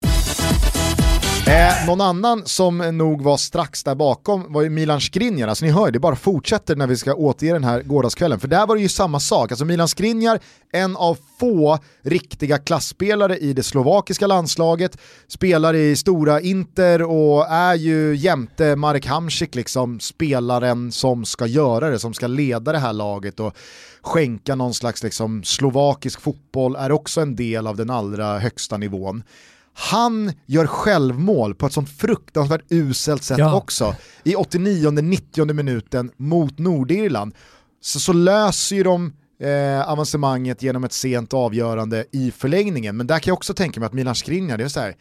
Eh, 1.50 1.86
någon 1.86 2.00
annan 2.00 2.42
som 2.46 2.78
nog 2.78 3.22
var 3.22 3.36
strax 3.36 3.84
där 3.84 3.94
bakom 3.94 4.52
var 4.52 4.62
ju 4.62 4.70
Milan 4.70 5.00
Skriniar. 5.00 5.48
Alltså 5.48 5.64
ni 5.64 5.70
hör 5.70 5.86
ju, 5.86 5.92
det 5.92 5.98
bara 5.98 6.16
fortsätter 6.16 6.76
när 6.76 6.86
vi 6.86 6.96
ska 6.96 7.14
återge 7.14 7.52
den 7.52 7.64
här 7.64 7.82
gårdagskvällen. 7.82 8.40
För 8.40 8.48
där 8.48 8.66
var 8.66 8.76
det 8.76 8.82
ju 8.82 8.88
samma 8.88 9.20
sak. 9.20 9.52
Alltså 9.52 9.64
Milan 9.64 9.88
Skriniar, 9.88 10.40
en 10.72 10.96
av 10.96 11.18
få 11.38 11.78
riktiga 12.02 12.58
klassspelare 12.58 13.38
i 13.38 13.52
det 13.52 13.62
slovakiska 13.62 14.26
landslaget, 14.26 14.98
spelar 15.28 15.74
i 15.74 15.96
stora 15.96 16.40
Inter 16.40 17.02
och 17.02 17.46
är 17.50 17.74
ju 17.74 18.16
jämte 18.16 18.76
Marek 18.76 19.06
Hamsik 19.06 19.54
liksom 19.54 20.00
spelaren 20.00 20.92
som 20.92 21.24
ska 21.24 21.46
göra 21.46 21.90
det, 21.90 21.98
som 21.98 22.14
ska 22.14 22.26
leda 22.26 22.72
det 22.72 22.78
här 22.78 22.92
laget 22.92 23.40
och 23.40 23.56
skänka 24.02 24.54
någon 24.54 24.74
slags 24.74 25.02
liksom 25.02 25.42
slovakisk 25.44 26.20
fotboll, 26.20 26.76
är 26.76 26.92
också 26.92 27.20
en 27.20 27.36
del 27.36 27.66
av 27.66 27.76
den 27.76 27.90
allra 27.90 28.38
högsta 28.38 28.76
nivån. 28.76 29.22
Han 29.82 30.32
gör 30.46 30.66
självmål 30.66 31.54
på 31.54 31.66
ett 31.66 31.72
sånt 31.72 31.90
fruktansvärt 31.90 32.64
uselt 32.68 33.22
sätt 33.22 33.38
Ja. 33.38 33.54
också 33.54 33.94
i 34.24 34.34
89-90 34.34 35.52
minuten 35.52 36.10
mot 36.16 36.58
Nordirland. 36.58 37.34
Så, 37.80 38.00
så 38.00 38.12
löser 38.12 38.76
ju 38.76 38.82
de 38.82 39.12
eh, 39.42 39.90
avancemanget 39.90 40.62
genom 40.62 40.84
ett 40.84 40.92
sent 40.92 41.34
avgörande 41.34 42.04
i 42.12 42.30
förlängningen. 42.30 42.96
Men 42.96 43.06
där 43.06 43.18
kan 43.18 43.30
jag 43.30 43.36
också 43.36 43.54
tänka 43.54 43.80
mig 43.80 43.86
att 43.86 43.92
Milan 43.92 44.14
Skriniar, 44.14 44.58
det 44.58 44.64
är 44.64 44.68
så 44.68 44.80
här, 44.80 44.96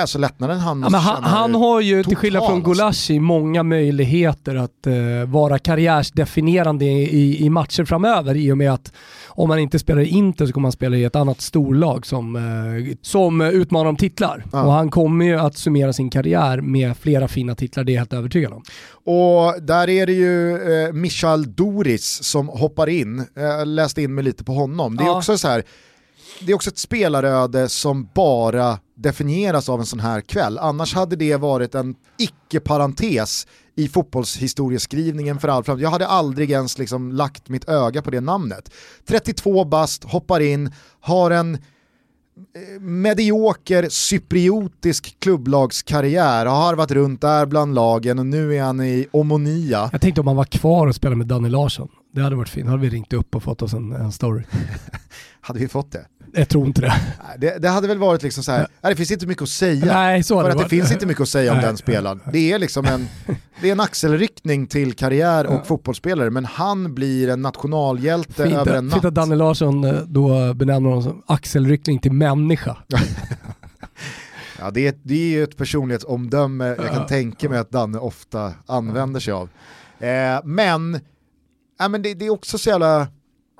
äh, 0.00 0.04
så 0.06 0.18
lättnaden 0.18 0.58
han 0.58 0.88
Ja, 0.92 0.98
han, 0.98 1.24
han 1.24 1.54
har 1.54 1.80
ju, 1.80 2.02
till 2.04 2.16
skillnad 2.16 2.44
från 2.44 2.54
alltså. 2.54 2.70
Gulashi, 2.70 3.20
många 3.20 3.62
möjligheter 3.62 4.54
att 4.54 4.86
eh, 4.86 4.94
vara 5.26 5.58
karriärsdefinierande 5.58 6.84
i, 6.84 7.44
i, 7.44 7.50
matcher 7.50 7.84
framöver 7.84 8.34
i 8.36 8.52
och 8.52 8.58
med 8.58 8.72
att 8.72 8.92
om 9.28 9.48
man 9.48 9.58
inte 9.58 9.78
spelar 9.78 10.00
i 10.02 10.06
Inter 10.08 10.46
så 10.46 10.52
kommer 10.52 10.62
man 10.62 10.72
spela 10.72 10.96
i 10.96 11.04
ett 11.04 11.16
annat 11.16 11.40
storlag 11.40 12.06
som, 12.06 12.36
eh, 12.36 12.96
som 13.02 13.40
utmanar 13.40 13.88
om 13.90 13.96
titlar. 13.96 14.44
Ja. 14.52 14.62
Och 14.62 14.72
han 14.72 14.90
kommer 14.90 15.24
ju 15.24 15.40
att 15.40 15.56
summera 15.56 15.92
sin 15.92 16.10
karriär 16.10 16.60
med 16.60 16.96
flera 16.96 17.28
fina 17.28 17.54
titlar, 17.54 17.84
det 17.84 17.92
är 17.92 17.94
jag 17.94 18.00
helt 18.00 18.12
övertygad 18.12 18.52
om. 18.52 18.62
Och 19.04 19.62
där 19.62 19.88
är 19.88 20.06
det 20.06 20.12
ju 20.12 20.56
eh, 20.86 20.92
Michal 20.92 21.54
Doris 21.54 22.22
som 22.22 22.48
hoppar 22.48 22.88
in, 22.88 23.26
jag 23.34 23.68
läste 23.68 24.02
in 24.02 24.14
mig 24.14 24.24
lite 24.24 24.44
på 24.44 24.52
honom. 24.52 24.96
Det 24.96 25.04
är 25.04 25.06
Ja. 25.06 25.16
också 25.16 25.38
så 25.38 25.48
här, 25.48 25.62
det 26.40 26.52
är 26.52 26.54
också 26.54 26.70
ett 26.70 26.78
spelaröde 26.78 27.68
som 27.68 28.08
bara 28.14 28.78
definieras 28.94 29.68
av 29.68 29.80
en 29.80 29.86
sån 29.86 30.00
här 30.00 30.20
kväll. 30.20 30.58
Annars 30.58 30.94
hade 30.94 31.16
det 31.16 31.36
varit 31.36 31.74
en 31.74 31.94
icke-parentes 32.18 33.46
i 33.74 33.88
fotbollshistorieskrivningen 33.88 35.38
för 35.38 35.48
all 35.48 35.64
framtid. 35.64 35.84
Jag 35.84 35.90
hade 35.90 36.06
aldrig 36.06 36.50
ens 36.50 36.78
liksom 36.78 37.12
lagt 37.12 37.48
mitt 37.48 37.68
öga 37.68 38.02
på 38.02 38.10
det 38.10 38.20
namnet. 38.20 38.70
32 39.08 39.64
bast, 39.64 40.04
hoppar 40.04 40.40
in, 40.40 40.72
har 41.00 41.30
en 41.30 41.54
eh, 41.54 41.60
medioker 42.80 43.88
cypriotisk 43.88 45.16
klubblagskarriär, 45.18 46.46
har 46.46 46.56
harvat 46.56 46.90
runt 46.90 47.20
där 47.20 47.46
bland 47.46 47.74
lagen 47.74 48.18
och 48.18 48.26
nu 48.26 48.56
är 48.56 48.62
han 48.62 48.80
i 48.80 49.06
Omonia. 49.10 49.88
Jag 49.92 50.00
tänkte 50.00 50.20
om 50.20 50.26
han 50.26 50.36
var 50.36 50.44
kvar 50.44 50.86
och 50.86 50.94
spelade 50.94 51.16
med 51.16 51.26
Danny 51.26 51.48
Larsson. 51.48 51.88
Det 52.12 52.22
hade 52.22 52.36
varit 52.36 52.48
fint, 52.48 52.68
hade 52.68 52.82
vi 52.82 52.90
ringt 52.90 53.12
upp 53.12 53.34
och 53.34 53.42
fått 53.42 53.62
oss 53.62 53.74
en, 53.74 53.92
en 53.92 54.12
story. 54.12 54.42
Hade 55.40 55.58
vi 55.58 55.68
fått 55.68 55.92
det? 55.92 56.06
Jag 56.36 56.48
tror 56.48 56.66
inte 56.66 56.80
det. 56.80 56.94
Det, 57.38 57.58
det 57.58 57.68
hade 57.68 57.88
väl 57.88 57.98
varit 57.98 58.22
liksom 58.22 58.44
så 58.44 58.52
här, 58.52 58.58
nej, 58.80 58.92
det 58.92 58.96
finns 58.96 59.10
inte 59.10 59.26
mycket 59.26 59.42
att 59.42 59.48
säga. 59.48 59.94
Nej, 59.94 60.22
så 60.22 60.40
för 60.40 60.44
att 60.44 60.56
det 60.56 60.62
varit. 60.62 60.70
finns 60.70 60.92
inte 60.92 61.06
mycket 61.06 61.20
att 61.22 61.28
säga 61.28 61.52
om 61.52 61.56
Nej. 61.58 61.66
den 61.66 61.76
spelaren. 61.76 62.20
Det 62.32 62.52
är 62.52 62.58
liksom 62.58 62.84
en, 62.86 63.08
det 63.60 63.68
är 63.68 63.72
en 63.72 63.80
axelryckning 63.80 64.66
till 64.66 64.92
karriär 64.92 65.46
och 65.46 65.66
fotbollsspelare, 65.66 66.30
men 66.30 66.44
han 66.44 66.94
blir 66.94 67.28
en 67.28 67.42
nationalhjälte 67.42 68.42
Fint, 68.44 68.56
över 68.56 68.74
en 68.74 68.82
fint 68.90 68.94
natt. 68.94 69.04
att 69.04 69.14
Danny 69.14 69.36
Larsson 69.36 69.84
eh, 69.84 69.94
då 69.94 70.54
benämner 70.54 70.88
honom 70.88 71.02
som 71.02 71.22
axelryckning 71.26 71.98
till 71.98 72.12
människa. 72.12 72.76
Ja, 74.58 74.70
det, 74.70 74.86
är, 74.86 74.94
det 75.02 75.14
är 75.14 75.28
ju 75.28 75.42
ett 75.44 75.56
personlighetsomdöme 75.56 76.66
jag 76.66 76.90
kan 76.92 77.06
tänka 77.06 77.48
mig 77.48 77.58
att 77.58 77.70
Danne 77.70 77.98
ofta 77.98 78.52
använder 78.66 79.20
sig 79.20 79.32
av. 79.32 79.48
Eh, 79.98 80.40
men 80.44 81.00
ja, 81.78 81.88
men 81.88 82.02
det, 82.02 82.14
det 82.14 82.26
är 82.26 82.30
också 82.30 82.58
så 82.58 82.70
jävla 82.70 83.06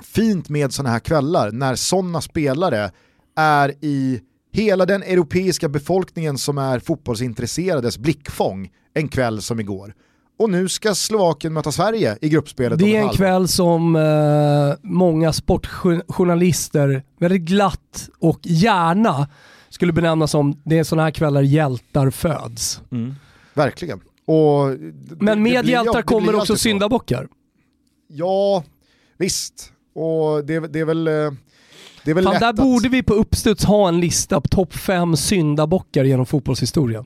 fint 0.02 0.48
med 0.48 0.72
sådana 0.72 0.90
här 0.90 0.98
kvällar 1.00 1.50
när 1.52 1.74
sådana 1.74 2.20
spelare 2.20 2.90
är 3.36 3.74
i 3.80 4.20
hela 4.52 4.86
den 4.86 5.02
europeiska 5.02 5.68
befolkningen 5.68 6.38
som 6.38 6.58
är 6.58 6.78
fotbollsintresserades 6.78 7.98
blickfång 7.98 8.70
en 8.94 9.08
kväll 9.08 9.42
som 9.42 9.60
igår. 9.60 9.94
Och 10.38 10.50
nu 10.50 10.68
ska 10.68 10.94
Slovakien 10.94 11.52
möta 11.52 11.72
Sverige 11.72 12.18
i 12.20 12.28
gruppspelet 12.28 12.78
Det 12.78 12.96
är 12.96 13.02
en 13.02 13.08
kväll 13.08 13.48
som 13.48 13.96
eh, 13.96 14.74
många 14.82 15.32
sportjournalister 15.32 17.02
väldigt 17.18 17.42
glatt 17.42 18.08
och 18.18 18.40
gärna 18.42 19.28
skulle 19.68 19.92
benämna 19.92 20.26
som 20.26 20.60
det 20.64 20.78
är 20.78 20.84
sådana 20.84 21.02
här 21.02 21.10
kvällar 21.10 21.42
hjältar 21.42 22.10
föds. 22.10 22.80
Verkligen. 23.54 24.00
Och 24.26 24.70
det- 24.78 25.22
Men 25.22 25.42
med 25.42 25.66
hjältar 25.66 26.02
kommer 26.02 26.34
också 26.34 26.56
syndabockar. 26.56 27.28
Ja, 28.08 28.64
visst. 29.18 29.72
Och 29.96 30.44
det, 30.44 30.60
det 30.72 30.80
är 30.80 30.84
väl, 30.84 31.06
eh, 31.08 31.12
det 32.04 32.10
är 32.10 32.14
väl 32.14 32.24
Fan, 32.24 32.32
lätt 32.32 32.40
där 32.40 32.48
att- 32.50 32.56
borde 32.56 32.88
vi 32.88 33.02
på 33.02 33.14
uppstuds 33.14 33.64
ha 33.64 33.88
en 33.88 34.00
lista 34.00 34.40
på 34.40 34.48
topp 34.48 34.74
fem 34.74 35.16
syndabockar 35.16 36.04
genom 36.04 36.26
fotbollshistorien. 36.26 37.04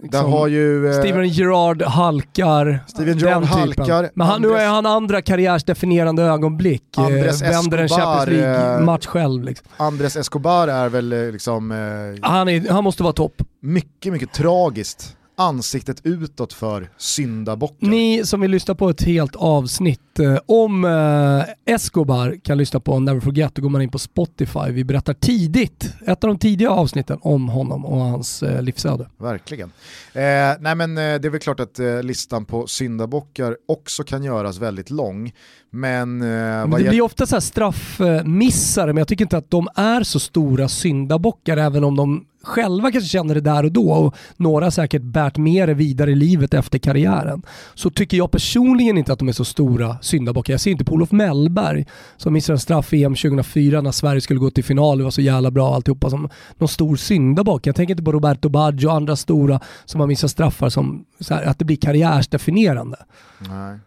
Där 0.00 0.04
Liksom, 0.06 0.32
har 0.32 0.46
ju 0.48 0.86
eh, 0.90 0.92
Steven 1.00 1.28
Gerrard 1.28 1.82
halkar. 1.82 2.84
Steven 2.86 3.18
Gerrard 3.18 3.42
typen. 3.42 3.58
halkar, 3.58 4.10
Men 4.14 4.26
han, 4.26 4.42
nu 4.42 4.48
Andres- 4.48 4.60
är 4.60 4.68
han 4.68 4.86
andra 4.86 5.22
karriärsdefinierande 5.22 6.22
ögonblick. 6.22 6.82
Eh, 6.98 7.04
Andres 7.04 7.42
vänder 7.42 7.78
en 7.78 7.88
Champions 7.88 8.28
eh, 8.28 8.32
League-match 8.34 9.06
själv. 9.06 9.44
Liksom. 9.44 9.66
Andres 9.76 10.16
Escobar 10.16 10.68
är 10.68 10.88
väl 10.88 11.12
eh, 11.12 11.32
liksom 11.32 11.70
eh, 11.72 12.28
Han, 12.30 12.48
är, 12.48 12.70
han 12.72 12.84
måste 12.84 13.02
vara 13.02 13.12
topp. 13.12 13.42
mycket, 13.62 14.12
mycket 14.12 14.32
tragiskt 14.32 15.16
ansiktet 15.38 16.00
utåt 16.04 16.52
för 16.52 16.90
syndabocken. 16.96 17.90
Ni 17.90 18.22
som 18.24 18.40
vill 18.40 18.50
lyssna 18.50 18.74
på 18.74 18.88
ett 18.88 19.02
helt 19.02 19.36
avsnitt 19.36 20.18
eh, 20.18 20.38
om 20.46 20.84
eh, 20.84 21.74
Escobar 21.74 22.36
kan 22.44 22.58
lyssna 22.58 22.80
på 22.80 22.98
Never 22.98 23.20
Forget, 23.20 23.54
då 23.54 23.62
går 23.62 23.68
man 23.68 23.82
in 23.82 23.90
på 23.90 23.98
Spotify. 23.98 24.70
Vi 24.70 24.84
berättar 24.84 25.14
tidigt, 25.14 25.94
ett 26.06 26.24
av 26.24 26.28
de 26.28 26.38
tidiga 26.38 26.70
avsnitten 26.70 27.18
om 27.22 27.48
honom 27.48 27.84
och 27.84 28.00
hans 28.00 28.42
eh, 28.42 28.62
livsöde. 28.62 29.08
Verkligen. 29.18 29.72
Eh, 30.12 30.22
nej 30.60 30.74
men 30.74 30.98
eh, 30.98 31.02
det 31.02 31.24
är 31.24 31.30
väl 31.30 31.40
klart 31.40 31.60
att 31.60 31.80
listan 32.02 32.44
på 32.44 32.66
syndabockar 32.66 33.56
också 33.68 34.04
kan 34.04 34.24
göras 34.24 34.58
väldigt 34.58 34.90
lång. 34.90 35.32
Men, 35.70 36.18
Men 36.18 36.70
det 36.70 36.88
blir 36.88 37.02
ofta 37.02 37.26
så 37.26 37.34
här 37.34 37.40
straffmissare, 37.40 38.86
men 38.86 38.96
jag 38.96 39.08
tycker 39.08 39.24
inte 39.24 39.36
att 39.36 39.50
de 39.50 39.68
är 39.74 40.02
så 40.02 40.20
stora 40.20 40.68
syndabockar, 40.68 41.56
även 41.56 41.84
om 41.84 41.96
de 41.96 42.24
själva 42.48 42.92
kanske 42.92 43.08
känner 43.08 43.34
det 43.34 43.40
där 43.40 43.64
och 43.64 43.72
då 43.72 43.90
och 43.92 44.14
några 44.36 44.70
säkert 44.70 45.02
bärt 45.02 45.36
med 45.36 45.68
det 45.68 45.74
vidare 45.74 46.10
i 46.10 46.14
livet 46.14 46.54
efter 46.54 46.78
karriären. 46.78 47.42
Så 47.74 47.90
tycker 47.90 48.16
jag 48.16 48.30
personligen 48.30 48.98
inte 48.98 49.12
att 49.12 49.18
de 49.18 49.28
är 49.28 49.32
så 49.32 49.44
stora 49.44 49.96
syndabockar. 50.00 50.52
Jag 50.52 50.60
ser 50.60 50.70
inte 50.70 50.84
på 50.84 50.94
Olof 50.94 51.12
Mellberg 51.12 51.86
som 52.16 52.32
missade 52.32 52.54
en 52.54 52.60
straff 52.60 52.92
i 52.92 53.04
EM 53.04 53.14
2004 53.14 53.80
när 53.80 53.92
Sverige 53.92 54.20
skulle 54.20 54.40
gå 54.40 54.50
till 54.50 54.64
final, 54.64 54.98
det 54.98 55.04
var 55.04 55.10
så 55.10 55.20
jävla 55.20 55.50
bra 55.50 55.74
alltihopa, 55.74 56.10
som 56.10 56.28
någon 56.58 56.68
stor 56.68 56.96
syndabock. 56.96 57.66
Jag 57.66 57.76
tänker 57.76 57.92
inte 57.92 58.04
på 58.04 58.12
Roberto 58.12 58.48
Baggio 58.48 58.86
och 58.86 58.94
andra 58.94 59.16
stora 59.16 59.60
som 59.84 60.00
har 60.00 60.06
missat 60.06 60.30
straffar 60.30 60.68
som 60.68 61.04
här, 61.30 61.44
att 61.44 61.58
det 61.58 61.64
blir 61.64 61.76
karriärsdefinierande. 61.76 62.96
Nej. 63.38 63.78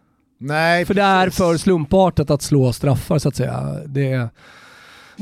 Nej, 0.44 0.84
För 0.84 0.94
det 0.94 1.02
är 1.02 1.24
precis. 1.24 1.38
för 1.38 1.56
slumpartat 1.56 2.30
att 2.30 2.42
slå 2.42 2.72
straffar 2.72 3.18
så 3.18 3.28
att 3.28 3.36
säga. 3.36 3.76
Det, 3.86 4.28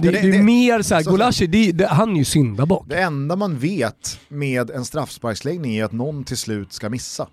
Det, 0.02 0.10
det- 0.10 0.30
det, 0.30 0.36
är 0.36 0.42
mer 0.42 0.82
såhär, 0.82 1.02
så- 1.02 1.10
Gulashi, 1.10 1.46
det, 1.46 1.72
det, 1.72 1.86
han 1.86 2.10
är 2.12 2.16
ju 2.16 2.24
syndabock. 2.24 2.86
Det 2.88 3.00
enda 3.00 3.36
man 3.36 3.58
vet 3.58 4.20
med 4.28 4.70
en 4.70 4.84
straffsparksläggning 4.84 5.76
är 5.76 5.84
att 5.84 5.92
någon 5.92 6.24
till 6.24 6.36
slut 6.36 6.72
ska 6.72 6.88
missa. 6.88 7.28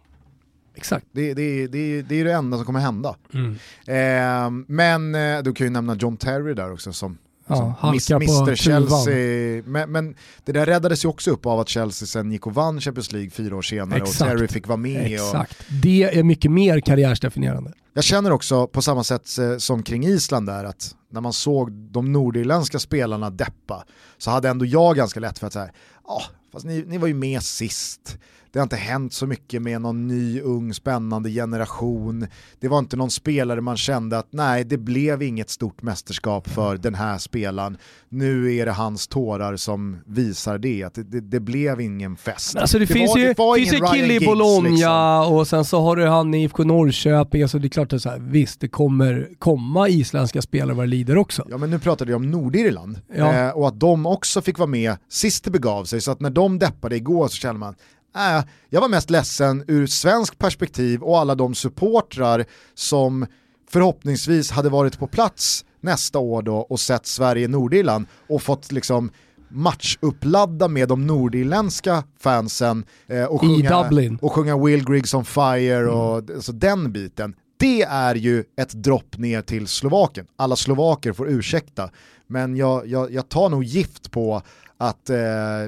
Exakt. 0.76 1.06
Det, 1.12 1.34
det, 1.34 1.68
det, 1.68 2.02
det 2.02 2.16
är 2.22 2.26
det 2.26 2.34
enda 2.34 2.58
som 2.58 2.66
kommer 2.66 2.80
hända. 2.80 3.16
Mm. 3.34 3.52
Eh, 3.86 4.64
men 4.68 5.16
eh, 5.16 5.44
du 5.44 5.54
kan 5.54 5.68
ju 5.68 5.72
nämna 5.72 5.96
John 5.96 6.18
Terry 6.18 6.54
där 6.54 6.74
också 6.74 6.94
som, 6.94 7.18
Ja, 7.48 7.76
halka 7.80 8.20
på 8.20 8.24
Mr. 8.24 8.56
Chelsea. 8.56 9.64
Men, 9.66 9.92
men 9.92 10.16
det 10.46 10.52
där 10.52 10.66
räddades 10.66 11.06
ju 11.06 11.10
också 11.10 11.32
upp 11.32 11.46
av 11.46 11.60
att 11.60 11.70
Chelsea 11.70 12.08
sen 12.08 12.32
gick 12.32 12.48
och 12.48 12.54
vann 12.54 12.82
Champions 12.82 13.12
League 13.12 13.30
fyra 13.30 13.56
år 13.56 13.62
senare 13.62 14.00
Exakt. 14.00 14.22
och 14.22 14.28
Terry 14.28 14.48
fick 14.48 14.68
vara 14.68 14.78
med. 14.78 15.22
Och, 15.22 15.28
Exakt. 15.28 15.64
Det 15.82 16.04
är 16.04 16.24
mycket 16.24 16.52
mer 16.52 16.80
karriärsdefinierande. 16.80 17.74
jag 17.94 18.04
känner 18.04 18.32
också 18.32 18.68
på 18.68 18.82
samma 18.82 19.04
sätt 19.04 19.38
eh, 19.38 19.58
som 19.58 19.84
kring 19.84 20.06
Island 20.06 20.48
där 20.48 20.64
att 20.64 20.96
när 21.12 21.22
man 21.22 21.34
såg 21.34 21.72
de 21.72 22.12
nordirländska 22.12 22.80
spelarna 22.80 23.30
deppa 23.30 23.84
så 24.18 24.32
hade 24.32 24.50
ändå 24.50 24.66
jag 24.66 24.96
ganska 24.96 25.20
lätt 25.20 25.40
för 25.40 25.48
att 25.48 25.54
säga, 25.54 25.70
ja, 26.08 26.22
fast 26.52 26.66
ni, 26.66 26.84
ni 26.88 26.98
var 26.98 27.08
ju 27.08 27.14
med 27.14 27.44
sist. 27.44 28.18
Det 28.58 28.62
har 28.62 28.66
inte 28.66 28.76
hänt 28.76 29.14
så 29.14 29.28
mycket 29.28 29.62
med 29.62 29.82
någon 29.82 30.08
ny, 30.08 30.42
ung, 30.42 30.74
spännande 30.74 31.30
generation. 31.30 32.28
Det 32.60 32.68
var 32.68 32.80
inte 32.80 32.98
någon 32.98 33.12
spelare 33.12 33.62
man 33.62 33.78
kände 33.78 34.18
att 34.18 34.28
nej, 34.32 34.64
det 34.64 34.78
blev 34.78 35.22
inget 35.22 35.50
stort 35.50 35.82
mästerskap 35.82 36.50
för 36.50 36.78
den 36.78 36.96
här 36.96 37.18
spelaren. 37.18 37.78
Nu 38.10 38.56
är 38.56 38.66
det 38.66 38.72
hans 38.72 39.08
tårar 39.08 39.56
som 39.56 39.98
visar 40.06 40.58
det, 40.58 40.84
att 40.84 40.94
det, 40.94 41.04
det, 41.04 41.20
det 41.22 41.40
blev 41.40 41.82
ingen 41.82 42.16
fest. 42.16 42.56
Alltså 42.56 42.80
det, 42.80 42.88
finns 42.88 43.10
var- 43.10 43.18
ju, 43.18 43.28
det 43.28 43.56
finns 43.70 43.74
ju 43.74 43.86
kille 43.94 44.14
i 44.14 44.26
Bologna 44.26 44.70
liksom. 44.70 45.36
och 45.38 45.48
sen 45.48 45.66
så 45.66 45.82
har 45.82 45.96
du 45.96 46.08
han 46.08 46.34
i 46.34 46.44
IFK 46.44 46.64
Norrköping. 46.64 47.42
Alltså 47.42 47.60
det 47.60 47.68
är 47.68 47.70
klart 47.70 47.94
att 47.94 48.02
så 48.02 48.10
här, 48.10 48.20
visst 48.20 48.60
det 48.60 48.68
kommer 48.68 49.30
komma 49.40 49.90
isländska 49.90 50.42
spelare 50.42 50.76
vad 50.76 50.84
det 50.86 50.90
lider 50.90 51.18
också. 51.18 51.46
Ja 51.50 51.58
men 51.58 51.70
nu 51.70 51.80
pratade 51.80 52.12
jag 52.12 52.16
om 52.18 52.32
Nordirland 52.32 53.00
Ja. 53.16 53.34
eh, 53.34 53.50
och 53.50 53.68
att 53.68 53.80
de 53.80 54.06
också 54.06 54.42
fick 54.42 54.58
vara 54.58 54.70
med 54.70 54.96
sist 55.10 55.44
det 55.44 55.52
begav 55.52 55.86
sig 55.86 56.02
så 56.02 56.12
att 56.12 56.20
när 56.20 56.30
de 56.30 56.60
deppade 56.60 56.96
igår 56.96 57.28
så 57.28 57.36
kände 57.36 57.60
man 57.60 57.76
äh, 58.18 58.44
jag 58.70 58.82
var 58.82 58.90
mest 58.90 59.10
ledsen 59.10 59.64
ur 59.68 59.88
svensk 59.88 60.38
perspektiv 60.38 61.02
och 61.04 61.20
alla 61.20 61.36
de 61.36 61.56
supportrar 61.56 62.46
som 62.76 63.26
förhoppningsvis 63.70 64.52
hade 64.52 64.70
varit 64.70 65.00
på 65.00 65.08
plats 65.08 65.66
nästa 65.82 66.20
år 66.20 66.42
då 66.42 66.56
och 66.56 66.80
sett 66.80 67.06
Sverige-Nordirland 67.06 68.06
och 68.30 68.42
fått 68.42 68.72
liksom 68.72 69.12
matchuppladda 69.50 70.68
med 70.68 70.88
de 70.88 71.08
nordirländska 71.08 72.04
fansen 72.20 72.86
eh, 73.08 73.24
och, 73.24 73.42
sjunga, 73.42 74.18
och 74.22 74.34
sjunga 74.34 74.58
Will 74.58 74.86
Griggs 74.86 75.14
on 75.14 75.26
fire 75.26 75.88
och 75.88 76.16
alltså 76.16 76.52
den 76.52 76.92
biten. 76.92 77.36
Det 77.60 77.82
är 77.82 78.16
ju 78.16 78.44
ett 78.58 78.72
dropp 78.72 79.18
ner 79.18 79.42
till 79.42 79.68
Slovakien. 79.68 80.28
Alla 80.36 80.56
slovaker 80.56 81.14
får 81.14 81.30
ursäkta, 81.30 81.90
men 82.28 82.56
jag, 82.56 82.88
jag, 82.88 83.12
jag 83.12 83.30
tar 83.30 83.50
nog 83.50 83.64
gift 83.64 84.12
på 84.12 84.42
att 84.78 85.10
eh, 85.10 85.18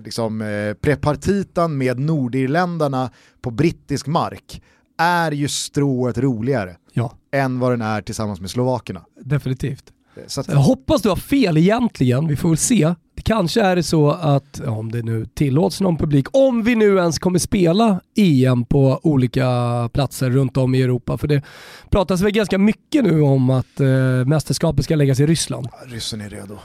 liksom, 0.03 0.41
eh, 0.41 0.73
prepartitan 0.73 1.77
med 1.77 1.99
nordirländarna 1.99 3.09
på 3.41 3.51
brittisk 3.51 4.07
mark 4.07 4.61
är 4.97 5.31
ju 5.31 5.47
strået 5.47 6.17
roligare 6.17 6.75
Ja, 6.93 7.13
än 7.31 7.59
vad 7.59 7.71
den 7.71 7.81
är 7.81 8.01
tillsammans 8.01 8.41
med 8.41 8.49
slovakerna. 8.49 9.01
definitivt. 9.21 9.83
Så 10.27 10.41
att, 10.41 10.47
Jag 10.47 10.55
hoppas 10.57 11.01
du 11.01 11.09
har 11.09 11.15
fel 11.15 11.57
egentligen, 11.57 12.27
vi 12.27 12.35
får 12.35 12.49
väl 12.49 12.57
se. 12.57 12.93
Det 13.15 13.21
kanske 13.21 13.61
är 13.61 13.75
det 13.75 13.83
så 13.83 14.11
att, 14.11 14.59
om 14.59 14.91
det 14.91 15.01
nu 15.03 15.25
tillåts 15.25 15.81
någon 15.81 15.97
publik, 15.97 16.27
om 16.31 16.63
vi 16.63 16.75
nu 16.75 16.97
ens 16.97 17.19
kommer 17.19 17.39
spela 17.39 18.01
EM 18.17 18.65
på 18.65 18.99
olika 19.03 19.45
platser 19.93 20.29
runt 20.29 20.57
om 20.57 20.75
i 20.75 20.81
Europa, 20.81 21.17
för 21.17 21.27
det 21.27 21.41
pratas 21.89 22.21
väl 22.21 22.31
ganska 22.31 22.57
mycket 22.57 23.03
nu 23.03 23.21
om 23.21 23.49
att 23.49 23.79
eh, 23.79 23.87
mästerskapet 24.25 24.85
ska 24.85 24.95
läggas 24.95 25.19
i 25.19 25.25
Ryssland. 25.25 25.67
ryssen 25.85 26.21
är 26.21 26.29
redo. 26.29 26.57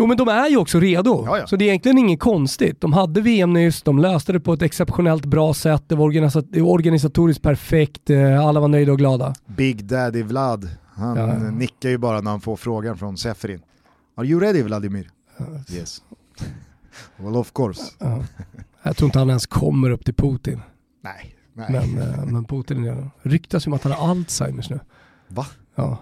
Jo 0.00 0.06
men 0.06 0.16
de 0.16 0.28
är 0.28 0.48
ju 0.48 0.56
också 0.56 0.80
redo, 0.80 1.22
Ja, 1.26 1.38
ja. 1.38 1.46
så 1.46 1.56
det 1.56 1.64
är 1.64 1.66
egentligen 1.68 1.98
inget 1.98 2.20
konstigt. 2.20 2.80
De 2.80 2.92
hade 2.92 3.20
VM 3.20 3.52
nyss, 3.52 3.82
de 3.82 3.98
löste 3.98 4.32
det 4.32 4.40
på 4.40 4.52
ett 4.52 4.62
exceptionellt 4.62 5.24
bra 5.26 5.54
sätt, 5.54 5.84
det 5.88 5.94
var 5.94 6.04
organisa- 6.04 6.60
organisatoriskt 6.62 7.42
perfekt, 7.42 8.10
eh, 8.10 8.46
alla 8.46 8.60
var 8.60 8.68
nöjda 8.68 8.92
och 8.92 8.98
glada. 8.98 9.34
Big 9.46 9.84
Daddy 9.84 10.22
Vlad, 10.22 10.68
han 10.94 11.16
Ja. 11.16 11.28
eh, 11.28 11.52
nickar 11.52 11.88
ju 11.88 11.98
bara 11.98 12.20
när 12.20 12.30
han 12.30 12.40
får 12.40 12.56
frågan 12.56 12.98
från 12.98 13.16
Seferin. 13.16 13.60
Are 14.16 14.26
you 14.26 14.40
ready 14.40 14.62
Vladimir? 14.62 15.10
Yes. 15.72 16.02
well 17.16 17.36
of 17.36 17.52
course. 17.52 17.82
Ja. 17.98 18.24
Jag 18.82 18.96
tror 18.96 19.06
inte 19.08 19.18
han 19.18 19.28
ens 19.28 19.46
kommer 19.46 19.90
upp 19.90 20.04
till 20.04 20.14
Putin. 20.14 20.60
Nej. 21.04 21.34
Nej. 21.54 21.66
Men, 21.70 21.98
eh, 22.02 22.24
men 22.26 22.44
Putin 22.44 22.84
är 22.84 23.10
ryktas 23.22 23.66
ju 23.66 23.70
om 23.70 23.74
att 23.74 23.82
han 23.82 23.92
har 23.92 24.10
Alzheimers 24.10 24.70
nu. 24.70 24.80
Va? 25.28 25.46
Ja. 25.74 25.98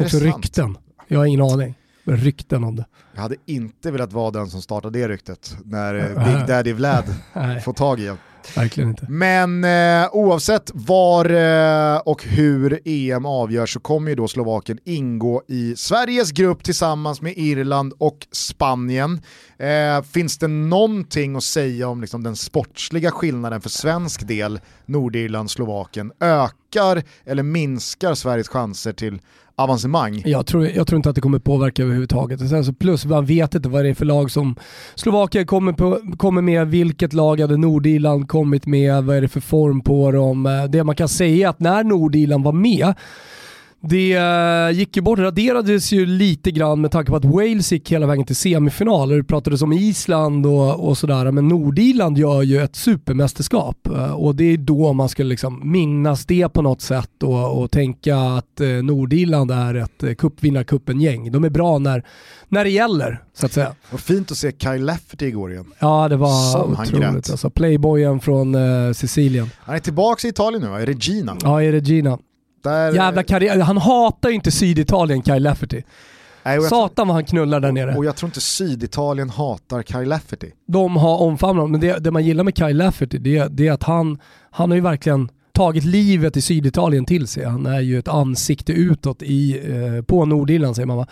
Också 0.00 0.18
rykten. 0.18 0.76
Jag 1.08 1.18
har 1.18 1.26
ingen 1.26 1.40
aning. 1.42 1.74
Rykten 2.06 2.64
om 2.64 2.76
det. 2.76 2.84
Jag 3.14 3.22
hade 3.22 3.36
inte 3.46 3.90
velat 3.90 4.12
vara 4.12 4.30
den 4.30 4.46
som 4.50 4.62
startade 4.62 4.98
det 4.98 5.08
ryktet 5.08 5.56
när 5.64 5.94
eh, 5.94 6.24
Big 6.26 6.46
Daddy 6.46 6.72
Vlad 6.72 7.04
får 7.64 7.72
tag 7.72 8.00
i 8.00 8.06
en. 8.06 8.16
verkligen 8.56 8.90
inte. 8.90 9.06
Men 9.08 9.64
eh, 9.64 10.08
oavsett 10.12 10.70
var 10.74 11.24
eh, 11.24 11.98
och 11.98 12.24
hur 12.24 12.80
EM 12.84 13.26
avgörs 13.26 13.72
så 13.72 13.80
kommer 13.80 14.10
ju 14.10 14.14
då 14.14 14.28
Slovakien 14.28 14.78
ingå 14.84 15.42
i 15.48 15.76
Sveriges 15.76 16.32
grupp 16.32 16.64
tillsammans 16.64 17.20
med 17.20 17.32
Irland 17.36 17.92
och 17.98 18.26
Spanien. 18.32 19.20
Eh, 19.58 20.02
finns 20.02 20.38
det 20.38 20.48
någonting 20.48 21.36
att 21.36 21.44
säga 21.44 21.88
om 21.88 22.00
liksom, 22.00 22.22
den 22.22 22.36
sportsliga 22.36 23.10
skillnaden 23.10 23.60
för 23.60 23.68
svensk 23.70 24.26
del, 24.28 24.60
Nordirland, 24.86 25.50
Slovakien? 25.50 26.12
Ökar 26.20 27.02
eller 27.24 27.42
minskar 27.42 28.14
Sveriges 28.14 28.48
chanser 28.48 28.92
till 28.92 29.20
avancemang? 29.56 30.22
Jag 30.24 30.46
tror, 30.46 30.66
jag 30.66 30.86
tror 30.86 30.96
inte 30.96 31.08
att 31.08 31.14
det 31.14 31.20
kommer 31.20 31.38
påverka 31.38 31.82
överhuvudtaget. 31.82 32.40
Och 32.40 32.48
sen 32.48 32.64
så 32.64 32.72
plus 32.72 33.04
man 33.04 33.26
vet 33.26 33.54
inte 33.54 33.68
vad 33.68 33.84
det 33.84 33.88
är 33.88 33.94
för 33.94 34.04
lag 34.04 34.30
som 34.30 34.56
Slovakien 34.94 35.46
kommer, 35.46 35.72
på, 35.72 36.00
kommer 36.16 36.42
med, 36.42 36.68
vilket 36.68 37.12
lag 37.12 37.40
hade 37.40 37.56
Nordirland 37.56 38.28
kommit 38.28 38.66
med, 38.66 39.04
vad 39.04 39.16
är 39.16 39.20
det 39.20 39.28
för 39.28 39.40
form 39.40 39.80
på 39.80 40.10
dem. 40.10 40.46
Eh, 40.46 40.64
det 40.64 40.84
man 40.84 40.96
kan 40.96 41.08
säga 41.08 41.46
är 41.46 41.50
att 41.50 41.60
när 41.60 41.84
Nordirland 41.84 42.44
var 42.44 42.52
med 42.52 42.94
det 43.88 44.12
eh, 44.12 44.78
gick 44.78 44.96
ju 44.96 45.02
bort, 45.02 45.18
raderades 45.18 45.92
ju 45.92 46.06
lite 46.06 46.50
grann 46.50 46.80
med 46.80 46.90
tanke 46.90 47.10
på 47.10 47.16
att 47.16 47.24
Wales 47.24 47.72
gick 47.72 47.92
hela 47.92 48.06
vägen 48.06 48.24
till 48.24 48.36
semifinal. 48.36 49.08
Det 49.08 49.24
pratades 49.24 49.62
om 49.62 49.72
Island 49.72 50.46
och, 50.46 50.88
och 50.88 50.98
sådär, 50.98 51.30
men 51.30 51.48
Nordirland 51.48 52.18
gör 52.18 52.42
ju 52.42 52.62
ett 52.62 52.76
supermästerskap 52.76 53.86
eh, 53.86 54.12
och 54.12 54.34
det 54.34 54.44
är 54.44 54.56
då 54.56 54.92
man 54.92 55.08
ska 55.08 55.22
liksom 55.22 55.70
minnas 55.72 56.26
det 56.26 56.48
på 56.48 56.62
något 56.62 56.80
sätt 56.80 57.22
och, 57.22 57.62
och 57.62 57.70
tänka 57.70 58.16
att 58.16 58.60
eh, 58.60 58.68
Nordirland 58.68 59.50
är 59.50 59.74
ett 59.74 60.18
cupvinnarcupen-gäng. 60.18 61.32
De 61.32 61.44
är 61.44 61.50
bra 61.50 61.78
när, 61.78 62.04
när 62.48 62.64
det 62.64 62.70
gäller, 62.70 63.22
så 63.34 63.46
att 63.46 63.52
säga. 63.52 63.72
Vad 63.90 64.00
fint 64.00 64.30
att 64.30 64.36
se 64.36 64.52
Kyle 64.58 64.84
Lafferty 64.84 65.26
igår 65.26 65.52
igen. 65.52 65.72
Ja, 65.78 66.08
det 66.08 66.16
var 66.16 66.52
Som 66.52 66.72
otroligt. 66.72 67.30
Alltså, 67.30 67.50
playboyen 67.50 68.20
från 68.20 68.54
eh, 68.54 68.92
Sicilien. 68.92 69.50
Han 69.58 69.74
är 69.74 69.80
tillbaka 69.80 70.26
i 70.26 70.30
Italien 70.30 70.62
nu 70.62 70.68
va? 70.68 70.82
i 70.82 70.86
Regina. 70.86 71.36
Ja, 71.42 71.62
i 71.62 71.72
Regina. 71.72 72.18
Där, 72.66 72.92
Jävla 72.92 73.22
karriär. 73.22 73.60
Han 73.60 73.76
hatar 73.76 74.28
ju 74.28 74.34
inte 74.34 74.50
Syditalien, 74.50 75.22
Kyle 75.22 75.42
Lafferty. 75.42 75.82
Nej, 76.42 76.60
Satan 76.60 77.08
vad 77.08 77.14
han 77.14 77.24
knullar 77.24 77.60
där 77.60 77.72
nere. 77.72 77.96
Och 77.96 78.04
jag 78.04 78.16
tror 78.16 78.28
inte 78.28 78.40
Syditalien 78.40 79.30
hatar 79.30 79.82
Kyle 79.82 80.08
Lafferty. 80.08 80.50
De 80.66 80.96
har 80.96 81.18
omfamnat 81.18 81.62
honom, 81.62 81.70
men 81.70 81.80
det, 81.80 81.98
det 81.98 82.10
man 82.10 82.24
gillar 82.24 82.44
med 82.44 82.56
Kyle 82.56 82.76
Lafferty 82.76 83.18
det, 83.18 83.46
det 83.50 83.68
är 83.68 83.72
att 83.72 83.82
han, 83.82 84.18
han 84.50 84.70
har 84.70 84.76
ju 84.76 84.80
verkligen 84.80 85.28
tagit 85.52 85.84
livet 85.84 86.36
i 86.36 86.42
Syditalien 86.42 87.04
till 87.04 87.26
sig. 87.26 87.44
Han 87.44 87.66
är 87.66 87.80
ju 87.80 87.98
ett 87.98 88.08
ansikte 88.08 88.72
utåt 88.72 89.22
i, 89.22 89.60
eh, 89.72 90.02
på 90.02 90.24
Nordirland 90.24 90.76
säger 90.76 90.86
man 90.86 90.96
va. 90.96 91.06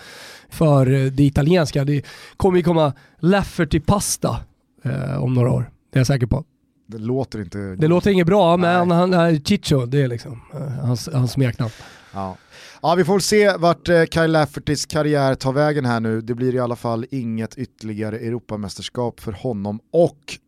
För 0.49 0.93
eh, 0.93 1.05
det 1.13 1.23
italienska. 1.23 1.85
Det 1.85 2.03
kommer 2.37 2.57
ju 2.57 2.63
komma 2.63 2.93
Lafferty-pasta 3.21 4.37
eh, 4.83 5.23
om 5.23 5.35
några 5.35 5.51
år. 5.53 5.71
Det 5.93 5.97
är 5.97 6.01
jag 6.01 6.07
säker 6.07 6.27
på. 6.27 6.45
Det 6.87 6.99
låter 6.99 7.41
inte... 7.41 7.59
Det 7.59 7.89
låter 7.89 8.11
inget 8.11 8.27
bra, 8.27 8.57
men 8.57 8.91
han 8.91 9.15
är 9.15 9.37
Chicho, 9.37 9.87
det 9.87 10.03
är 10.03 10.09
liksom 10.09 10.41
eh, 10.55 10.61
hans, 10.61 11.09
hans 11.13 11.33
smeknamn. 11.33 11.73
Ja. 12.13 12.37
ja, 12.83 12.95
vi 12.95 13.05
får 13.05 13.19
se 13.19 13.57
vart 13.57 13.89
eh, 13.89 14.05
Kyle 14.05 14.33
Laffertys 14.33 14.87
karriär 14.87 15.35
tar 15.35 15.53
vägen 15.53 15.85
här 15.85 16.01
nu. 16.01 16.21
Det 16.21 16.35
blir 16.35 16.55
i 16.55 16.59
alla 16.59 16.77
fall 16.77 17.07
inget 17.11 17.59
ytterligare 17.59 18.19
Europamästerskap 18.19 19.21
för 19.21 19.33
honom 19.33 19.81
och 19.93 20.39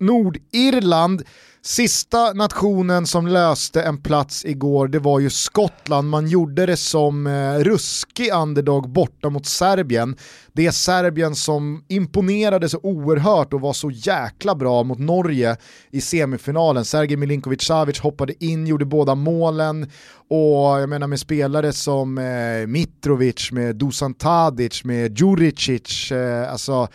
Nordirland. 0.00 1.22
Sista 1.62 2.32
nationen 2.32 3.06
som 3.06 3.26
löste 3.26 3.82
en 3.82 4.02
plats 4.02 4.44
igår, 4.44 4.88
det 4.88 4.98
var 4.98 5.20
ju 5.20 5.30
Skottland. 5.30 6.10
Man 6.10 6.28
gjorde 6.28 6.66
det 6.66 6.76
som 6.76 7.26
eh, 7.26 7.54
ruskig 7.54 8.32
underdog 8.32 8.88
borta 8.88 9.30
mot 9.30 9.46
Serbien. 9.46 10.16
Det 10.52 10.66
är 10.66 10.70
Serbien 10.70 11.34
som 11.34 11.84
imponerade 11.88 12.68
så 12.68 12.78
oerhört 12.82 13.52
och 13.52 13.60
var 13.60 13.72
så 13.72 13.90
jäkla 13.90 14.54
bra 14.54 14.82
mot 14.82 14.98
Norge 14.98 15.56
i 15.90 16.00
semifinalen. 16.00 16.84
Sergej 16.84 17.16
Milinkovic-Savic 17.16 18.00
hoppade 18.00 18.44
in, 18.44 18.66
gjorde 18.66 18.84
båda 18.84 19.14
målen 19.14 19.90
och 20.28 20.80
jag 20.80 20.88
menar 20.88 21.06
med 21.06 21.20
spelare 21.20 21.72
som 21.72 22.18
eh, 22.18 22.66
Mitrovic, 22.66 23.52
med 23.52 23.76
Dusan 23.76 24.14
Tadic, 24.14 24.84
med 24.84 25.18
Djuricic, 25.18 26.12
eh, 26.12 26.52
alltså, 26.52 26.88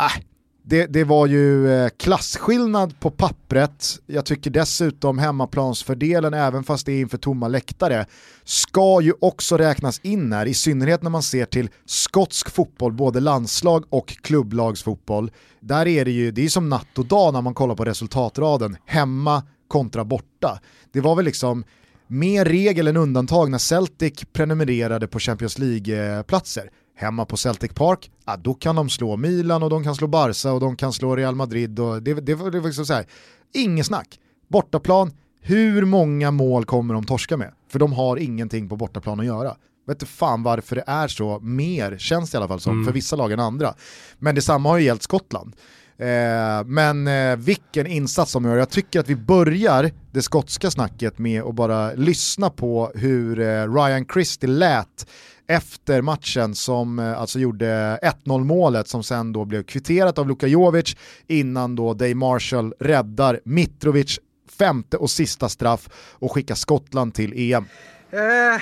äh, 0.00 0.22
det, 0.70 0.86
det 0.86 1.04
var 1.04 1.26
ju 1.26 1.72
eh, 1.72 1.88
klasskillnad 1.96 3.00
på 3.00 3.10
pappret. 3.10 3.98
Jag 4.06 4.24
tycker 4.24 4.50
dessutom 4.50 5.18
hemmaplansfördelen, 5.18 6.34
även 6.34 6.64
fast 6.64 6.86
det 6.86 6.92
är 6.92 7.00
inför 7.00 7.18
tomma 7.18 7.48
läktare, 7.48 8.06
ska 8.44 9.00
ju 9.00 9.12
också 9.20 9.56
räknas 9.56 10.00
in 10.02 10.32
här, 10.32 10.46
i 10.46 10.54
synnerhet 10.54 11.02
när 11.02 11.10
man 11.10 11.22
ser 11.22 11.44
till 11.44 11.70
skotsk 11.86 12.50
fotboll, 12.50 12.92
både 12.92 13.20
landslag 13.20 13.84
och 13.88 14.08
klubblagsfotboll. 14.08 15.30
Där 15.60 15.88
är 15.88 16.04
det 16.04 16.10
ju, 16.10 16.30
det 16.30 16.44
är 16.44 16.48
som 16.48 16.68
natt 16.68 16.98
och 16.98 17.06
dag 17.06 17.32
när 17.32 17.42
man 17.42 17.54
kollar 17.54 17.74
på 17.74 17.84
resultatraden, 17.84 18.76
hemma 18.86 19.42
kontra 19.68 20.04
borta. 20.04 20.60
Det 20.92 21.00
var 21.00 21.16
väl 21.16 21.24
liksom 21.24 21.64
mer 22.06 22.44
regel 22.44 22.88
än 22.88 22.96
undantag 22.96 23.50
när 23.50 23.58
Celtic 23.58 24.24
prenumererade 24.32 25.06
på 25.06 25.18
Champions 25.18 25.58
League-platser. 25.58 26.70
Hemma 27.00 27.24
på 27.24 27.36
Celtic 27.36 27.72
Park, 27.74 28.10
ja, 28.26 28.36
då 28.36 28.54
kan 28.54 28.76
de 28.76 28.90
slå 28.90 29.16
Milan 29.16 29.62
och 29.62 29.70
de 29.70 29.84
kan 29.84 29.94
slå 29.94 30.06
Barca 30.06 30.52
och 30.52 30.60
de 30.60 30.76
kan 30.76 30.92
slå 30.92 31.16
Real 31.16 31.34
Madrid. 31.34 31.80
Och 31.80 32.02
det, 32.02 32.14
det, 32.14 32.22
det 32.22 32.34
var 32.34 32.66
liksom 32.66 32.86
så 32.86 32.94
här, 32.94 33.06
inget 33.54 33.86
snack. 33.86 34.18
Bortaplan, 34.48 35.12
hur 35.40 35.84
många 35.84 36.30
mål 36.30 36.64
kommer 36.64 36.94
de 36.94 37.04
torska 37.04 37.36
med? 37.36 37.52
För 37.68 37.78
de 37.78 37.92
har 37.92 38.16
ingenting 38.16 38.68
på 38.68 38.76
bortaplan 38.76 39.20
att 39.20 39.26
göra. 39.26 39.56
Vet 39.86 40.02
inte 40.02 40.06
fan 40.06 40.42
varför 40.42 40.76
det 40.76 40.84
är 40.86 41.08
så, 41.08 41.38
mer 41.40 41.98
känns 41.98 42.30
det 42.30 42.36
i 42.36 42.38
alla 42.38 42.48
fall 42.48 42.60
som, 42.60 42.72
mm. 42.72 42.84
för 42.84 42.92
vissa 42.92 43.16
lag 43.16 43.32
än 43.32 43.40
andra. 43.40 43.74
Men 44.18 44.34
detsamma 44.34 44.68
har 44.68 44.78
ju 44.78 44.84
gällt 44.84 45.02
Skottland. 45.02 45.56
Eh, 45.98 46.64
men 46.64 47.06
eh, 47.08 47.36
vilken 47.36 47.86
insats 47.86 48.32
de 48.32 48.44
gör. 48.44 48.56
Jag 48.56 48.70
tycker 48.70 49.00
att 49.00 49.08
vi 49.08 49.16
börjar 49.16 49.90
det 50.12 50.22
skotska 50.22 50.70
snacket 50.70 51.18
med 51.18 51.42
att 51.42 51.54
bara 51.54 51.92
lyssna 51.92 52.50
på 52.50 52.92
hur 52.94 53.40
eh, 53.40 53.74
Ryan 53.74 54.06
Christie 54.12 54.48
lät 54.48 55.06
efter 55.50 56.02
matchen 56.02 56.54
som 56.54 56.98
eh, 56.98 57.20
alltså 57.20 57.38
gjorde 57.38 57.98
1-0 58.02 58.44
målet 58.44 58.88
som 58.88 59.02
sen 59.02 59.32
då 59.32 59.44
blev 59.44 59.62
kvitterat 59.62 60.18
av 60.18 60.28
Luka 60.28 60.46
Jovic 60.46 60.96
innan 61.26 61.76
då 61.76 61.94
Day 61.94 62.14
Marshall 62.14 62.74
räddar 62.80 63.40
Mitrovic 63.44 64.18
femte 64.58 64.96
och 64.96 65.10
sista 65.10 65.48
straff 65.48 65.88
och 65.94 66.32
skickar 66.32 66.54
Skottland 66.54 67.14
till 67.14 67.52
EM. 67.52 67.64
Uh, 68.12 68.20
uh, 68.20 68.60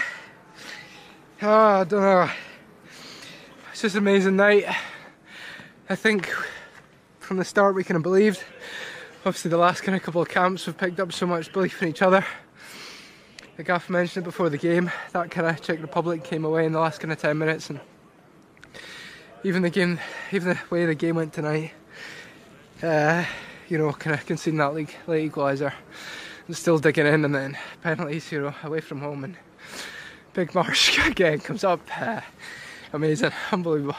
I 1.41 1.85
don't 1.85 1.89
know. 1.89 2.29
It's 3.73 3.83
just 3.83 3.97
an 3.97 4.09
amazing 4.09 4.37
night. 4.37 4.65
I 5.91 5.97
think 5.97 6.27
from 7.21 7.39
the 7.39 7.45
start 7.45 7.77
we 7.77 7.85
kind 7.85 7.97
of 7.97 8.03
believed. 8.03 8.39
Obviously, 9.25 9.51
the 9.51 9.57
last 9.57 9.85
kind 9.85 9.97
of 9.97 10.03
couple 10.03 10.23
of 10.23 10.29
camps 10.29 10.67
we've 10.67 10.79
picked 10.79 11.01
up 11.01 11.13
so 11.13 11.27
much 11.27 11.53
belief 11.53 11.83
in 11.83 11.89
each 11.89 12.03
other. 12.03 12.25
The 13.59 13.65
gaff 13.65 13.91
mentioned 13.91 14.25
it 14.25 14.31
before 14.31 14.51
the 14.51 14.57
game. 14.57 14.89
That 15.11 15.33
kind 15.33 15.49
of 15.49 15.61
Czech 15.61 15.83
Republic 15.83 16.23
came 16.23 16.45
away 16.45 16.65
in 16.65 16.71
the 16.71 16.79
last 16.79 17.01
kind 17.01 17.11
of 17.11 17.19
ten 17.19 17.37
minutes, 17.37 17.71
and 17.71 17.81
even 19.43 19.63
the 19.63 19.71
game, 19.71 19.99
even 20.31 20.51
the 20.51 20.59
way 20.71 20.87
the 20.87 20.95
game 20.95 21.17
went 21.17 21.33
tonight. 21.33 21.73
Uh, 22.81 23.25
you 23.69 23.77
know, 23.77 23.93
kind 23.93 24.15
of 24.15 24.25
conceding 24.25 24.59
that 24.59 24.75
league 24.75 24.95
late 25.09 25.33
equaliser 25.33 25.73
and 26.47 26.57
still 26.57 26.79
digging 26.79 27.05
in, 27.07 27.25
and 27.25 27.35
then 27.35 27.59
penalties, 27.83 28.31
you 28.31 28.43
know, 28.43 28.55
away 28.63 28.81
from 28.81 29.01
home, 29.01 29.25
and 29.25 29.37
Big 30.35 30.55
Marsh 30.55 30.97
again 31.09 31.41
comes 31.41 31.65
up. 31.65 31.81
Uh, 32.01 32.21
amazing, 32.93 33.33
unbelievable. 33.51 33.97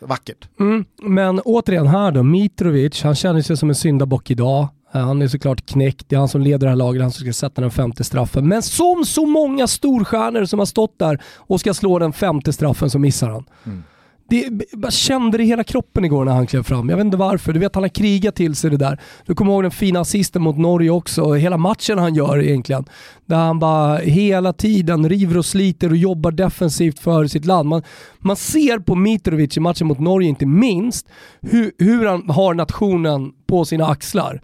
Vackert. 0.00 0.48
Mm, 0.60 0.84
men 1.02 1.40
återigen 1.40 1.86
här 1.86 2.10
då, 2.10 2.22
Mitrovic, 2.22 3.02
han 3.02 3.14
känner 3.14 3.42
sig 3.42 3.56
som 3.56 3.68
en 3.68 3.74
syndabock 3.74 4.30
idag. 4.30 4.68
Eh, 4.94 5.00
han 5.00 5.22
är 5.22 5.28
såklart 5.28 5.66
knäckt, 5.66 6.08
det 6.08 6.16
är 6.16 6.18
han 6.18 6.28
som 6.28 6.40
leder 6.40 6.58
det 6.58 6.68
här 6.68 6.76
laget, 6.76 7.02
han 7.02 7.12
som 7.12 7.24
ska 7.24 7.32
sätta 7.32 7.60
den 7.60 7.70
femte 7.70 8.04
straffen. 8.04 8.48
Men 8.48 8.62
som 8.62 9.04
så 9.04 9.26
många 9.26 9.66
storstjärnor 9.66 10.44
som 10.44 10.58
har 10.58 10.66
stått 10.66 10.98
där 10.98 11.22
och 11.36 11.60
ska 11.60 11.74
slå 11.74 11.98
den 11.98 12.12
femte 12.12 12.52
straffen 12.52 12.90
så 12.90 12.98
missar 12.98 13.30
han. 13.30 13.44
Mm. 13.66 13.82
Det, 14.30 14.50
jag 14.70 14.92
kände 14.92 15.38
det 15.38 15.44
i 15.44 15.46
hela 15.46 15.64
kroppen 15.64 16.04
igår 16.04 16.24
när 16.24 16.32
han 16.32 16.46
klev 16.46 16.62
fram. 16.62 16.88
Jag 16.88 16.96
vet 16.96 17.04
inte 17.04 17.16
varför. 17.16 17.52
Du 17.52 17.60
vet 17.60 17.74
han 17.74 17.84
har 17.84 17.88
krigat 17.88 18.34
till 18.34 18.56
sig 18.56 18.70
det 18.70 18.76
där. 18.76 19.00
Du 19.26 19.34
kommer 19.34 19.52
ihåg 19.52 19.64
den 19.64 19.70
fina 19.70 20.00
assisten 20.00 20.42
mot 20.42 20.58
Norge 20.58 20.90
också. 20.90 21.32
Hela 21.34 21.56
matchen 21.56 21.98
han 21.98 22.14
gör 22.14 22.42
egentligen. 22.42 22.84
Där 23.26 23.36
han 23.36 23.58
bara 23.58 23.96
hela 23.96 24.52
tiden 24.52 25.08
river 25.08 25.38
och 25.38 25.46
sliter 25.46 25.90
och 25.90 25.96
jobbar 25.96 26.30
defensivt 26.30 26.98
för 26.98 27.26
sitt 27.26 27.44
land. 27.44 27.68
Man, 27.68 27.82
man 28.18 28.36
ser 28.36 28.78
på 28.78 28.94
Mitrovic 28.94 29.56
i 29.56 29.60
matchen 29.60 29.86
mot 29.86 30.00
Norge 30.00 30.28
inte 30.28 30.46
minst 30.46 31.08
hur, 31.40 31.72
hur 31.78 32.06
han 32.06 32.30
har 32.30 32.54
nationen 32.54 33.32
på 33.46 33.64
sina 33.64 33.86
axlar. 33.86 34.42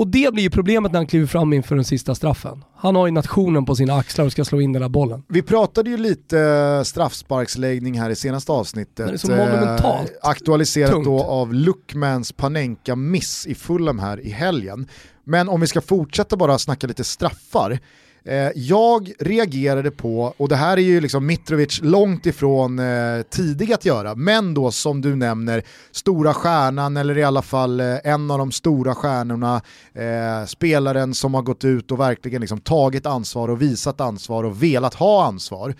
Och 0.00 0.08
det 0.08 0.32
blir 0.32 0.42
ju 0.42 0.50
problemet 0.50 0.92
när 0.92 0.98
han 0.98 1.06
kliver 1.06 1.26
fram 1.26 1.52
inför 1.52 1.74
den 1.74 1.84
sista 1.84 2.14
straffen. 2.14 2.64
Han 2.76 2.96
har 2.96 3.06
ju 3.06 3.12
nationen 3.12 3.64
på 3.64 3.76
sina 3.76 3.94
axlar 3.94 4.24
och 4.24 4.32
ska 4.32 4.44
slå 4.44 4.60
in 4.60 4.72
den 4.72 4.82
där 4.82 4.88
bollen. 4.88 5.22
Vi 5.28 5.42
pratade 5.42 5.90
ju 5.90 5.96
lite 5.96 6.82
straffsparksläggning 6.84 8.00
här 8.00 8.10
i 8.10 8.16
senaste 8.16 8.52
avsnittet. 8.52 9.06
det 9.06 9.12
är 9.12 9.16
så 9.16 9.28
monumentalt. 9.28 10.10
Eh, 10.10 10.28
aktualiserat 10.28 10.90
tungt. 10.90 11.04
då 11.04 11.22
av 11.22 11.54
Luckmans 11.54 12.32
Panenka-miss 12.32 13.46
i 13.46 13.54
Fulham 13.54 13.98
här 13.98 14.20
i 14.20 14.30
helgen. 14.30 14.88
Men 15.24 15.48
om 15.48 15.60
vi 15.60 15.66
ska 15.66 15.80
fortsätta 15.80 16.36
bara 16.36 16.58
snacka 16.58 16.86
lite 16.86 17.04
straffar. 17.04 17.78
Eh, 18.24 18.50
jag 18.54 19.12
reagerade 19.18 19.90
på, 19.90 20.34
och 20.36 20.48
det 20.48 20.56
här 20.56 20.76
är 20.76 20.82
ju 20.82 21.00
liksom 21.00 21.26
Mitrovic 21.26 21.80
långt 21.82 22.26
ifrån 22.26 22.78
eh, 22.78 23.22
tidig 23.30 23.72
att 23.72 23.84
göra, 23.84 24.14
men 24.14 24.54
då 24.54 24.70
som 24.70 25.00
du 25.00 25.16
nämner, 25.16 25.62
stora 25.90 26.34
stjärnan 26.34 26.96
eller 26.96 27.18
i 27.18 27.22
alla 27.22 27.42
fall 27.42 27.80
eh, 27.80 27.96
en 28.04 28.30
av 28.30 28.38
de 28.38 28.52
stora 28.52 28.94
stjärnorna, 28.94 29.62
eh, 29.94 30.46
spelaren 30.46 31.14
som 31.14 31.34
har 31.34 31.42
gått 31.42 31.64
ut 31.64 31.92
och 31.92 32.00
verkligen 32.00 32.40
liksom 32.40 32.60
tagit 32.60 33.06
ansvar 33.06 33.48
och 33.48 33.62
visat 33.62 34.00
ansvar 34.00 34.44
och 34.44 34.62
velat 34.62 34.94
ha 34.94 35.24
ansvar 35.26 35.74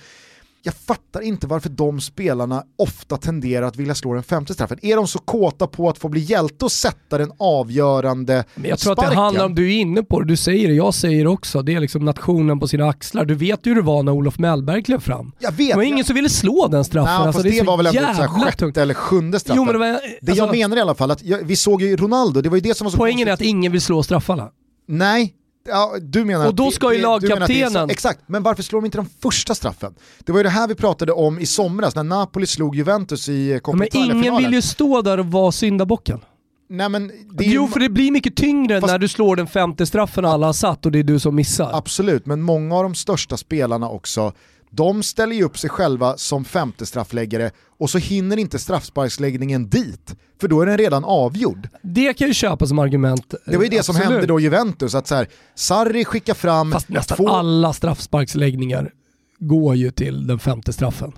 jag 0.62 0.74
fattar 0.74 1.20
inte 1.20 1.46
varför 1.46 1.68
de 1.68 2.00
spelarna 2.00 2.64
ofta 2.78 3.16
tenderar 3.16 3.66
att 3.66 3.76
vilja 3.76 3.94
slå 3.94 4.14
den 4.14 4.22
femte 4.22 4.54
straffen. 4.54 4.78
Är 4.82 4.96
de 4.96 5.06
så 5.08 5.18
kåta 5.18 5.66
på 5.66 5.88
att 5.88 5.98
få 5.98 6.08
bli 6.08 6.20
hjälte 6.20 6.64
och 6.64 6.72
sätta 6.72 7.18
den 7.18 7.32
avgörande 7.38 8.44
Men 8.54 8.70
Jag 8.70 8.78
tror 8.78 8.94
sparken? 8.94 9.08
att 9.08 9.14
det 9.16 9.20
handlar 9.20 9.44
om, 9.44 9.54
du 9.54 9.66
är 9.74 9.78
inne 9.78 10.02
på 10.02 10.20
det, 10.20 10.26
du 10.26 10.36
säger 10.36 10.68
det, 10.68 10.74
jag 10.74 10.94
säger 10.94 11.24
det 11.24 11.30
också, 11.30 11.62
det 11.62 11.74
är 11.74 11.80
liksom 11.80 12.04
nationen 12.04 12.60
på 12.60 12.68
sina 12.68 12.88
axlar. 12.88 13.24
Du 13.24 13.34
vet 13.34 13.66
ju 13.66 13.70
hur 13.70 13.76
det 13.76 13.82
var 13.82 14.02
när 14.02 14.12
Olof 14.12 14.38
Mellberg 14.38 14.82
klev 14.82 15.00
fram. 15.00 15.32
Jag 15.38 15.52
vet. 15.52 15.70
Det 15.70 15.76
var 15.76 15.82
ingen 15.82 15.98
jag... 15.98 16.06
som 16.06 16.14
ville 16.14 16.28
slå 16.28 16.68
den 16.68 16.84
straffen. 16.84 17.14
Nej, 17.18 17.26
alltså, 17.26 17.42
det, 17.42 17.50
det 17.50 17.62
var 17.62 17.76
väl 17.76 17.86
ändå 17.86 18.28
sjätte 18.28 18.56
tungt. 18.58 18.76
eller 18.76 18.94
sjunde 18.94 19.40
straffen. 19.40 19.56
Jo, 19.56 19.64
men 19.64 19.72
det, 19.72 19.78
var, 19.78 19.86
alltså, 19.86 20.02
det 20.20 20.34
jag 20.34 20.50
menar 20.50 20.76
i 20.76 20.80
alla 20.80 20.94
fall, 20.94 21.10
att 21.10 21.22
jag, 21.22 21.38
vi 21.38 21.56
såg 21.56 21.82
ju 21.82 21.96
Ronaldo, 21.96 22.40
det 22.40 22.48
var 22.48 22.56
ju 22.56 22.60
det 22.60 22.76
som 22.76 22.84
var 22.84 22.90
så 22.90 22.96
Poängen 22.96 23.16
konstigt. 23.16 23.28
är 23.28 23.32
att 23.32 23.40
ingen 23.50 23.72
vill 23.72 23.80
slå 23.80 24.02
straffarna. 24.02 24.48
Nej, 24.88 25.34
Ja, 25.68 25.94
du 26.00 26.24
menar 26.24 26.46
och 26.46 26.54
då 26.54 26.70
ska 26.70 26.94
ju 26.94 27.00
lagkaptenen... 27.00 27.90
Exakt, 27.90 28.20
men 28.26 28.42
varför 28.42 28.62
slår 28.62 28.80
de 28.80 28.84
inte 28.84 28.98
den 28.98 29.08
första 29.22 29.54
straffen? 29.54 29.94
Det 30.18 30.32
var 30.32 30.38
ju 30.38 30.42
det 30.42 30.50
här 30.50 30.68
vi 30.68 30.74
pratade 30.74 31.12
om 31.12 31.38
i 31.38 31.46
somras 31.46 31.94
när 31.94 32.02
Napoli 32.02 32.46
slog 32.46 32.76
Juventus 32.76 33.28
i 33.28 33.60
Coppa 33.62 33.78
Men 33.78 33.88
ingen 33.92 34.36
vill 34.36 34.52
ju 34.52 34.62
stå 34.62 35.02
där 35.02 35.18
och 35.18 35.26
vara 35.26 35.52
syndabocken. 35.52 36.20
Nej, 36.68 36.88
men 36.88 37.12
det 37.30 37.44
jo, 37.44 37.68
för 37.68 37.80
det 37.80 37.88
blir 37.88 38.10
mycket 38.10 38.36
tyngre 38.36 38.80
Fast... 38.80 38.92
när 38.92 38.98
du 38.98 39.08
slår 39.08 39.36
den 39.36 39.46
femte 39.46 39.86
straffen 39.86 40.24
alla 40.24 40.46
har 40.46 40.52
satt 40.52 40.86
och 40.86 40.92
det 40.92 40.98
är 40.98 41.02
du 41.02 41.18
som 41.18 41.34
missar. 41.34 41.70
Absolut, 41.72 42.26
men 42.26 42.42
många 42.42 42.76
av 42.76 42.82
de 42.82 42.94
största 42.94 43.36
spelarna 43.36 43.88
också 43.88 44.32
de 44.70 45.02
ställer 45.02 45.36
ju 45.36 45.42
upp 45.42 45.58
sig 45.58 45.70
själva 45.70 46.16
som 46.16 46.44
femte 46.44 46.86
straffläggare 46.86 47.50
och 47.78 47.90
så 47.90 47.98
hinner 47.98 48.36
inte 48.36 48.58
straffsparksläggningen 48.58 49.68
dit, 49.68 50.16
för 50.40 50.48
då 50.48 50.60
är 50.60 50.66
den 50.66 50.78
redan 50.78 51.04
avgjord. 51.04 51.68
Det 51.82 52.14
kan 52.14 52.28
ju 52.28 52.34
köpa 52.34 52.66
som 52.66 52.78
argument. 52.78 53.34
Det 53.46 53.56
var 53.56 53.64
ju 53.64 53.70
det 53.70 53.78
Absolut. 53.78 54.02
som 54.02 54.12
hände 54.12 54.26
då 54.26 54.40
Juventus, 54.40 54.94
att 54.94 55.06
så 55.06 55.14
här, 55.14 55.28
Sarri 55.54 56.04
skickar 56.04 56.34
fram... 56.34 56.72
Fast 56.72 56.88
nästan 56.88 57.16
två... 57.16 57.28
alla 57.28 57.72
straffsparksläggningar 57.72 58.92
går 59.38 59.74
ju 59.74 59.90
till 59.90 60.26
den 60.26 60.38
femte 60.38 60.72
straffen. 60.72 61.12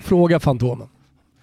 Fråga 0.00 0.40
Fantomen. 0.40 0.88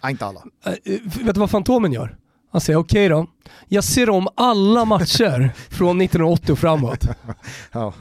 Nej, 0.03 0.11
inte 0.11 0.25
alla. 0.25 0.43
Äh, 0.65 0.73
vet 1.03 1.33
du 1.33 1.39
vad 1.39 1.49
Fantomen 1.49 1.93
gör? 1.93 2.17
Han 2.51 2.61
säger 2.61 2.79
okej 2.79 3.05
okay 3.05 3.17
då, 3.17 3.27
jag 3.67 3.83
ser 3.83 4.09
om 4.09 4.27
alla 4.35 4.85
matcher 4.85 5.53
från 5.69 6.01
1980 6.01 6.51
och 6.51 6.59
framåt. 6.59 7.07
ja. 7.71 7.93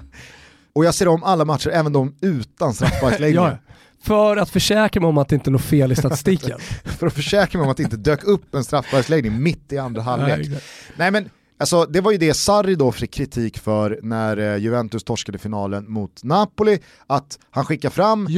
Och 0.74 0.84
jag 0.84 0.94
ser 0.94 1.08
om 1.08 1.22
alla 1.22 1.44
matcher, 1.44 1.70
även 1.70 1.92
de 1.92 2.14
utan 2.20 2.74
straffsparksläggningar. 2.74 3.60
ja, 3.68 3.74
för 4.02 4.36
att 4.36 4.50
försäkra 4.50 5.00
mig 5.00 5.08
om 5.08 5.18
att 5.18 5.28
det 5.28 5.34
inte 5.34 5.50
är 5.50 5.52
något 5.52 5.62
fel 5.62 5.92
i 5.92 5.96
statistiken. 5.96 6.58
för 6.84 7.06
att 7.06 7.14
försäkra 7.14 7.58
mig 7.58 7.64
om 7.64 7.70
att 7.70 7.76
det 7.76 7.82
inte 7.82 7.96
dök 7.96 8.24
upp 8.24 8.54
en 8.54 8.64
straffsparksläggning 8.64 9.42
mitt 9.42 9.72
i 9.72 9.78
andra 9.78 10.02
halvlek. 10.02 10.48
Nej, 10.48 10.60
Nej 10.96 11.10
men 11.10 11.28
Alltså, 11.58 11.86
det 11.86 12.00
var 12.00 12.12
ju 12.12 12.18
det 12.18 12.34
Sarri 12.34 12.74
då 12.74 12.92
fick 12.92 13.10
kritik 13.10 13.58
för 13.58 14.00
när 14.02 14.36
eh, 14.36 14.56
Juventus 14.56 15.04
torskade 15.04 15.38
finalen 15.38 15.92
mot 15.92 16.24
Napoli, 16.24 16.78
att 17.06 17.38
han 17.50 17.64
skickar 17.64 17.90
fram 17.90 18.28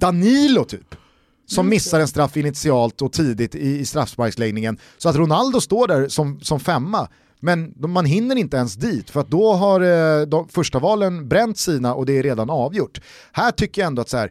Danilo 0.00 0.64
typ, 0.64 0.94
som 1.46 1.68
missar 1.68 2.00
en 2.00 2.08
straff 2.08 2.36
initialt 2.36 3.02
och 3.02 3.12
tidigt 3.12 3.54
i, 3.54 3.78
i 3.78 3.84
straffsparksläggningen, 3.84 4.78
så 4.98 5.08
att 5.08 5.16
Ronaldo 5.16 5.60
står 5.60 5.88
där 5.88 6.08
som, 6.08 6.40
som 6.40 6.60
femma 6.60 7.08
men 7.44 7.74
man 7.76 8.04
hinner 8.04 8.36
inte 8.36 8.56
ens 8.56 8.74
dit 8.74 9.10
för 9.10 9.20
att 9.20 9.30
då 9.30 9.52
har 9.52 9.80
eh, 9.80 10.26
de 10.26 10.48
första 10.48 10.78
valen 10.78 11.28
bränt 11.28 11.58
sina 11.58 11.94
och 11.94 12.06
det 12.06 12.18
är 12.18 12.22
redan 12.22 12.50
avgjort. 12.50 13.00
Här 13.32 13.50
tycker 13.50 13.82
jag 13.82 13.86
ändå 13.86 14.02
att 14.02 14.08
så 14.08 14.16
här, 14.16 14.30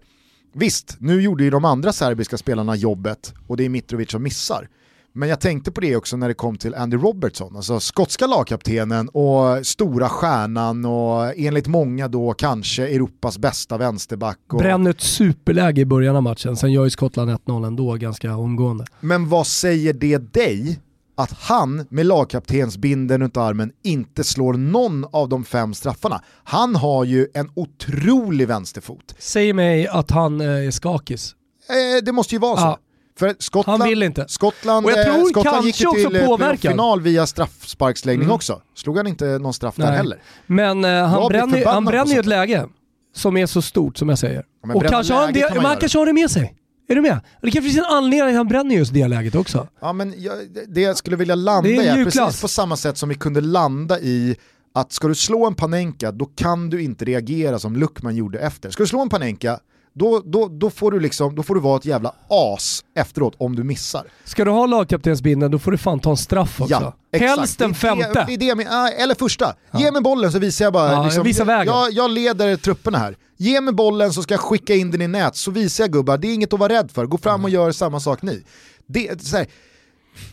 visst, 0.53 0.95
nu 0.99 1.21
gjorde 1.21 1.43
ju 1.43 1.49
de 1.49 1.65
andra 1.65 1.93
serbiska 1.93 2.37
spelarna 2.37 2.75
jobbet 2.75 3.33
och 3.47 3.57
det 3.57 3.65
är 3.65 3.69
Mitrovic 3.69 4.11
som 4.11 4.23
missar. 4.23 4.69
Men 5.15 5.29
jag 5.29 5.39
tänkte 5.39 5.71
på 5.71 5.81
det 5.81 5.95
också 5.95 6.17
när 6.17 6.27
det 6.27 6.33
kom 6.33 6.57
till 6.57 6.75
Andy 6.75 6.97
Robertson, 6.97 7.55
alltså 7.55 7.79
skotska 7.79 8.27
lagkaptenen 8.27 9.09
och 9.09 9.65
stora 9.65 10.09
stjärnan 10.09 10.85
och 10.85 11.37
enligt 11.37 11.67
många 11.67 12.07
då 12.07 12.33
kanske 12.33 12.87
Europas 12.87 13.37
bästa 13.37 13.77
vänsterback. 13.77 14.39
Och... 14.51 14.59
Bränner 14.59 14.91
ett 14.91 15.01
superläge 15.01 15.81
i 15.81 15.85
början 15.85 16.15
av 16.15 16.23
matchen, 16.23 16.57
sen 16.57 16.71
gör 16.71 16.83
ju 16.83 16.89
Skottland 16.89 17.31
1-0 17.31 17.67
ändå 17.67 17.93
ganska 17.93 18.35
omgående. 18.35 18.85
Men 18.99 19.29
vad 19.29 19.47
säger 19.47 19.93
det 19.93 20.17
dig 20.17 20.79
att 21.15 21.31
han 21.31 21.85
med 21.89 22.05
lagkaptensbinden 22.05 23.21
runt 23.21 23.37
armen 23.37 23.71
inte 23.83 24.23
slår 24.23 24.53
någon 24.53 25.05
av 25.11 25.29
de 25.29 25.43
fem 25.45 25.73
straffarna. 25.73 26.21
Han 26.43 26.75
har 26.75 27.03
ju 27.03 27.27
en 27.33 27.49
otrolig 27.55 28.47
vänsterfot. 28.47 29.15
Säg 29.19 29.53
mig 29.53 29.87
att 29.87 30.11
han 30.11 30.41
eh, 30.41 30.47
är 30.47 30.71
skakis. 30.71 31.35
Eh, 31.69 32.03
det 32.05 32.11
måste 32.11 32.35
ju 32.35 32.39
vara 32.39 32.57
så. 32.57 32.63
Ja. 32.63 32.77
För 33.19 33.35
Skottland, 33.39 33.81
Han 33.81 33.89
vill 33.89 34.03
inte. 34.03 34.25
Skottland, 34.27 34.85
Och 34.85 34.91
jag 34.91 35.07
eh, 35.07 35.13
tror 35.15 35.29
Skottland 35.29 35.65
gick 35.65 35.81
ju 35.81 35.91
till 35.91 36.15
eh, 36.15 36.53
final 36.55 37.01
via 37.01 37.25
straffsparksläggning 37.27 38.23
Mm. 38.25 38.35
också. 38.35 38.61
Slog 38.75 38.97
han 38.97 39.07
inte 39.07 39.25
någon 39.25 39.53
straff 39.53 39.75
där 39.75 39.85
Nej. 39.85 39.95
heller? 39.97 40.21
Men 40.47 40.85
eh, 40.85 41.05
han 41.07 41.27
bränner, 41.29 41.65
han 41.65 41.85
bränner 41.85 42.13
ju 42.13 42.19
ett 42.19 42.25
läge 42.25 42.67
som 43.15 43.37
är 43.37 43.45
så 43.45 43.61
stort 43.61 43.97
som 43.97 44.09
jag 44.09 44.19
säger. 44.19 44.43
men 44.65 44.75
och 44.75 44.85
kanske 44.85 45.13
har 45.13 45.27
kan 45.27 45.33
man 45.55 45.63
göra. 45.63 45.75
kanske 45.75 45.97
har 45.99 46.05
det 46.05 46.13
med 46.13 46.31
sig. 46.31 46.55
Är 46.87 46.95
du 46.95 47.01
med? 47.01 47.19
Det 47.41 47.51
kanske 47.51 47.61
finns 47.71 47.77
en 47.77 47.93
anledning 47.97 48.29
att 48.35 48.37
han 48.37 48.47
bränner 48.47 48.75
just 48.75 48.93
det 48.93 49.07
läget 49.07 49.35
också. 49.35 49.67
Ja, 49.81 49.93
men 49.93 50.13
jag, 50.17 50.33
det 50.67 50.81
jag 50.81 50.97
skulle 50.97 51.15
vilja 51.15 51.35
landa 51.35 51.69
Det 51.69 51.75
i 51.75 51.87
är 51.87 52.03
precis 52.05 52.41
på 52.41 52.47
samma 52.47 52.77
sätt 52.77 52.97
som 52.97 53.09
vi 53.09 53.15
kunde 53.15 53.41
landa 53.41 53.99
i 53.99 54.35
att 54.75 54.91
ska 54.91 55.07
du 55.07 55.15
slå 55.15 55.45
en 55.45 55.55
Panenka 55.55 56.11
då 56.11 56.25
kan 56.25 56.69
du 56.69 56.81
inte 56.83 57.05
reagera 57.05 57.59
som 57.59 57.75
Luckman 57.75 58.15
gjorde 58.15 58.39
efter. 58.39 58.69
Ska 58.69 58.83
du 58.83 58.87
slå 58.87 59.01
en 59.01 59.09
Panenka 59.09 59.59
då, 59.95 60.21
då, 60.25 60.47
då, 60.47 60.69
får 60.69 60.91
du 60.91 60.99
liksom, 60.99 61.35
då 61.35 61.43
får 61.43 61.55
du 61.55 61.61
vara 61.61 61.77
ett 61.77 61.85
jävla 61.85 62.13
as 62.27 62.83
efteråt 62.95 63.33
om 63.37 63.55
du 63.55 63.63
missar. 63.63 64.03
Ska 64.23 64.45
du 64.45 64.51
ha 64.51 64.65
lagkaptensbindeln 64.65 65.51
då 65.51 65.59
får 65.59 65.71
du 65.71 65.77
fan 65.77 65.99
ta 65.99 66.09
en 66.09 66.17
straff 66.17 66.61
också. 66.61 66.73
Ja, 66.73 66.93
exakt. 67.11 67.39
Helst 67.39 67.59
den 67.59 67.69
Det 67.69 67.73
det- 67.73 67.79
femte. 67.79 68.25
Det, 68.27 68.37
det 68.37 68.45
jag 68.45 68.57
men- 68.57 68.67
ah, 68.69 68.89
eller 68.89 69.15
första. 69.15 69.55
Ge 69.73 69.91
mig 69.91 70.01
bollen 70.01 70.31
så 70.31 70.39
visar 70.39 70.65
jag 70.65 70.73
bara. 70.73 70.91
Ja, 70.91 71.03
liksom, 71.23 71.47
vägen. 71.47 71.73
Jag, 71.73 71.91
jag 71.91 72.11
leder 72.11 72.55
trupperna 72.55 72.97
här. 72.97 73.15
Ge 73.43 73.61
mig 73.61 73.73
bollen 73.73 74.13
så 74.13 74.23
ska 74.23 74.33
jag 74.33 74.41
skicka 74.41 74.75
in 74.75 74.91
den 74.91 75.01
i 75.01 75.07
nät 75.07 75.35
så 75.35 75.51
visar 75.51 75.83
jag 75.83 75.91
gubbar, 75.91 76.17
det 76.17 76.27
är 76.27 76.33
inget 76.33 76.53
att 76.53 76.59
vara 76.59 76.73
rädd 76.73 76.91
för. 76.91 77.05
Gå 77.05 77.17
fram 77.17 77.43
och 77.43 77.49
gör 77.49 77.71
samma 77.71 77.99
sak 77.99 78.21
ni. 78.21 78.43
Det, 78.87 79.21
så 79.23 79.37
här, 79.37 79.47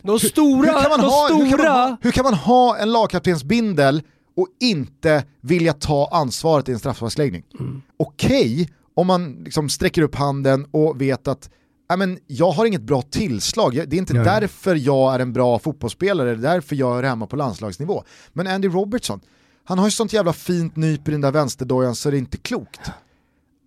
De 0.02 0.18
stora, 0.18 0.72
hur, 0.72 0.80
kan 0.82 0.90
man 0.90 1.00
de 1.00 1.06
ha, 1.06 1.28
stora... 1.28 1.44
hur, 1.44 1.56
kan 1.56 1.66
man 1.66 1.96
hur 2.02 2.11
kan 2.11 2.24
man 2.24 2.34
ha 2.34 2.76
en 2.78 2.92
lagkaptensbindel 2.92 4.02
och 4.36 4.46
inte 4.61 5.24
vilja 5.40 5.72
ta 5.72 6.08
ansvaret 6.12 6.68
i 6.68 6.72
en 6.72 6.78
straffsparksläggning? 6.78 7.42
Mm. 7.61 7.82
Okej 7.96 8.68
om 8.94 9.06
man 9.06 9.32
liksom 9.44 9.68
sträcker 9.68 10.02
upp 10.02 10.14
handen 10.14 10.66
och 10.70 11.00
vet 11.00 11.28
att 11.28 11.50
"Nej, 11.88 11.98
men 11.98 12.18
jag 12.26 12.50
har 12.50 12.66
inget 12.66 12.82
bra 12.82 13.02
tillslag, 13.02 13.74
det 13.74 13.96
är 13.96 13.98
inte 13.98 14.16
ja. 14.16 14.24
därför 14.24 14.74
jag 14.74 15.14
är 15.14 15.18
en 15.18 15.32
bra 15.32 15.58
fotbollsspelare, 15.58 16.34
det 16.34 16.48
är 16.48 16.54
därför 16.54 16.76
jag 16.76 16.98
är 16.98 17.02
hemma 17.02 17.26
på 17.26 17.36
landslagsnivå. 17.36 18.04
Men 18.32 18.46
Andy 18.46 18.68
Robertson, 18.68 19.20
han 19.70 19.78
har 19.78 19.86
ju 19.86 19.90
sånt 19.90 20.12
jävla 20.12 20.32
fint 20.32 20.76
nyp 20.76 21.08
i 21.08 21.10
den 21.10 21.20
där 21.20 21.30
vänsterdojan 21.32 21.94
så 21.94 22.10
det 22.10 22.16
är 22.16 22.18
inte 22.18 22.36
klokt. 22.36 22.80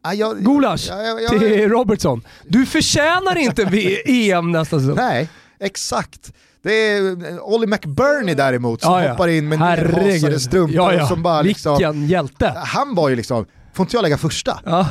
Nej, 0.05 0.17
jag, 0.17 0.37
Gulasch 0.37 0.87
Ja, 0.89 1.01
ja, 1.03 1.19
ja, 1.19 1.29
till 1.29 1.69
Robertson. 1.69 2.21
Du 2.47 2.65
förtjänar 2.65 3.37
inte 3.37 3.63
EM 4.05 4.51
nästa 4.51 4.79
säsong. 4.79 4.95
Nej, 4.95 5.29
exakt. 5.59 6.33
Det 6.63 6.73
är 6.73 7.31
eh, 7.31 7.37
Ollie 7.39 7.67
McBurney 7.67 8.35
däremot 8.35 8.81
som 8.81 8.93
Ja, 8.93 9.03
ja. 9.03 9.11
hoppar 9.11 9.27
in 9.27 9.49
med 9.49 9.59
nerhasade 9.59 10.39
strumpor 10.39 10.75
Ja, 10.75 10.93
ja. 10.93 11.07
som 11.07 11.23
bara 11.23 11.41
liksom... 11.41 11.77
Vilken 11.77 12.07
hjälte. 12.07 12.53
Han 12.57 12.95
var 12.95 13.09
ju 13.09 13.15
liksom, 13.15 13.45
får 13.73 13.83
inte 13.83 13.95
jag 13.95 14.03
lägga 14.03 14.17
första? 14.17 14.59
Ja. 14.65 14.87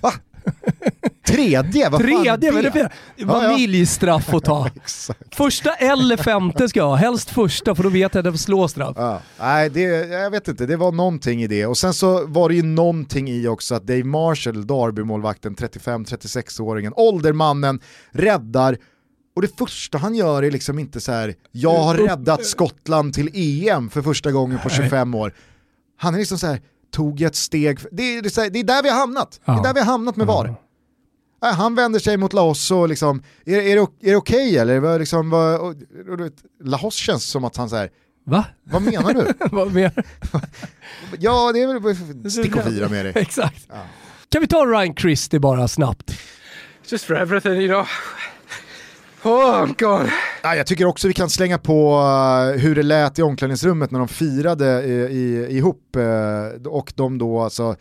Va? 0.00 0.12
Tredje? 1.26 1.88
Vad 1.88 2.00
fan 2.00 2.24
Tredje, 2.24 2.52
vad 2.52 2.64
är 2.64 2.70
det 2.70 2.78
Ja, 2.80 2.88
ja. 3.16 3.26
vaniljstraff 3.26 4.34
att 4.34 4.44
ta? 4.44 4.68
Första 5.34 5.74
eller 5.74 6.16
femte 6.16 6.68
ska 6.68 6.80
jag 6.80 6.86
ha, 6.86 6.94
helst 6.94 7.30
första 7.30 7.74
för 7.74 7.82
då 7.82 7.88
vet 7.88 8.14
jag 8.14 8.20
att 8.20 8.24
jag 8.24 8.34
får 8.34 8.38
slå 8.38 8.68
straff. 8.68 8.94
Ja. 8.96 9.20
Nej, 9.40 9.70
det, 9.70 9.80
jag 10.08 10.30
vet 10.30 10.48
inte, 10.48 10.66
det 10.66 10.76
var 10.76 10.92
någonting 10.92 11.42
i 11.42 11.46
det. 11.46 11.66
Och 11.66 11.78
sen 11.78 11.94
så 11.94 12.26
var 12.26 12.48
det 12.48 12.54
ju 12.54 12.62
någonting 12.62 13.30
i 13.30 13.46
också 13.46 13.74
att 13.74 13.86
Dave 13.86 14.04
Marshall, 14.04 14.66
Derby-målvakten, 14.66 15.56
35-36-åringen, 15.56 16.92
åldermannen, 16.96 17.80
räddar 18.12 18.76
och 19.36 19.42
det 19.42 19.58
första 19.58 19.98
han 19.98 20.14
gör 20.14 20.42
är 20.42 20.50
liksom 20.50 20.78
inte 20.78 21.00
så 21.00 21.12
här: 21.12 21.34
jag 21.52 21.78
har 21.82 21.94
räddat 21.94 22.44
Skottland 22.44 23.14
till 23.14 23.30
EM 23.34 23.90
för 23.90 24.02
första 24.02 24.32
gången 24.32 24.58
på 24.62 24.68
25 24.68 25.14
år. 25.14 25.34
Han 25.96 26.14
är 26.14 26.18
liksom 26.18 26.38
så 26.38 26.46
här, 26.46 26.60
tog 26.92 27.22
ett 27.22 27.36
steg, 27.36 27.78
det 27.92 28.02
är, 28.02 28.22
det 28.50 28.58
är, 28.58 28.64
där 28.64 28.82
vi 28.82 28.88
har 28.88 28.98
hamnat. 28.98 29.40
Det 29.44 29.52
är 29.52 29.62
där 29.62 29.74
vi 29.74 29.80
har 29.80 29.86
hamnat 29.86 30.16
med 30.16 30.26
VAR. 30.26 30.54
Nej, 31.44 31.52
Han 31.52 31.74
vänder 31.74 32.00
sig 32.00 32.16
mot 32.16 32.32
Laos 32.32 32.70
och 32.70 32.88
liksom, 32.88 33.22
är, 33.44 33.56
är 33.58 33.76
det, 33.76 34.08
är 34.08 34.10
det 34.10 34.16
okej 34.16 34.58
eller? 34.58 34.80
Vad 34.80 35.00
Liksom, 35.00 35.30
vad, 35.30 35.60
och, 35.60 35.74
och, 36.10 36.20
vet, 36.20 36.32
Laos 36.64 36.94
känns 36.94 37.24
som 37.24 37.44
att 37.44 37.56
han 37.56 37.70
säger 37.70 37.90
Va? 38.26 38.44
vad 38.64 38.82
menar 38.82 39.14
du? 39.14 39.32
Vad 39.50 39.74
mer? 39.74 39.92
Ja, 41.18 41.52
det 41.52 41.62
är 41.62 41.80
väl 41.80 42.30
stick 42.30 42.56
och 42.56 42.64
fira 42.64 42.88
med 42.88 43.04
dig. 43.06 43.12
Exakt. 43.16 43.68
Kan 44.28 44.40
vi 44.40 44.46
ta 44.46 44.66
Ryan 44.66 44.94
Christie 44.94 45.40
bara 45.40 45.68
snabbt? 45.68 46.10
Just 46.88 47.04
for 47.04 47.16
everything, 47.16 47.52
you 47.52 47.68
know. 47.68 47.86
Oh, 49.22 49.66
gone. 49.78 50.12
Ja, 50.42 50.56
jag 50.56 50.66
tycker 50.66 50.84
också 50.84 51.08
vi 51.08 51.14
kan 51.14 51.30
slänga 51.30 51.58
på 51.58 51.98
uh, 51.98 52.60
hur 52.60 52.74
det 52.74 52.82
lät 52.82 53.18
i 53.18 53.22
omklädningsrummet 53.22 53.90
när 53.90 53.98
de 53.98 54.08
firade 54.08 54.82
i, 54.82 54.92
i, 54.92 55.56
ihop 55.56 55.96
uh, 55.96 56.66
och 56.66 56.92
de 56.96 57.18
då 57.18 57.40
alltså 57.40 57.76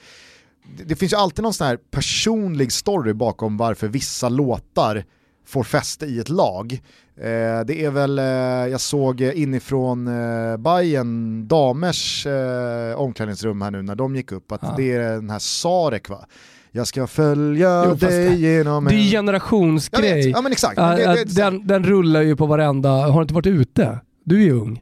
det, 0.78 0.84
det 0.84 0.96
finns 0.96 1.14
ju 1.14 1.18
alltid 1.18 1.44
någon 1.44 1.54
sån 1.54 1.68
här 1.68 1.78
personlig 1.92 2.72
story 2.72 3.14
bakom 3.14 3.58
varför 3.58 3.88
vissa 3.88 4.30
låtar 4.30 5.04
får 5.48 5.64
fäste 5.64 6.06
i 6.06 6.20
ett 6.20 6.30
lag. 6.30 6.74
Eh, 7.18 7.66
det 7.66 7.86
är 7.86 7.90
väl, 7.92 8.20
eh, 8.20 8.26
jag 8.72 8.82
såg 8.82 9.22
inifrån 9.22 10.08
eh, 10.08 10.58
Bayern 10.58 11.48
damers 11.48 12.26
eh, 12.26 12.96
omklädningsrum 13.00 13.62
här 13.62 13.72
nu 13.72 13.82
när 13.82 13.96
de 13.96 14.16
gick 14.16 14.32
upp 14.32 14.52
att 14.52 14.60
Ja. 14.64 14.74
det 14.78 14.92
är 14.92 15.00
den 15.12 15.30
här 15.30 15.40
Sarek 15.40 16.10
va? 16.10 16.26
Jag 16.72 16.88
ska 16.88 17.08
följa 17.08 17.86
Jo, 17.88 17.94
dig 17.96 18.42
genom 18.42 18.86
Det 18.86 18.96
är 18.96 19.12
generationsgrej. 19.12 20.30
ja 20.30 20.42
men 20.42 20.52
exakt. 20.52 20.78
Ja, 20.78 20.96
det, 20.96 21.14
det, 21.14 21.36
den, 21.36 21.68
den 21.68 21.84
rullar 21.84 22.22
ju 22.22 22.36
på 22.36 22.46
varenda, 22.46 22.90
har 22.90 23.14
du 23.20 23.22
inte 23.22 23.34
varit 23.34 23.48
ute? 23.48 24.00
Du 24.24 24.36
är 24.40 24.44
ju 24.44 24.52
ung. 24.52 24.82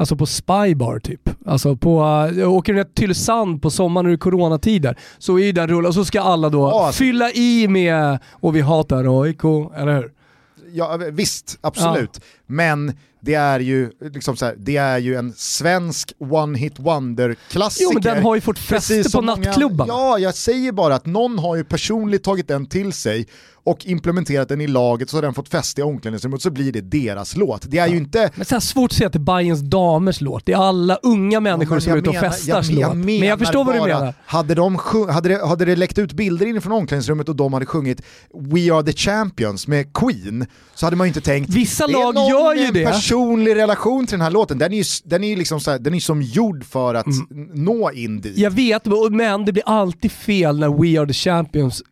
Alltså 0.00 0.16
på 0.16 0.26
Spybar 0.26 0.98
typ. 0.98 1.30
Alltså 1.46 1.76
på, 1.76 2.00
uh, 2.02 2.52
åker 2.52 2.72
du 2.72 2.76
ner 2.76 2.84
till 2.84 2.94
Tylösand 2.94 3.62
på 3.62 3.70
sommaren 3.70 4.04
när 4.04 4.10
det 4.10 4.14
är 4.14 4.18
coronatider 4.18 4.98
så 5.18 5.38
är 5.38 5.44
ju 5.44 5.52
den 5.52 5.68
rulla 5.68 5.88
och 5.88 5.94
så 5.94 6.04
ska 6.04 6.20
alla 6.20 6.48
då 6.48 6.58
Ja, 6.58 6.86
alltså. 6.86 6.98
fylla 6.98 7.30
i 7.32 7.68
med 7.68 8.18
och 8.30 8.56
vi 8.56 8.60
hatar 8.60 9.22
AIK, 9.22 9.44
eller 9.76 9.96
hur? 9.96 10.12
Ja 10.72 10.98
visst, 11.12 11.58
absolut. 11.60 12.20
Men 12.46 12.92
det 13.20 13.34
är 13.34 13.60
ju, 13.60 13.90
liksom 14.12 14.36
så 14.36 14.44
här, 14.44 14.54
det 14.58 14.76
är 14.76 14.98
ju 14.98 15.14
en 15.14 15.32
svensk 15.32 16.12
one-hit 16.18 16.74
wonder-klassiker. 16.78 17.84
Jo 17.84 17.90
men 17.94 18.02
den 18.02 18.22
har 18.22 18.34
ju 18.34 18.40
fått 18.40 18.58
fäste 18.58 19.04
på 19.12 19.20
nattklubbarna. 19.20 19.92
Ja, 19.92 20.18
jag 20.18 20.34
säger 20.34 20.72
bara 20.72 20.94
att 20.94 21.06
någon 21.06 21.38
har 21.38 21.56
ju 21.56 21.64
personligt 21.64 22.24
tagit 22.24 22.48
den 22.48 22.66
till 22.66 22.92
sig 22.92 23.26
och 23.64 23.86
implementerat 23.86 24.48
den 24.48 24.60
i 24.60 24.66
laget 24.66 25.10
så 25.10 25.16
har 25.16 25.22
den 25.22 25.34
fått 25.34 25.48
fäste 25.48 25.80
i 25.80 25.84
omklädningsrummet 25.84 26.42
så 26.42 26.50
blir 26.50 26.72
det 26.72 26.80
deras 26.80 27.36
låt. 27.36 27.62
Det 27.70 27.78
är 27.78 27.88
ju 27.88 27.96
inte... 27.96 28.30
Men 28.34 28.44
så 28.46 28.54
här 28.54 28.60
svårt 28.60 28.90
att 28.90 28.96
säga 28.96 29.06
att 29.06 29.12
det 29.12 29.16
är 29.16 29.20
Bayerns 29.20 29.60
damers 29.60 30.20
låt. 30.20 30.46
Det 30.46 30.52
är 30.52 30.56
alla 30.56 30.96
unga 31.02 31.40
människor 31.40 31.70
men 31.74 31.80
som 31.80 31.92
är 31.92 31.96
jag 31.96 32.00
ute 32.02 32.10
och 32.10 32.16
festar 32.16 32.54
jag, 32.54 32.64
jag 32.64 32.74
låt. 32.74 32.96
menar 32.96 33.18
Men 33.18 33.28
jag 33.28 33.38
förstår 33.38 33.64
vad 33.64 33.74
du 33.74 33.80
menar. 33.80 34.14
Hade, 34.26 34.54
de 34.54 34.78
sjung, 34.78 35.08
hade, 35.08 35.28
det, 35.28 35.46
hade 35.46 35.64
det 35.64 35.76
läckt 35.76 35.98
ut 35.98 36.12
bilder 36.12 36.46
inifrån 36.46 36.72
omklädningsrummet 36.72 37.28
och 37.28 37.36
de 37.36 37.52
hade 37.52 37.66
sjungit 37.66 38.02
We 38.34 38.72
are 38.74 38.82
the 38.82 38.92
champions 38.92 39.66
med 39.66 39.92
Queen 39.92 40.46
så 40.74 40.86
hade 40.86 40.96
man 40.96 41.06
ju 41.06 41.08
inte 41.08 41.20
tänkt 41.20 41.50
Vissa 41.54 41.86
det 41.86 41.92
lag 41.92 42.02
är 42.08 42.12
någon 42.12 42.28
gör 42.28 42.54
ju 42.66 42.72
det. 42.72 42.84
personlig 42.84 43.54
relation 43.56 44.06
till 44.06 44.12
den 44.18 44.20
här 44.24 44.30
låten. 44.30 44.58
Den 44.58 44.72
är 44.72 44.76
ju, 44.76 44.84
den 45.04 45.24
är 45.24 45.36
liksom 45.36 45.60
så 45.60 45.70
här, 45.70 45.78
den 45.78 45.94
är 45.94 46.00
som 46.00 46.22
gjord 46.22 46.64
för 46.64 46.94
att 46.94 47.06
Mm. 47.30 47.48
nå 47.54 47.90
in 47.92 48.20
dit. 48.20 48.38
Jag 48.38 48.50
vet, 48.50 48.82
men 49.10 49.44
det 49.44 49.52
blir 49.52 49.62
alltid 49.66 50.12
fel 50.12 50.58
när 50.58 50.68
We 50.68 51.00
Are 51.00 51.06
The 51.06 51.12
Champions 51.12 51.82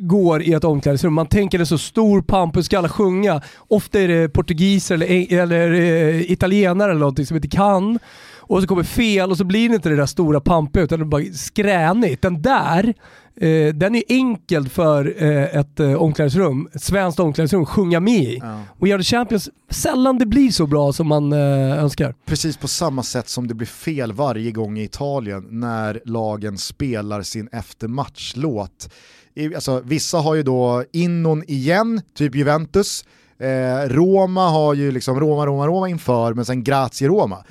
går 0.00 0.42
i 0.42 0.52
ett 0.52 0.64
omklädningsrum. 0.64 1.13
Man 1.14 1.26
tänker 1.26 1.58
det 1.58 1.62
är 1.62 1.66
så 1.66 1.78
stor 1.78 2.22
pampus, 2.22 2.66
ska 2.66 2.78
alla 2.78 2.88
sjunga. 2.88 3.42
Ofta 3.68 4.00
är 4.00 4.08
det 4.08 4.28
portugiser 4.28 4.94
eller, 4.94 5.32
eller 5.32 5.72
eh, 5.72 6.30
italienare 6.32 6.90
eller 6.90 7.00
någonting 7.00 7.26
som 7.26 7.36
inte 7.36 7.48
kan. 7.48 7.98
Och 8.46 8.60
så 8.60 8.66
kommer 8.66 8.82
fel 8.82 9.30
och 9.30 9.36
så 9.36 9.44
blir 9.44 9.68
det 9.68 9.74
inte 9.74 9.88
det 9.88 9.96
där 9.96 10.06
stora 10.06 10.40
pampiga 10.40 10.84
utan 10.84 10.98
det 10.98 11.02
är 11.02 11.06
bara 11.06 11.22
skränigt. 11.32 12.22
Den 12.22 12.42
där, 12.42 12.94
eh, 13.36 13.74
den 13.74 13.94
är 13.94 14.02
enkel 14.08 14.68
för 14.68 15.22
eh, 15.22 15.58
ett 15.58 15.80
eh, 15.80 15.94
omklädningsrum, 15.94 16.68
ett 16.72 16.82
svenskt 16.82 17.20
omklädningsrum, 17.20 17.66
sjunga 17.66 18.00
med 18.00 18.22
i. 18.22 18.38
Ja. 18.42 18.60
We 18.80 18.94
Are 18.94 18.98
The 18.98 19.04
Champions, 19.04 19.50
sällan 19.70 20.18
det 20.18 20.26
blir 20.26 20.50
så 20.50 20.66
bra 20.66 20.92
som 20.92 21.06
man 21.06 21.32
eh, 21.32 21.82
önskar. 21.82 22.14
Precis 22.26 22.56
på 22.56 22.68
samma 22.68 23.02
sätt 23.02 23.28
som 23.28 23.48
det 23.48 23.54
blir 23.54 23.66
fel 23.66 24.12
varje 24.12 24.50
gång 24.50 24.78
i 24.78 24.82
Italien 24.82 25.46
när 25.50 26.00
lagen 26.04 26.58
spelar 26.58 27.22
sin 27.22 27.48
eftermatchlåt. 27.52 28.88
Alltså, 29.54 29.82
vissa 29.84 30.18
har 30.18 30.34
ju 30.34 30.42
då 30.42 30.84
innon 30.92 31.42
igen, 31.46 32.00
typ 32.16 32.34
Juventus. 32.34 33.04
Eh, 33.38 33.88
Roma 33.88 34.48
har 34.50 34.74
ju 34.74 34.90
liksom 34.92 35.20
Roma, 35.20 35.46
Roma, 35.46 35.66
Roma 35.66 35.88
inför, 35.88 36.34
men 36.34 36.44
sen 36.44 36.64
Grazie 36.64 37.08
Roma. 37.08 37.44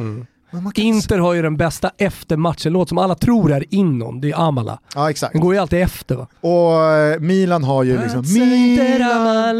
Inte- 0.53 0.81
Inter 0.81 1.17
har 1.19 1.34
ju 1.34 1.41
den 1.41 1.57
bästa 1.57 1.91
eftermatchen-låt 1.97 2.89
som 2.89 2.97
alla 2.97 3.15
tror 3.15 3.51
är 3.51 3.65
innan, 3.69 4.21
det 4.21 4.31
är 4.31 4.47
Amala. 4.47 4.79
Ja 4.95 5.09
exakt. 5.09 5.34
Den 5.34 5.41
går 5.41 5.53
ju 5.53 5.59
alltid 5.59 5.81
efter 5.81 6.15
va? 6.15 6.27
Och 6.41 6.84
eh, 6.84 7.19
Milan 7.19 7.63
har 7.63 7.84
ju 7.84 7.97
liksom... 7.97 8.23
Milan. 8.34 9.53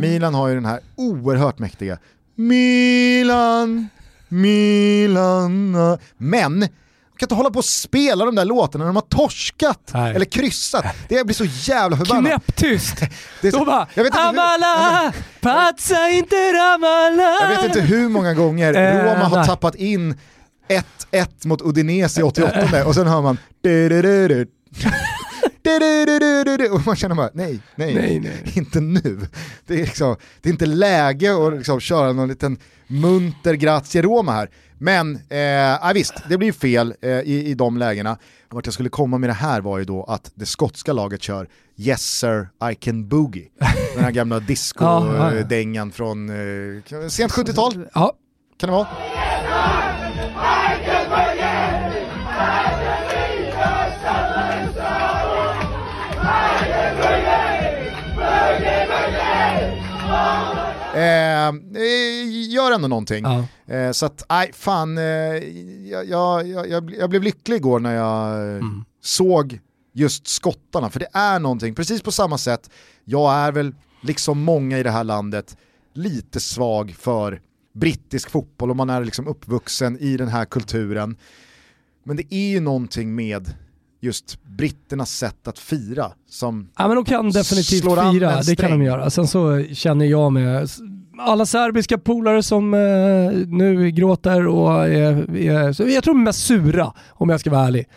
Milan 0.00 0.34
har 0.34 0.48
ju 0.48 0.54
den 0.54 0.64
här 0.64 0.80
oerhört 0.96 1.58
mäktiga 1.58 1.98
Milan, 2.34 3.88
Milan. 4.28 5.76
Men, 6.16 6.64
kan 7.20 7.26
inte 7.26 7.34
hålla 7.34 7.50
på 7.50 7.58
och 7.58 7.64
spela 7.64 8.24
de 8.24 8.34
där 8.34 8.44
låtarna 8.44 8.84
när 8.84 8.88
de 8.92 8.96
har 8.96 9.02
torskat 9.02 9.90
Nej. 9.94 10.14
eller 10.14 10.24
kryssat. 10.26 10.84
Det 11.08 11.24
blir 11.26 11.34
så 11.34 11.44
jävla 11.44 11.96
förbannat. 11.96 12.24
Knäpptyst! 12.30 12.96
Det 13.42 13.48
är 13.48 13.52
så- 13.52 13.58
Då 13.58 13.64
bara 13.64 13.86
jag 13.94 14.04
vet 14.04 14.14
inte 14.14 14.20
hur- 14.22 14.28
Amala, 14.28 15.12
patsa 15.40 16.08
inte 16.08 16.36
Ramala. 16.36 17.38
Jag 17.40 17.48
vet 17.48 17.64
inte 17.64 17.80
hur 17.80 18.08
många 18.08 18.34
gånger 18.34 18.74
Eh, 18.74 19.04
Roma 19.04 19.24
har 19.24 19.36
nej. 19.36 19.46
tappat 19.46 19.74
in 19.74 20.18
1-1 21.12 21.46
mot 21.46 21.60
Udinese 21.62 22.20
i 22.20 22.22
88 22.22 22.84
och 22.86 22.94
sen 22.94 23.06
hör 23.06 23.22
man 23.22 23.38
och 26.72 26.86
man 26.86 26.96
känner 26.96 27.14
bara 27.14 27.30
nej, 27.34 27.60
nej, 27.74 27.94
Nej, 27.94 28.20
nej. 28.20 28.52
inte 28.56 28.80
nu. 28.80 29.20
Det 29.66 29.74
är, 29.74 29.78
liksom, 29.78 30.16
det 30.40 30.48
är 30.48 30.52
inte 30.52 30.66
läge 30.66 31.46
att 31.46 31.52
liksom 31.52 31.80
köra 31.80 32.12
någon 32.12 32.28
liten 32.28 32.58
munter 32.86 33.54
grazie 33.54 34.02
Roma 34.02 34.32
här. 34.32 34.50
Men 34.78 35.16
eh, 35.28 35.38
ja, 35.38 35.90
visst, 35.94 36.14
det 36.28 36.38
blir 36.38 36.52
fel 36.52 36.94
eh, 37.02 37.10
i, 37.10 37.44
i 37.46 37.54
de 37.54 37.76
lägena. 37.78 38.18
Vart 38.48 38.66
jag 38.66 38.74
skulle 38.74 38.88
komma 38.88 39.18
med 39.18 39.28
det 39.30 39.34
här 39.34 39.60
var 39.60 39.78
ju 39.78 39.84
då 39.84 40.04
att 40.04 40.32
det 40.34 40.46
skotska 40.46 40.92
laget 40.92 41.22
kör 41.22 41.48
Yes 41.76 42.02
sir, 42.02 42.48
I 42.72 42.74
can 42.74 43.08
boogie. 43.08 43.48
Den 43.94 44.04
här 44.04 44.10
gamla 44.10 44.40
disco-dängan 44.40 45.92
från 45.92 46.28
eh, 46.28 47.08
sent 47.08 47.32
70-tal, 47.32 47.88
Ja, 47.94 48.12
kan 48.60 48.68
det 48.68 48.72
vara? 48.72 48.86
Eh, 60.94 61.48
eh, 61.48 62.50
gör 62.50 62.72
ändå 62.72 62.88
någonting. 62.88 63.24
ja. 63.24 63.74
Eh, 63.74 63.92
så 63.92 64.06
att, 64.06 64.24
nej 64.28 64.50
fan, 64.52 64.98
eh, 64.98 65.04
jag, 65.04 66.06
jag, 66.08 66.48
jag, 66.48 66.68
jag, 66.68 66.84
bl- 66.84 66.96
jag 66.98 67.10
blev 67.10 67.22
lycklig 67.22 67.56
igår 67.56 67.80
när 67.80 67.94
jag 67.94 68.34
eh, 68.48 68.54
Mm. 68.56 68.84
såg 69.02 69.60
just 69.92 70.26
skottarna, 70.28 70.90
för 70.90 71.00
det 71.00 71.08
är 71.12 71.38
någonting, 71.38 71.74
precis 71.74 72.02
på 72.02 72.12
samma 72.12 72.38
sätt, 72.38 72.70
jag 73.04 73.34
är 73.34 73.52
väl, 73.52 73.74
liksom 74.02 74.40
många 74.42 74.78
i 74.78 74.82
det 74.82 74.90
här 74.90 75.04
landet, 75.04 75.56
lite 75.94 76.40
svag 76.40 76.94
för 76.98 77.40
brittisk 77.74 78.30
fotboll 78.30 78.70
och 78.70 78.76
man 78.76 78.90
är 78.90 79.04
liksom 79.04 79.28
uppvuxen 79.28 79.98
i 79.98 80.16
den 80.16 80.28
här 80.28 80.44
kulturen. 80.44 81.16
Men 82.04 82.16
det 82.16 82.34
är 82.34 82.50
ju 82.50 82.60
någonting 82.60 83.14
med 83.14 83.54
just 84.00 84.44
britternas 84.44 85.10
sätt 85.10 85.48
att 85.48 85.58
fira 85.58 86.12
som 86.28 86.68
Ja 86.78 86.88
men 86.88 86.96
de 86.96 87.04
kan 87.04 87.30
definitivt 87.30 87.82
fira, 87.82 88.42
det 88.42 88.56
kan 88.56 88.70
de 88.70 88.82
göra. 88.82 89.10
Sen 89.10 89.26
så 89.26 89.64
känner 89.72 90.06
jag 90.06 90.32
med 90.32 90.68
alla 91.18 91.46
serbiska 91.46 91.98
polare 91.98 92.42
som 92.42 92.74
eh, 92.74 92.80
nu 93.46 93.90
gråter 93.90 94.46
och 94.46 94.84
är, 94.88 95.36
är, 95.36 95.90
jag 95.90 96.04
tror 96.04 96.14
de 96.14 96.20
är 96.20 96.24
mest 96.24 96.46
sura 96.46 96.92
om 97.08 97.28
jag 97.28 97.40
ska 97.40 97.50
vara 97.50 97.66
ärlig. 97.66 97.88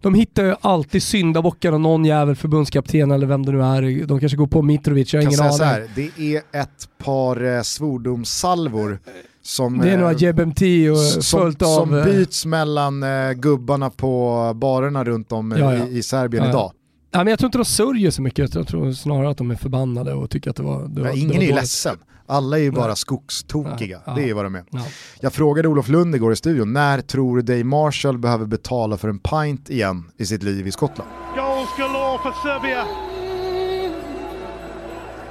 De 0.00 0.14
hittar 0.14 0.44
ju 0.44 0.54
alltid 0.60 1.02
syndabockar 1.02 1.72
och 1.72 1.80
någon 1.80 2.04
jävel 2.04 2.36
förbundskapten 2.36 3.10
eller 3.10 3.26
vem 3.26 3.46
det 3.46 3.52
nu 3.52 3.62
är. 3.62 4.06
De 4.06 4.20
kanske 4.20 4.36
går 4.36 4.46
på 4.46 4.62
Mitrovic, 4.62 5.14
jag 5.14 5.22
har 5.22 5.26
ingen 5.26 5.40
aning. 5.40 5.60
här, 5.60 5.88
det 5.94 6.36
är 6.36 6.60
ett 6.60 6.88
par 6.98 7.56
eh, 7.56 7.62
svordomssalvor 7.62 8.98
som, 9.42 9.78
Det 9.78 9.90
är 9.90 9.96
några 9.98 10.12
eh, 10.12 10.22
JBMT 10.22 10.62
och 10.92 10.98
som, 10.98 11.40
följt 11.40 11.62
av... 11.62 11.66
som 11.66 11.98
eh, 11.98 12.04
byts 12.04 12.46
mellan 12.46 13.02
eh, 13.02 13.32
gubbarna 13.32 13.90
på 13.90 14.52
barerna 14.56 15.04
runt 15.04 15.32
om 15.32 15.54
Ja, 15.58 15.74
ja. 15.76 15.86
I, 15.86 15.98
i 15.98 16.02
Serbien 16.02 16.42
Ja, 16.44 16.48
ja. 16.48 16.52
idag. 16.54 16.72
Ja, 17.10 17.18
men 17.18 17.26
jag 17.26 17.38
tror 17.38 17.46
inte 17.48 17.58
de 17.58 17.64
sörjer 17.64 18.10
så 18.10 18.22
mycket, 18.22 18.54
jag 18.54 18.68
tror 18.68 18.92
snarare 18.92 19.30
att 19.30 19.36
de 19.36 19.50
är 19.50 19.54
förbannade 19.56 20.14
och 20.14 20.30
tycker 20.30 20.50
att 20.50 20.56
det 20.56 20.62
var... 20.62 20.82
Det 20.88 21.00
var 21.00 21.02
Men 21.02 21.02
det 21.14 21.18
ingen 21.18 21.28
var 21.28 21.36
är 21.36 21.40
ju 21.40 21.46
dåligt. 21.48 21.54
ledsen, 21.62 21.96
alla 22.26 22.58
är 22.58 22.62
ju 22.62 22.70
bara 22.70 22.86
Nej. 22.86 22.96
skogstokiga, 22.96 24.00
ja. 24.06 24.14
det 24.14 24.30
är 24.30 24.34
vad 24.34 24.44
de 24.44 24.54
är. 24.54 24.64
Ja. 24.70 24.80
Jag 25.20 25.32
frågade 25.32 25.68
Olof 25.68 25.88
Lund 25.88 26.14
igår 26.14 26.32
i 26.32 26.36
studion, 26.36 26.72
när 26.72 27.00
tror 27.00 27.36
du 27.36 27.42
Dave 27.42 27.64
Marshall 27.64 28.18
behöver 28.18 28.46
betala 28.46 28.96
för 28.96 29.08
en 29.08 29.18
pint 29.18 29.70
igen 29.70 30.10
i 30.16 30.26
sitt 30.26 30.42
liv 30.42 30.66
i 30.66 30.72
Skottland? 30.72 31.10
Goals 31.36 31.68
galore 31.78 32.18
for 32.22 32.32
Serbia. 32.42 32.84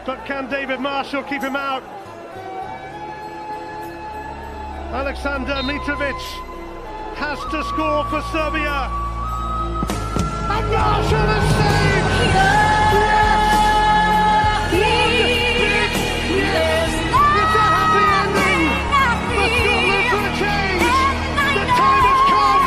But 0.06 0.16
can 0.28 0.46
David 0.52 0.80
Marshall 0.80 1.24
keep 1.30 1.42
him 1.42 1.56
out? 1.56 1.84
Alexander 4.94 5.54
Mitrovic 5.64 6.22
has 7.16 7.40
to 7.52 7.64
score 7.64 8.04
for 8.12 8.22
Serbia. 8.34 8.92
And 10.52 10.68
Marshall 10.68 11.28
has 11.32 11.46
saved! 11.56 12.12
Yes! 16.36 16.92
It's 17.40 17.56
a 17.56 17.68
happy 17.72 18.04
ending 18.20 18.62
Scotland 19.48 20.06
for 20.12 20.22
a 20.28 20.32
change! 20.42 20.84
The 21.56 21.66
time 21.80 22.04
has 22.12 22.22
come! 22.32 22.66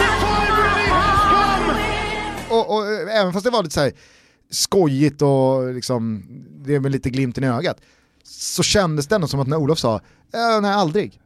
The 0.00 0.08
time 0.20 0.54
really 0.60 0.86
has 0.92 1.20
come! 1.32 1.68
Och, 2.50 2.64
och 2.74 2.82
eh, 2.92 3.20
även 3.20 3.32
fast 3.32 3.44
det 3.44 3.50
var 3.50 3.62
lite 3.62 3.74
så 3.74 3.80
här 3.80 3.92
skojigt 4.50 5.22
och 5.22 5.74
liksom, 5.74 6.24
det 6.64 6.74
är 6.74 6.80
med 6.80 6.92
lite 6.92 7.10
glimten 7.10 7.44
i 7.44 7.46
ögat, 7.46 7.80
så 8.24 8.62
kändes 8.62 9.06
det 9.06 9.14
ändå 9.14 9.26
som 9.26 9.40
att 9.40 9.48
när 9.48 9.56
Olof 9.56 9.78
sa, 9.78 9.94
äh, 10.32 10.60
nej 10.62 10.72
aldrig, 10.72 11.20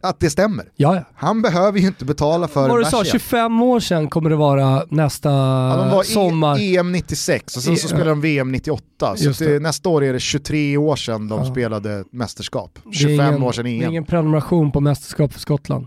att 0.00 0.20
det 0.20 0.30
stämmer. 0.30 0.64
Ja, 0.76 0.94
ja. 0.94 1.02
Han 1.14 1.42
behöver 1.42 1.78
ju 1.78 1.86
inte 1.86 2.04
betala 2.04 2.48
för 2.48 2.68
Vad 2.68 2.80
du 2.80 2.84
sa, 2.84 2.96
igen. 3.02 3.12
25 3.12 3.62
år 3.62 3.80
sedan 3.80 4.10
kommer 4.10 4.30
det 4.30 4.36
vara 4.36 4.84
nästa 4.90 5.28
Ja, 5.30 5.76
de 5.76 5.90
var 5.96 6.02
sommar. 6.02 6.58
i 6.58 6.76
EM 6.76 6.92
96 6.92 7.56
och 7.56 7.62
sen 7.62 7.76
så 7.76 7.86
I- 7.86 7.88
spelade 7.88 8.10
de 8.10 8.20
VM 8.20 8.52
98. 8.52 9.16
Så 9.16 9.24
Just 9.24 9.40
att 9.42 9.48
det. 9.48 9.60
nästa 9.60 9.88
år 9.88 10.04
är 10.04 10.12
det 10.12 10.20
23 10.20 10.76
år 10.76 10.96
sedan 10.96 11.28
de 11.28 11.38
Ja. 11.44 11.50
spelade 11.50 12.04
mästerskap. 12.12 12.78
Det 12.84 12.88
är 12.88 12.92
25 12.92 13.28
ingen, 13.28 13.42
år 13.42 13.52
sedan 13.52 13.64
det 13.64 13.70
är 13.70 13.82
EM. 13.82 13.90
ingen 13.90 14.04
prenumeration 14.04 14.72
på 14.72 14.80
mästerskap 14.80 15.32
för 15.32 15.40
Skottland. 15.40 15.86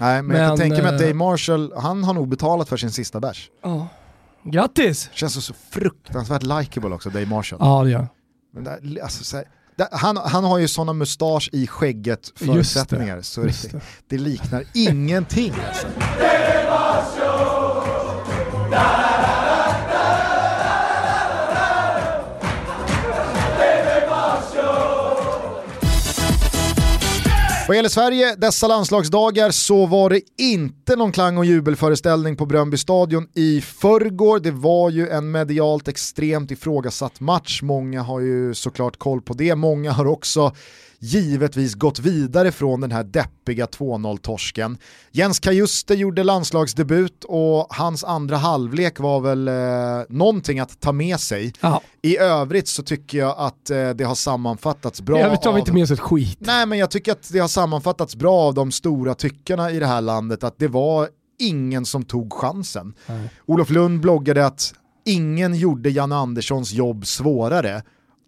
Nej, 0.00 0.22
men, 0.22 0.36
jag 0.36 0.48
kan 0.48 0.58
Men, 0.58 0.70
tänka 0.70 0.82
mig 0.82 0.94
att 0.94 1.00
eh, 1.00 1.06
Dave 1.06 1.14
Marshall, 1.14 1.72
han 1.76 2.04
har 2.04 2.14
nog 2.14 2.28
betalat 2.28 2.68
för 2.68 2.76
sin 2.76 2.90
sista 2.90 3.20
bärs. 3.20 3.50
Ja. 3.62 3.88
Grattis! 4.44 5.10
Känns 5.12 5.34
så, 5.34 5.40
så 5.40 5.54
fruktansvärt 5.70 6.42
likeable 6.42 6.94
också, 6.94 7.10
Dave 7.10 7.26
Marshall. 7.26 7.58
Ja 7.62 7.82
det 7.84 7.90
gör 7.90 8.06
Men 8.54 8.64
där, 8.64 9.02
alltså, 9.02 9.24
så 9.24 9.36
här, 9.36 9.46
han, 9.92 10.16
han 10.16 10.44
har 10.44 10.58
ju 10.58 10.68
sådana 10.68 10.92
mustasch 10.92 11.48
i 11.52 11.66
skägget 11.66 12.18
Just 12.18 12.38
det. 12.38 12.46
förutsättningar 12.46 13.22
så 13.22 13.42
Just 13.42 13.62
det, 13.62 13.68
det. 13.78 13.80
det 14.08 14.18
liknar 14.18 14.64
ingenting. 14.74 15.54
Alltså. 15.68 15.86
Vad 27.72 27.76
gäller 27.76 27.88
Sverige 27.88 28.34
dessa 28.34 28.68
landslagsdagar 28.68 29.50
så 29.50 29.86
var 29.86 30.10
det 30.10 30.20
inte 30.38 30.96
någon 30.96 31.12
klang 31.12 31.38
och 31.38 31.44
jubelföreställning 31.44 32.36
på 32.36 32.46
Bröndby 32.46 32.76
stadion 32.76 33.28
i 33.34 33.60
förrgår. 33.60 34.40
Det 34.40 34.50
var 34.50 34.90
ju 34.90 35.08
en 35.08 35.30
medialt 35.30 35.88
extremt 35.88 36.50
ifrågasatt 36.50 37.20
match. 37.20 37.62
Många 37.62 38.02
har 38.02 38.20
ju 38.20 38.54
såklart 38.54 38.96
koll 38.96 39.22
på 39.22 39.34
det. 39.34 39.54
Många 39.54 39.92
har 39.92 40.06
också 40.06 40.54
givetvis 41.02 41.74
gått 41.74 41.98
vidare 41.98 42.52
från 42.52 42.80
den 42.80 42.92
här 42.92 43.04
deppiga 43.04 43.66
2-0-torsken. 43.66 44.78
Jens 45.10 45.40
Kajuste 45.40 45.94
gjorde 45.94 46.24
landslagsdebut 46.24 47.24
och 47.24 47.66
hans 47.70 48.04
andra 48.04 48.36
halvlek 48.36 49.00
var 49.00 49.20
väl 49.20 49.48
eh, 49.48 49.54
någonting 50.08 50.60
att 50.60 50.80
ta 50.80 50.92
med 50.92 51.20
sig. 51.20 51.52
Ja, 51.60 51.82
I 52.02 52.18
övrigt 52.18 52.68
så 52.68 52.82
tycker 52.82 53.18
jag 53.18 53.34
att 53.38 53.70
eh, 53.70 53.90
det 53.90 54.04
har 54.04 54.14
sammanfattats 54.14 55.00
bra 55.02 55.18
jag 55.18 55.30
vet 55.30 55.46
av... 55.46 55.58
inte 55.58 55.72
med 55.72 55.82
oss 55.82 55.90
ett 55.90 56.00
skit. 56.00 56.38
Nej 56.40 56.66
men 56.66 56.78
jag 56.78 56.90
tycker 56.90 57.12
att 57.12 57.32
det 57.32 57.38
har 57.38 57.48
sammanfattats 57.48 58.16
bra 58.16 58.40
av 58.40 58.54
de 58.54 58.72
stora 58.72 59.14
tyckarna 59.14 59.70
i 59.70 59.78
det 59.78 59.86
här 59.86 60.00
landet 60.00 60.44
att 60.44 60.58
det 60.58 60.68
var 60.68 61.08
ingen 61.38 61.84
som 61.84 62.04
tog 62.04 62.32
chansen. 62.32 62.94
Nej. 63.06 63.30
Olof 63.46 63.70
Lund 63.70 64.00
bloggade 64.00 64.46
att 64.46 64.74
ingen 65.04 65.54
gjorde 65.54 65.90
Janne 65.90 66.16
Anderssons 66.16 66.72
jobb 66.72 67.06
svårare 67.06 67.82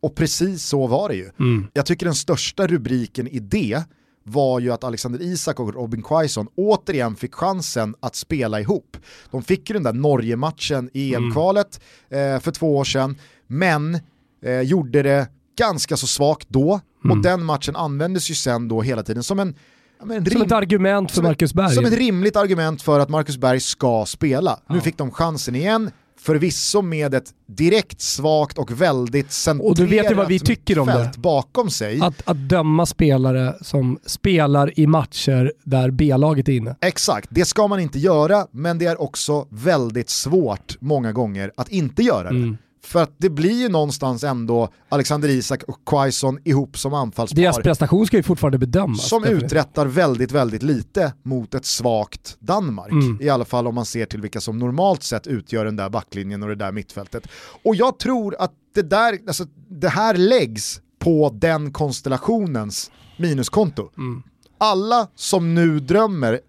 och 0.05 0.14
precis 0.14 0.62
så 0.62 0.86
var 0.86 1.09
det 1.09 1.14
ju. 1.14 1.30
Mm. 1.40 1.66
Jag 1.72 1.86
tycker 1.86 2.07
den 2.07 2.14
största 2.14 2.66
rubriken 2.66 3.28
i 3.28 3.38
det 3.38 3.82
var 4.22 4.61
ju 4.61 4.72
att 4.72 4.84
Alexander 4.84 5.22
Isak 5.22 5.61
och 5.61 5.74
Robin 5.74 6.02
Quaison 6.02 6.48
återigen 6.57 7.16
fick 7.16 7.34
chansen 7.34 7.94
att 8.00 8.16
spela 8.16 8.61
ihop. 8.61 8.96
De 9.30 9.42
fick 9.42 9.70
ju 9.70 9.74
den 9.74 9.82
där 9.82 9.92
Norge-matchen 9.92 10.90
i 10.92 11.14
EM-kvalet 11.14 11.80
eh, 12.09 12.40
för 12.40 12.50
två 12.50 12.76
år 12.76 12.84
sedan, 12.84 13.16
men 13.46 13.98
eh, 14.44 14.61
gjorde 14.61 15.02
det 15.02 15.28
ganska 15.59 15.96
så 15.96 16.07
svagt 16.07 16.48
då, 16.48 16.80
och 17.11 17.22
den 17.22 17.44
matchen 17.44 17.76
användes 17.76 18.30
ju 18.30 18.34
sen 18.34 18.68
då 18.68 18.82
hela 18.82 19.02
tiden 19.02 19.22
som 19.22 19.40
en, 19.40 19.55
ja, 19.98 20.05
men 20.05 20.16
en 20.16 20.30
Som 20.30 20.42
ett 20.42 20.52
argument 20.52 21.12
för 21.12 21.22
Marcus 21.22 21.55
Berg. 21.55 21.74
som 21.74 21.84
ett 21.84 21.92
rimligt 21.98 22.36
argument 22.36 22.82
för 22.82 23.00
att 23.00 23.09
Marcus 23.09 23.36
Berg 23.36 23.61
ska 23.61 24.05
spela. 24.07 24.61
Nu 24.68 24.80
fick 24.80 24.98
de 24.98 25.11
chansen 25.11 25.55
igen, 25.55 25.90
förvisso 26.25 26.83
med 26.83 27.14
ett 27.14 27.33
direkt 27.47 28.01
svagt 28.01 28.59
och 28.59 28.81
väldigt 28.81 29.33
centrerat 29.33 29.70
Och 29.70 29.77
du 29.77 29.87
vet 29.87 30.11
ju 30.11 30.14
vad 30.14 30.29
vi 30.29 30.39
tycker 30.39 30.79
om 30.79 30.87
det. 30.87 31.12
bakom 31.16 31.70
sig. 31.70 32.01
Att, 32.01 32.22
att 32.25 32.49
döma 32.49 32.87
spelare 32.87 33.55
som 33.61 33.99
spelar 34.07 34.79
i 34.81 34.87
matcher 34.87 35.53
där 35.64 35.91
B-laget 35.91 36.49
är 36.49 36.53
inne. 36.53 36.77
Exakt, 36.81 37.29
det 37.31 37.45
ska 37.45 37.66
man 37.66 37.81
inte 37.81 37.99
göra, 37.99 38.47
men 38.51 38.79
det 38.79 38.87
är 38.87 39.01
också 39.01 39.47
väldigt 39.51 40.11
svårt 40.11 40.77
många 40.81 41.12
gånger 41.12 41.53
att 41.57 41.68
inte 41.68 42.03
göra 42.03 42.31
det. 42.31 42.37
Mm. 42.37 42.57
För 42.85 43.03
att 43.03 43.14
det 43.18 43.30
blir 43.30 43.61
ju 43.61 43.68
någonstans 43.68 44.24
ändå 44.24 44.68
Alexander 44.89 45.28
Isak 45.28 45.62
och 45.62 45.78
Quaison 45.87 46.39
ihop 46.45 46.78
som 46.78 46.95
anfallspar. 46.95 47.43
Deras 47.43 47.59
prestation 47.59 48.07
ska 48.07 48.16
ju 48.16 48.22
fortfarande 48.22 48.59
bedömas. 48.59 49.09
som 49.09 49.22
definitivt. 49.22 49.53
uträttar 49.53 49.87
väldigt, 49.87 50.32
väldigt 50.32 50.62
lite 50.62 51.12
mot 51.22 51.55
ett 51.55 51.64
svagt 51.64 52.37
Danmark. 52.41 52.93
Mm. 52.93 53.18
I 53.20 53.28
alla 53.28 53.45
fall 53.45 53.66
om 53.66 53.74
man 53.74 53.85
ser 53.85 54.07
till 54.07 54.20
vilka 54.20 54.41
som 54.41 54.59
normalt 54.59 55.03
sett 55.03 55.26
utgör 55.26 55.64
den 55.64 55.76
där 55.76 55.89
backlinjen 55.89 56.43
och 56.43 56.49
det 56.49 56.55
där 56.55 56.72
mittfältet. 56.72 57.26
Och 57.62 57.74
jag 57.74 57.99
tror 57.99 58.37
att 58.39 58.53
det, 58.74 58.82
där, 58.82 59.18
alltså, 59.26 59.45
det 59.68 59.89
här 59.89 60.16
läggs 60.16 60.80
på 60.99 61.30
den 61.35 61.72
konstellationens 61.72 62.91
minuskonto. 63.16 63.91
Mm. 63.97 64.22
Alla 64.59 65.09
som 65.14 65.55
nu 65.55 65.80
drömmer, 65.80 66.41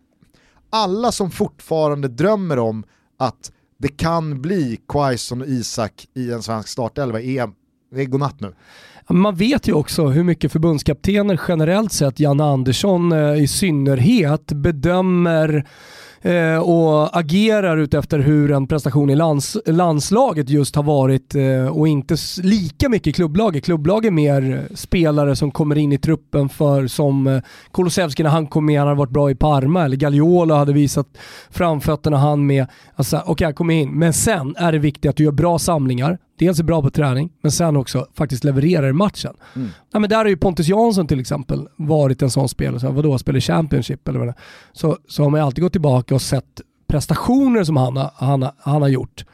alla 0.70 1.12
som 1.12 1.32
fortfarande 1.32 2.08
drömmer 2.08 2.60
om 2.60 2.84
att 3.18 3.52
det 3.78 3.88
kan 3.88 4.42
bli 4.42 4.80
Quaison 4.88 5.42
och 5.42 5.48
Isak 5.48 6.08
i 6.14 6.32
en 6.32 6.44
svensk 6.44 6.70
startelva 6.70 7.22
i 7.22 7.38
EM, 7.38 7.54
det 7.96 8.02
är 8.02 8.06
godnatt 8.06 8.40
nu. 8.40 8.54
Man 9.10 9.36
vet 9.36 9.68
ju 9.68 9.74
också 9.74 10.08
hur 10.08 10.24
mycket 10.24 10.52
förbundskaptener 10.52 11.42
generellt 11.48 11.92
sett, 11.94 12.20
Janne 12.20 12.44
Andersson 12.44 13.12
eh, 13.12 13.44
i 13.44 13.48
synnerhet, 13.48 14.52
bedömer 14.52 15.66
eh, 16.26 16.58
och 16.58 17.18
agerar 17.18 17.78
utefter 17.78 18.20
hur 18.20 18.52
en 18.52 18.68
prestation 18.68 19.10
i 19.10 19.16
lands, 19.16 19.58
landslaget 19.66 20.50
just 20.50 20.76
har 20.76 20.84
varit 20.84 21.36
eh, 21.36 21.68
och 21.68 21.88
inte 21.88 22.16
lika 22.44 22.90
mycket 22.90 23.08
i 23.08 23.14
klubblaget. 23.14 23.66
Klubblag 23.66 24.06
är 24.06 24.12
mer 24.12 24.52
eh, 24.52 24.76
spelare 24.76 25.36
som 25.36 25.52
kommer 25.52 25.78
in 25.78 25.92
i 25.92 25.98
truppen 25.98 26.50
för 26.50 26.88
som 26.88 27.28
eh, 27.28 27.42
Kulusevski 27.74 28.24
när 28.24 28.30
han 28.30 28.48
kom 28.48 28.66
med, 28.66 28.80
han 28.80 28.88
hade 28.88 28.98
varit 28.98 29.10
bra 29.10 29.32
i 29.32 29.36
Parma 29.36 29.86
eller 29.86 29.98
Gagliola 29.98 30.56
hade 30.56 30.74
visat 30.74 31.08
framfötterna 31.50 32.18
han 32.18 32.46
med. 32.46 32.68
Alltså, 32.96 33.18
Okej, 33.18 33.32
okay, 33.32 33.54
kom 33.54 33.70
in, 33.70 33.92
men 33.92 34.14
sen 34.14 34.56
är 34.58 34.72
det 34.72 34.80
viktigt 34.80 35.10
att 35.10 35.16
du 35.16 35.24
gör 35.24 35.32
bra 35.32 35.60
samlingar, 35.60 36.18
dels 36.40 36.60
är 36.60 36.64
bra 36.64 36.82
på 36.82 36.90
träning, 36.90 37.30
men 37.42 37.52
sen 37.52 37.76
också 37.76 38.08
faktiskt 38.14 38.44
levererar 38.44 38.88
i 38.90 38.94
matchen. 38.94 39.34
Ja, 39.94 40.00
men 40.00 40.10
där 40.10 40.18
har 40.18 40.26
ju 40.26 40.38
Pontus 40.38 40.68
Jansson 40.68 41.08
till 41.08 41.20
exempel 41.20 41.68
varit 41.76 42.22
en 42.22 42.30
sån 42.30 42.50
spelare, 42.50 42.80
så 42.80 42.88
här, 42.88 42.94
vadå, 42.94 43.18
spelar 43.18 43.40
Championship 43.40 44.08
eller 44.08 44.20
vad 44.20 44.28
det 44.28 44.32
är. 44.32 44.42
så, 44.74 44.98
så 45.08 45.24
har 45.24 45.30
man 45.30 45.42
alltid 45.42 45.62
gått 45.64 45.72
tillbaka 45.72 46.16
och 46.16 46.22
sett 46.22 46.62
prestationer 46.88 47.64
som 47.64 47.78
han, 47.78 47.98
har- 47.98 48.12
han, 48.16 48.42
har- 48.42 48.54
han 48.60 48.82
har 48.82 48.90
gjort. 48.90 49.26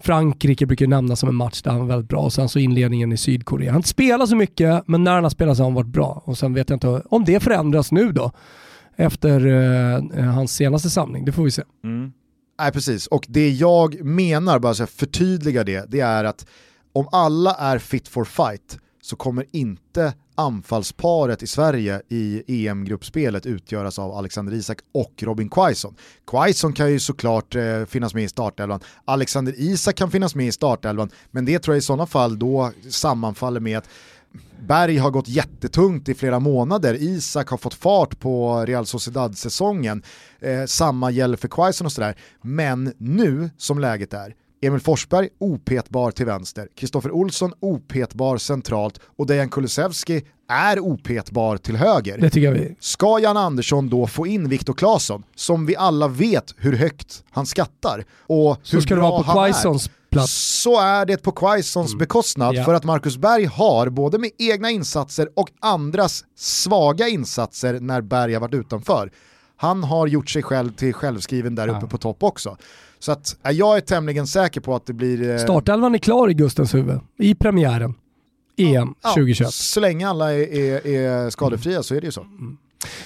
Frankrike 0.00 0.66
brukar 0.66 0.86
nämnas 0.86 1.20
som 1.20 1.28
en 1.28 1.34
match 1.34 1.62
där 1.62 1.70
han 1.70 1.80
var 1.80 1.86
väldigt 1.86 2.08
bra 2.08 2.20
och 2.20 2.32
sen 2.32 2.48
så 2.48 2.58
inledningen 2.58 3.12
i 3.12 3.16
Sydkorea. 3.16 3.72
Han 3.72 3.82
spelar 3.82 4.26
så 4.26 4.36
mycket, 4.36 4.82
men 4.88 5.04
när 5.04 5.12
han 5.14 5.22
har 5.22 5.30
spelat 5.30 5.56
så 5.56 5.62
har 5.62 5.66
han 5.70 5.74
varit 5.74 5.86
bra. 5.86 6.22
Och 6.24 6.38
sen 6.38 6.54
vet 6.54 6.70
jag 6.70 6.76
inte 6.76 7.02
om 7.08 7.24
det 7.24 7.40
förändras 7.42 7.92
nu 7.92 8.12
då, 8.12 8.30
efter 8.96 9.46
eh, 10.18 10.24
hans 10.24 10.52
senaste 10.54 10.90
samling. 10.90 11.24
Det 11.24 11.32
får 11.32 11.44
vi 11.44 11.50
se. 11.50 11.62
Nej 12.58 12.72
precis, 12.72 13.06
och 13.06 13.26
det 13.28 13.50
jag 13.50 14.04
menar, 14.04 14.58
bara 14.58 14.74
så 14.74 14.82
jag 14.82 14.90
förtydliga 14.90 15.64
det, 15.64 15.84
det 15.88 16.00
är 16.00 16.24
att 16.24 16.46
om 16.92 17.08
alla 17.12 17.54
är 17.54 17.78
fit 17.78 18.08
for 18.08 18.24
fight 18.24 18.78
så 19.02 19.16
kommer 19.16 19.46
inte 19.50 20.14
anfallsparet 20.34 21.42
i 21.42 21.46
Sverige 21.46 22.02
i 22.08 22.42
EM-gruppspelet 22.66 23.46
utgöras 23.46 23.98
av 23.98 24.12
Alexander 24.12 24.52
Isak 24.52 24.78
och 24.94 25.22
Robin 25.22 25.48
Quaison. 25.48 25.94
Quaison 26.26 26.72
kan 26.72 26.90
ju 26.90 27.00
såklart 27.00 27.54
eh, 27.54 27.84
finnas 27.84 28.14
med 28.14 28.24
i 28.24 28.28
startelvan, 28.28 28.80
Alexander 29.04 29.54
Isak 29.56 29.96
kan 29.96 30.10
finnas 30.10 30.34
med 30.34 30.46
i 30.46 30.52
startelvan, 30.52 31.10
men 31.30 31.44
det 31.44 31.58
tror 31.58 31.74
jag 31.74 31.78
i 31.78 31.82
sådana 31.82 32.06
fall 32.06 32.38
då 32.38 32.72
sammanfaller 32.90 33.60
med 33.60 33.78
att 33.78 33.88
Berg 34.66 34.96
har 34.96 35.10
gått 35.10 35.28
jättetungt 35.28 36.08
i 36.08 36.14
flera 36.14 36.40
månader, 36.40 36.94
Isak 37.00 37.48
har 37.48 37.58
fått 37.58 37.74
fart 37.74 38.20
på 38.20 38.64
Real 38.66 38.86
Sociedad-säsongen, 38.86 40.02
eh, 40.40 40.64
samma 40.66 41.10
gäller 41.10 41.36
för 41.36 41.48
Quaison 41.48 41.86
och 41.86 41.92
sådär. 41.92 42.16
Men 42.42 42.92
nu 42.98 43.50
som 43.56 43.78
läget 43.78 44.14
är, 44.14 44.34
Emil 44.62 44.80
Forsberg 44.80 45.28
opetbar 45.38 46.10
till 46.10 46.26
vänster, 46.26 46.68
Kristoffer 46.76 47.10
Olsson 47.10 47.52
opetbar 47.60 48.38
centralt. 48.38 49.00
Och 49.16 49.26
Dejan 49.26 49.48
Kulusevski 49.48 50.22
är 50.48 50.78
opetbar 50.80 51.56
till 51.56 51.76
höger. 51.76 52.18
Det 52.18 52.30
tycker 52.30 52.46
jag 52.46 52.52
vi... 52.52 52.76
Ska 52.80 53.18
Jan 53.18 53.36
Andersson 53.36 53.88
då 53.88 54.06
få 54.06 54.26
in 54.26 54.48
Viktor 54.48 54.74
Claesson, 54.74 55.22
som 55.34 55.66
vi 55.66 55.76
alla 55.76 56.08
vet 56.08 56.54
hur 56.56 56.76
högt 56.76 57.24
han 57.30 57.46
skattar? 57.46 58.04
Och 58.26 58.58
Så 58.62 58.76
hur 58.76 58.80
ska 58.80 58.94
det 58.94 59.00
bra 59.00 59.10
vara 59.10 59.22
på 59.22 59.32
Quaisons 59.32 59.90
plats. 60.12 60.32
så 60.62 60.80
är 60.80 61.06
det 61.06 61.22
på 61.22 61.32
Quaisons 61.32 61.94
bekostnad 61.98 62.54
Ja. 62.54 62.64
för 62.64 62.74
att 62.74 62.84
Marcus 62.84 63.16
Berg 63.16 63.44
har 63.44 63.88
både 63.88 64.18
med 64.18 64.30
egna 64.38 64.70
insatser 64.70 65.28
och 65.36 65.50
andras 65.60 66.24
svaga 66.36 67.08
insatser 67.08 67.80
när 67.80 68.00
Berg 68.00 68.32
har 68.34 68.40
varit 68.40 68.54
utanför. 68.54 69.10
Han 69.56 69.84
har 69.84 70.06
gjort 70.06 70.30
sig 70.30 70.42
själv 70.42 70.72
till 70.72 70.92
självskriven 70.94 71.54
där 71.54 71.68
uppe 71.68 71.86
på 71.86 71.98
topp 71.98 72.22
också. 72.22 72.56
Så 72.98 73.12
att, 73.12 73.36
jag 73.52 73.76
är 73.76 73.80
tämligen 73.80 74.26
säker 74.26 74.60
på 74.60 74.74
att 74.74 74.86
det 74.86 74.92
blir... 74.92 75.30
eh, 75.30 75.38
Startelvan 75.38 75.94
är 75.94 75.98
klar 75.98 76.30
i 76.30 76.34
Gustens 76.34 76.74
huvud, 76.74 77.00
i 77.18 77.34
premiären. 77.34 77.94
EM 78.58 78.94
ja, 79.02 79.08
2021. 79.14 79.52
Så 79.54 79.80
länge 79.80 80.08
alla 80.08 80.32
är, 80.32 80.54
är, 80.54 80.86
är 80.86 81.30
skadefria 81.30 81.82
så 81.82 81.94
är 81.94 82.00
det 82.00 82.04
ju 82.06 82.12
så. 82.12 82.26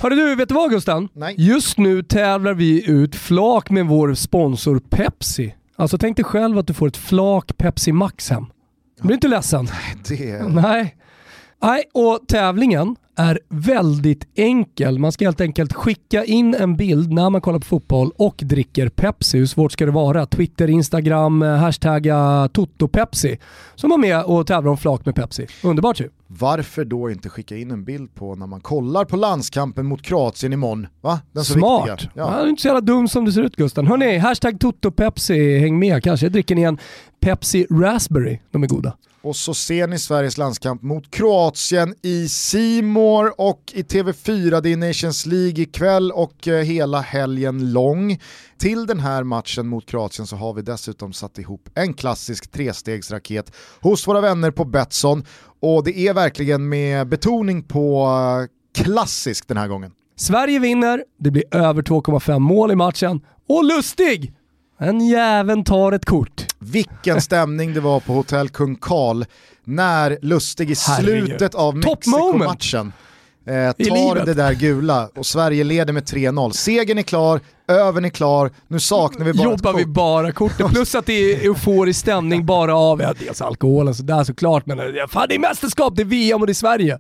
Hörru 0.01 0.15
du, 0.17 0.35
vet 0.35 0.49
du 0.49 0.55
vad 0.55 0.71
Gusten? 0.71 1.09
Nej. 1.13 1.35
Just 1.39 1.79
nu 1.79 2.03
tävlar 2.03 2.55
vi 2.55 2.91
ut 2.91 3.15
flak 3.17 3.71
med 3.71 3.87
vår 3.87 4.15
sponsor 4.15 4.79
Pepsi. 4.91 5.55
Alltså 5.77 5.99
tänk 5.99 6.17
dig 6.17 6.25
själv 6.25 6.59
att 6.59 6.67
du 6.67 6.75
får 6.75 6.89
ett 6.89 6.97
flak 6.97 7.57
Pepsi 7.57 7.93
Max 7.93 8.31
hem. 8.31 8.47
Du 9.01 9.03
blir 9.03 9.15
inte 9.15 9.29
ledsen? 9.29 9.69
Det, 10.09 10.43
Nej. 10.49 10.97
Nej, 11.67 11.85
och 11.95 12.21
tävlingen 12.29 12.97
är 13.17 13.41
väldigt 13.49 14.29
enkel. 14.35 14.99
Man 14.99 15.13
ska 15.13 15.25
helt 15.25 15.41
enkelt 15.41 15.73
skicka 15.73 16.25
in 16.25 16.55
en 16.55 16.77
bild 16.77 17.13
när 17.13 17.31
man 17.31 17.41
kollar 17.41 17.59
på 17.59 17.65
fotboll 17.65 18.11
och 18.17 18.35
dricker 18.39 18.89
Pepsi. 18.89 19.39
Hur 19.39 19.47
svårt 19.47 19.73
ska 19.73 19.87
det 19.87 19.93
vara? 19.93 20.27
Twitter, 20.27 20.71
Instagram, 20.71 21.43
eh, 21.43 21.57
hashtagga 21.57 22.49
TotoPepsi. 22.53 23.39
Så 23.75 23.89
man 23.89 24.01
med 24.01 24.23
och 24.25 24.47
tävlar 24.47 24.71
om 24.71 24.77
flak 24.77 25.07
med 25.07 25.15
Pepsi. 25.15 25.47
Underbart 25.65 26.01
ju. 26.01 26.09
varför 26.27 26.85
då 26.85 27.11
inte 27.11 27.29
skicka 27.29 27.57
in 27.57 27.71
en 27.71 27.85
bild 27.85 28.15
på 28.15 28.35
när 28.35 28.47
man 28.47 28.61
kollar 28.61 29.05
på 29.05 29.17
landskampen 29.17 29.87
mot 29.87 30.03
Kroatien 30.03 30.53
imorgon? 30.53 30.87
Va? 31.01 31.21
Den 31.33 31.45
så 31.45 31.53
Smart. 31.53 31.91
viktiga. 31.91 32.11
Ja. 32.15 32.33
Ja. 32.33 32.39
du 32.41 32.45
är 32.47 32.51
inte 32.51 32.63
så 32.63 32.69
jävla 32.69 32.81
dum 32.81 33.09
som 33.09 33.25
du 33.25 33.33
ser 33.33 33.43
ut 33.43 33.57
Gusten. 33.57 33.87
Hörni, 33.87 34.19
hashtag 34.19 34.61
TotoPepsi, 34.61 35.59
häng 35.59 35.79
med. 35.79 36.03
Kanske 36.03 36.29
dricker 36.29 36.55
ni 36.55 36.63
en 36.63 36.79
Pepsi 37.21 37.67
Raspberry. 37.71 38.39
De 38.51 38.63
är 38.63 38.67
goda. 38.69 38.93
Och 39.27 39.37
så 39.37 39.55
ser 39.55 39.87
ni 39.87 39.99
Sveriges 39.99 40.39
landskamp 40.39 40.83
mot 40.83 41.11
Kroatien 41.11 41.95
i 42.03 42.29
Simor 42.29 43.41
och 43.41 43.73
i 43.75 43.83
TV4. 43.83 44.61
Det 44.61 44.73
är 44.73 44.77
Nations 44.77 45.27
League 45.27 45.63
ikväll 45.63 46.13
och 46.13 46.49
eh, 46.49 46.65
hela 46.65 47.01
helgen 47.01 47.73
lång. 47.73 48.19
Till 48.59 48.87
den 48.87 49.01
här 49.01 49.23
matchen 49.23 49.67
mot 49.67 49.87
Kroatien 49.87 50.27
så 50.27 50.37
har 50.37 50.55
vi 50.55 50.63
dessutom 50.63 51.13
satt 51.13 51.39
ihop 51.39 51.69
en 51.75 51.95
klassisk 51.95 52.51
trestegsraket 52.51 53.53
hos 53.81 54.09
våra 54.09 54.21
vänner 54.21 54.51
på 54.51 54.65
Betsson. 54.65 55.25
Och 55.61 55.85
det 55.85 55.99
är 55.99 56.15
verkligen 56.15 56.69
med 56.69 57.09
betoning 57.09 57.63
på 57.63 58.09
eh, 58.43 58.83
klassisk 58.83 59.49
den 59.49 59.57
här 59.57 59.69
gången. 59.69 59.93
Sverige 60.17 60.59
vinner, 60.59 61.05
det 61.19 61.31
blir 61.31 61.55
över 61.57 61.83
2,5 61.83 62.39
mål 62.39 62.71
i 62.71 62.77
matchen 62.77 63.21
och 63.49 63.65
lustig! 63.65 64.36
En 64.79 65.01
jäveln 65.07 65.65
tar 65.65 65.93
ett 65.93 66.05
kort. 66.05 66.45
Vilken 66.59 67.21
stämning 67.21 67.75
det 67.75 67.81
var 67.81 68.01
på 68.01 68.13
Hotell 68.13 68.49
Kung 68.49 68.77
Karl 68.77 69.25
när 69.65 70.19
Lustig 70.23 70.71
i 70.71 70.75
Herregud. 70.89 71.27
slutet 71.29 71.55
av. 71.55 71.77
Mexiko-matchen 71.77 72.93
eh, 73.47 73.53
tar 73.73 74.25
det 74.27 74.35
där 74.35 74.53
gula 74.53 75.09
och 75.17 75.27
Sverige 75.27 75.65
leder 75.65 75.93
med 75.93 76.03
3-0. 76.05 76.51
Segern 76.51 76.99
är 76.99 77.03
klar, 77.03 77.41
övern 77.69 78.05
är 78.05 78.09
klar, 78.09 78.51
nu 78.69 78.81
saknar 78.81 79.25
vi 79.27 79.33
bara 79.33 79.45
Jobbar 79.51 79.75
vi 79.75 79.87
bara 79.87 80.33
kortet. 80.33 80.67
Plus 80.71 80.95
att 80.95 81.07
det 81.07 81.13
är 81.13 81.47
euforisk 81.49 82.01
stämning 82.01 82.47
bara 82.47 82.77
av, 82.77 83.01
ja 83.01 83.15
dels 83.19 83.41
alkoholen 83.43 83.95
sådär 83.95 84.25
såklart, 84.25 84.67
men 84.67 84.77
det- 84.79 85.09
fan 85.09 85.27
det 85.29 85.35
är 85.35 85.39
mästerskap, 85.39 85.97
det 85.97 86.03
är 86.03 86.07
VM 86.07 86.41
och 86.41 86.47
det 86.47 86.53
är 86.53 86.55
Sverige. 86.55 86.99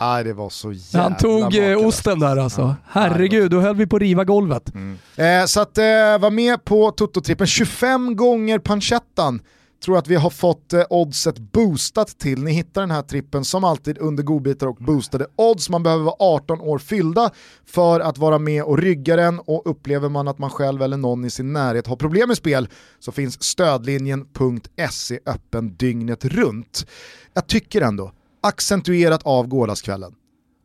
Nej, 0.00 0.24
det 0.24 0.32
var 0.32 0.50
så 0.50 0.72
jävla 0.72 1.02
Han 1.02 1.16
tog 1.16 1.40
eh, 1.40 1.44
makalöst. 1.44 1.86
osten 1.86 2.18
där 2.20 2.36
alltså. 2.36 2.76
Herregud, 2.86 3.50
då 3.50 3.60
höll 3.60 3.76
vi 3.76 3.86
på 3.86 3.96
att 3.96 4.02
riva 4.02 4.24
golvet. 4.24 4.72
Eh, 5.16 5.44
så 5.46 5.60
att 5.60 5.78
eh, 5.78 5.84
var 6.20 6.30
med 6.30 6.64
på 6.64 6.90
Toto-trippen 6.90 7.46
25 7.46 8.16
gånger 8.16 8.58
pancettan 8.58 9.40
tror 9.84 9.98
att 9.98 10.08
vi 10.08 10.14
har 10.14 10.30
fått 10.30 10.72
eh, 10.72 10.82
oddset 10.90 11.38
boostat 11.38 12.18
till. 12.18 12.42
Ni 12.42 12.52
hittar 12.52 12.80
den 12.80 12.90
här 12.90 13.02
trippen 13.02 13.44
som 13.44 13.64
alltid 13.64 13.98
under 13.98 14.22
godbitar 14.22 14.66
och 14.66 14.76
boostade 14.76 15.26
odds. 15.36 15.70
Man 15.70 15.82
behöver 15.82 16.04
vara 16.04 16.16
18 16.18 16.60
år 16.60 16.78
fyllda 16.78 17.30
för 17.66 18.00
att 18.00 18.18
vara 18.18 18.38
med 18.38 18.62
och 18.62 18.78
rygga 18.78 19.16
den 19.16 19.38
och 19.38 19.62
upplever 19.64 20.08
man 20.08 20.28
att 20.28 20.38
man 20.38 20.50
själv 20.50 20.82
eller 20.82 20.96
någon 20.96 21.24
i 21.24 21.30
sin 21.30 21.52
närhet 21.52 21.86
har 21.86 21.96
problem 21.96 22.28
med 22.28 22.36
spel 22.36 22.68
så 22.98 23.12
finns 23.12 23.42
stödlinjen.se 23.42 25.18
öppen 25.26 25.76
dygnet 25.76 26.24
runt. 26.24 26.86
Jag 27.34 27.46
tycker 27.46 27.80
ändå, 27.82 28.12
accentuerat 28.46 29.22
av 29.22 29.46
gårdagskvällen 29.46 30.14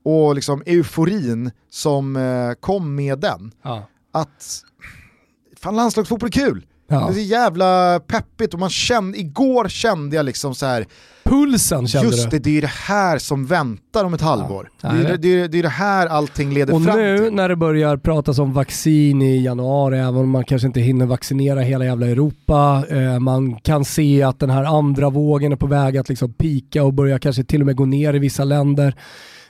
och 0.03 0.35
liksom 0.35 0.63
euforin 0.65 1.51
som 1.69 2.15
eh, 2.15 2.51
kom 2.59 2.95
med 2.95 3.19
den 3.19 3.51
Ja. 3.63 3.87
att 4.11 4.61
fan 5.57 5.75
landslagsfotboll 5.75 6.27
är 6.27 6.31
kul. 6.31 6.65
Ja. 6.91 6.99
Det 6.99 7.11
är 7.11 7.13
så 7.13 7.19
jävla 7.19 7.99
peppigt 8.07 8.53
och 8.53 8.59
man 8.59 8.69
kände, 8.69 9.19
igår 9.19 9.67
kände 9.67 10.15
jag 10.15 10.25
liksom 10.25 10.55
så 10.55 10.65
här. 10.65 10.85
Pulsen 11.23 11.87
kände 11.87 12.07
just 12.07 12.31
du. 12.31 12.37
det, 12.37 12.43
det 12.43 12.57
är 12.57 12.61
det 12.61 12.67
här 12.67 13.17
som 13.17 13.45
väntar 13.45 14.05
om 14.05 14.13
ett 14.13 14.21
halvår. 14.21 14.69
Ja, 14.81 14.89
det, 14.89 15.09
är, 15.09 15.17
det, 15.17 15.41
är, 15.41 15.47
det 15.47 15.59
är 15.59 15.63
det 15.63 15.69
här 15.69 16.07
allting 16.07 16.53
leder 16.53 16.73
Och 16.73 16.83
fram 16.83 16.97
nu 16.97 17.17
till. 17.17 17.33
när 17.33 17.49
det 17.49 17.55
börjar 17.55 17.97
pratas 17.97 18.39
om 18.39 18.53
vaccin 18.53 19.21
i 19.21 19.43
januari, 19.43 19.99
även 19.99 20.15
om 20.15 20.29
man 20.29 20.43
kanske 20.45 20.67
inte 20.67 20.79
hinner 20.79 21.05
vaccinera 21.05 21.59
hela 21.59 21.85
jävla 21.85 22.07
Europa, 22.07 22.83
eh, 22.89 23.19
man 23.19 23.55
kan 23.59 23.85
se 23.85 24.23
att 24.23 24.39
den 24.39 24.49
här 24.49 24.63
andra 24.63 25.09
vågen 25.09 25.51
är 25.51 25.55
på 25.55 25.67
väg 25.67 25.97
att 25.97 26.09
liksom 26.09 26.33
pika 26.33 26.83
och 26.83 26.93
börja 26.93 27.19
kanske 27.19 27.43
till 27.43 27.61
och 27.61 27.65
med 27.65 27.75
gå 27.75 27.85
ner 27.85 28.13
i 28.13 28.19
vissa 28.19 28.43
länder. 28.43 28.95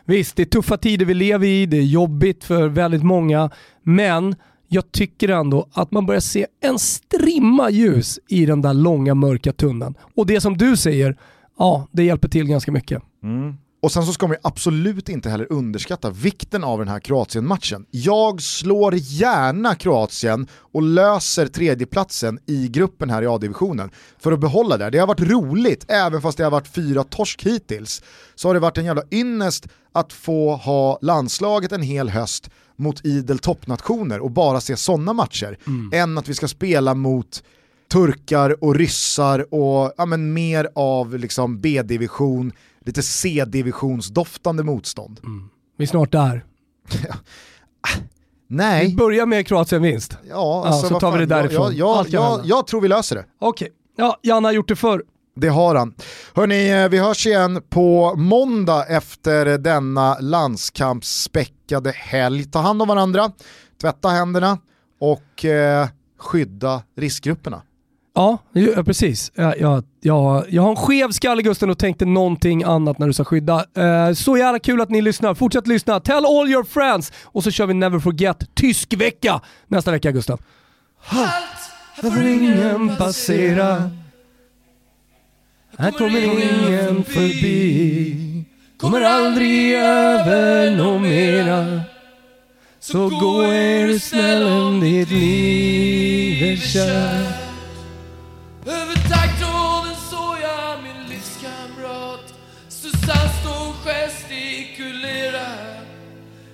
Visst, 0.05 0.35
det 0.35 0.43
är 0.43 0.45
tuffa 0.45 0.77
tider 0.77 1.05
vi 1.05 1.13
lever 1.13 1.47
i, 1.47 1.65
det 1.65 1.77
är 1.77 1.81
jobbigt 1.81 2.43
för 2.43 2.67
väldigt 2.67 3.03
många, 3.03 3.49
men 3.83 4.35
jag 4.73 4.91
tycker 4.91 5.29
ändå 5.29 5.67
att 5.73 5.91
man 5.91 6.05
börjar 6.05 6.21
se 6.21 6.47
en 6.61 6.79
strimma 6.79 7.69
ljus 7.69 8.19
i 8.27 8.45
den 8.45 8.61
där 8.61 8.73
långa 8.73 9.15
mörka 9.15 9.53
tunneln. 9.53 9.95
Och 10.15 10.25
det 10.25 10.41
som 10.41 10.57
du 10.57 10.77
säger, 10.77 11.17
ja, 11.57 11.87
det 11.91 12.03
hjälper 12.03 12.27
till 12.27 12.47
ganska 12.47 12.71
mycket. 12.71 13.01
Mm. 13.23 13.53
Och 13.81 13.91
sen 13.91 14.05
så 14.05 14.13
ska 14.13 14.27
man 14.27 14.35
ju 14.35 14.39
absolut 14.43 15.09
inte 15.09 15.29
heller 15.29 15.51
underskatta 15.51 16.09
vikten 16.09 16.63
av 16.63 16.79
den 16.79 16.87
här 16.87 16.99
Kroatien-matchen. 16.99 17.85
Jag 17.91 18.41
slår 18.41 18.95
gärna 18.95 19.75
Kroatien 19.75 20.47
och 20.53 20.81
löser 20.81 21.47
tredjeplatsen 21.47 22.39
i 22.45 22.67
gruppen 22.67 23.09
här 23.09 23.21
i 23.21 23.27
A-divisionen 23.27 23.91
för 24.19 24.31
att 24.31 24.39
behålla 24.39 24.77
det. 24.77 24.89
Det 24.89 24.97
har 24.97 25.07
varit 25.07 25.31
roligt, 25.31 25.85
även 25.87 26.21
fast 26.21 26.37
det 26.37 26.43
har 26.43 26.51
varit 26.51 26.67
fyra 26.67 27.03
torsk 27.03 27.43
hittills. 27.43 28.03
Så 28.35 28.49
har 28.49 28.53
det 28.53 28.59
varit 28.59 28.77
en 28.77 28.85
jävla 28.85 29.03
ynnest 29.11 29.67
att 29.91 30.13
få 30.13 30.55
ha 30.55 30.99
landslaget 31.01 31.71
en 31.71 31.81
hel 31.81 32.09
höst 32.09 32.49
mot 32.81 33.05
idel 33.05 33.39
toppnationer 33.39 34.19
och 34.19 34.31
bara 34.31 34.61
se 34.61 34.77
sådana 34.77 35.13
matcher. 35.13 35.57
Än 35.93 36.17
att 36.17 36.29
vi 36.29 36.33
ska 36.33 36.47
spela 36.47 36.93
mot 36.93 37.43
turkar 37.91 38.63
och 38.63 38.75
ryssar 38.75 39.53
och 39.53 39.93
ja, 39.97 40.05
men 40.05 40.33
mer 40.33 40.69
av 40.75 41.17
liksom 41.17 41.61
B-division, 41.61 42.51
lite 42.85 43.03
C-divisionsdoftande 43.03 44.63
motstånd. 44.63 45.19
Vi 45.77 45.83
är 45.83 45.87
snart 45.87 46.11
där. 46.11 46.45
Vi 48.47 48.57
Nej, 48.57 48.95
börjar 48.95 49.25
med 49.25 49.47
Kroatien-vinst. 49.47 50.17
ja, 50.29 50.63
alltså, 50.65 50.87
så 50.87 50.93
vad 50.93 51.01
tar 51.01 51.11
vi 51.11 51.17
fan, 51.17 51.27
det 51.29 51.35
därifrån. 51.35 51.75
Jag, 51.75 51.97
jag, 51.97 52.09
jag, 52.09 52.41
jag 52.45 52.67
tror 52.67 52.81
vi 52.81 52.87
löser 52.87 53.15
det. 53.15 53.25
Okej, 53.39 53.69
ja, 53.95 54.19
Janne 54.23 54.47
har 54.47 54.53
gjort 54.53 54.67
det 54.67 54.75
förr. 54.75 55.03
Det 55.35 55.47
har 55.47 55.75
han. 55.75 55.93
Hörni, 56.35 56.69
eh, 56.83 56.89
vi 56.89 56.97
hörs 56.97 57.27
igen 57.27 57.61
på 57.69 58.15
måndag 58.15 58.85
efter 58.85 59.57
denna 59.57 60.17
landskampsspäckade 60.19 61.91
helg. 61.91 62.43
Ta 62.43 62.59
hand 62.59 62.81
om 62.81 62.87
varandra, 62.87 63.31
tvätta 63.81 64.09
händerna 64.09 64.57
och 64.99 65.45
eh, 65.45 65.87
skydda 66.19 66.81
riskgrupperna. 66.97 67.61
Ja, 68.15 68.37
ju- 68.53 68.83
precis. 68.83 69.31
Jag, 69.35 69.59
jag, 69.59 69.83
jag, 70.49 70.61
har 70.61 70.69
en 70.69 70.75
skev 70.75 71.11
skalle 71.11 71.41
Gusten 71.41 71.69
och 71.69 71.77
tänkte 71.77 72.05
någonting 72.05 72.63
annat 72.63 72.99
när 72.99 73.07
du 73.07 73.13
sa 73.13 73.23
skydda. 73.23 73.65
Eh, 73.77 74.13
så 74.13 74.37
jävla 74.37 74.59
kul 74.59 74.81
att 74.81 74.89
ni 74.89 75.01
lyssnar. 75.01 75.33
Fortsätt 75.33 75.67
lyssna. 75.67 75.99
Tell 75.99 76.25
all 76.25 76.49
your 76.49 76.63
friends. 76.63 77.11
Och 77.23 77.43
så 77.43 77.51
kör 77.51 77.65
vi 77.65 77.73
Never 77.73 77.99
Forget 77.99 78.55
tysk 78.55 78.93
vecka 78.93 79.41
nästa 79.67 79.91
vecka 79.91 80.11
Gustav. 80.11 80.41
Halt! 80.99 81.33
Får 82.01 82.23
ingen 82.23 82.95
passera. 82.97 83.91
Här 85.77 85.91
kommer 85.91 86.19
ingen 86.19 87.03
förbi. 87.03 88.45
Kommer 88.77 89.01
aldrig 89.01 89.73
över 89.73 90.71
någon 90.75 91.01
mera. 91.01 91.81
Så 92.79 93.09
gå 93.09 93.43
er 93.43 93.99
snäll 93.99 94.43
om 94.43 94.79
ditt 94.79 95.09
liv 95.09 96.43
är 96.43 96.55
kärt 96.55 97.41
Över 98.65 98.95
taggtråden 98.95 99.95
såg 100.09 100.35
jag 100.41 100.83
min 100.83 101.09
livskamrat. 101.09 102.33
Susanne 102.69 103.29
stå 103.41 103.69
och 103.69 103.75
gestikulera 103.85 105.47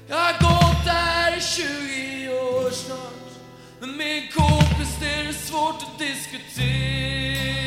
Jag 0.09 0.15
har 0.17 0.33
gått 0.33 0.85
där 0.85 1.37
i 1.37 1.41
20 1.41 2.29
år 2.29 2.71
snart. 2.71 3.31
Men 3.79 3.97
med 3.97 4.17
en 4.17 4.27
kompis 4.33 4.97
det 4.99 5.29
är 5.29 5.33
svårt 5.33 5.83
att 5.83 5.99
diskutera 5.99 7.66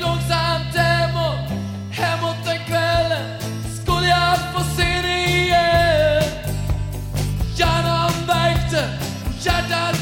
gick 0.00 0.06
långsamt 0.06 0.76
hemåt, 0.76 1.50
hemåt 1.92 2.36
den 2.44 2.58
kvällen 2.66 3.40
skulle 3.82 4.08
jag 4.08 4.38
få 4.54 4.60
se 4.76 5.02
dig 5.02 5.24
igen. 5.24 6.22
Hjärnan 7.56 8.10
värkte 8.26 8.88
och 9.26 9.46
hjärtat 9.46 9.99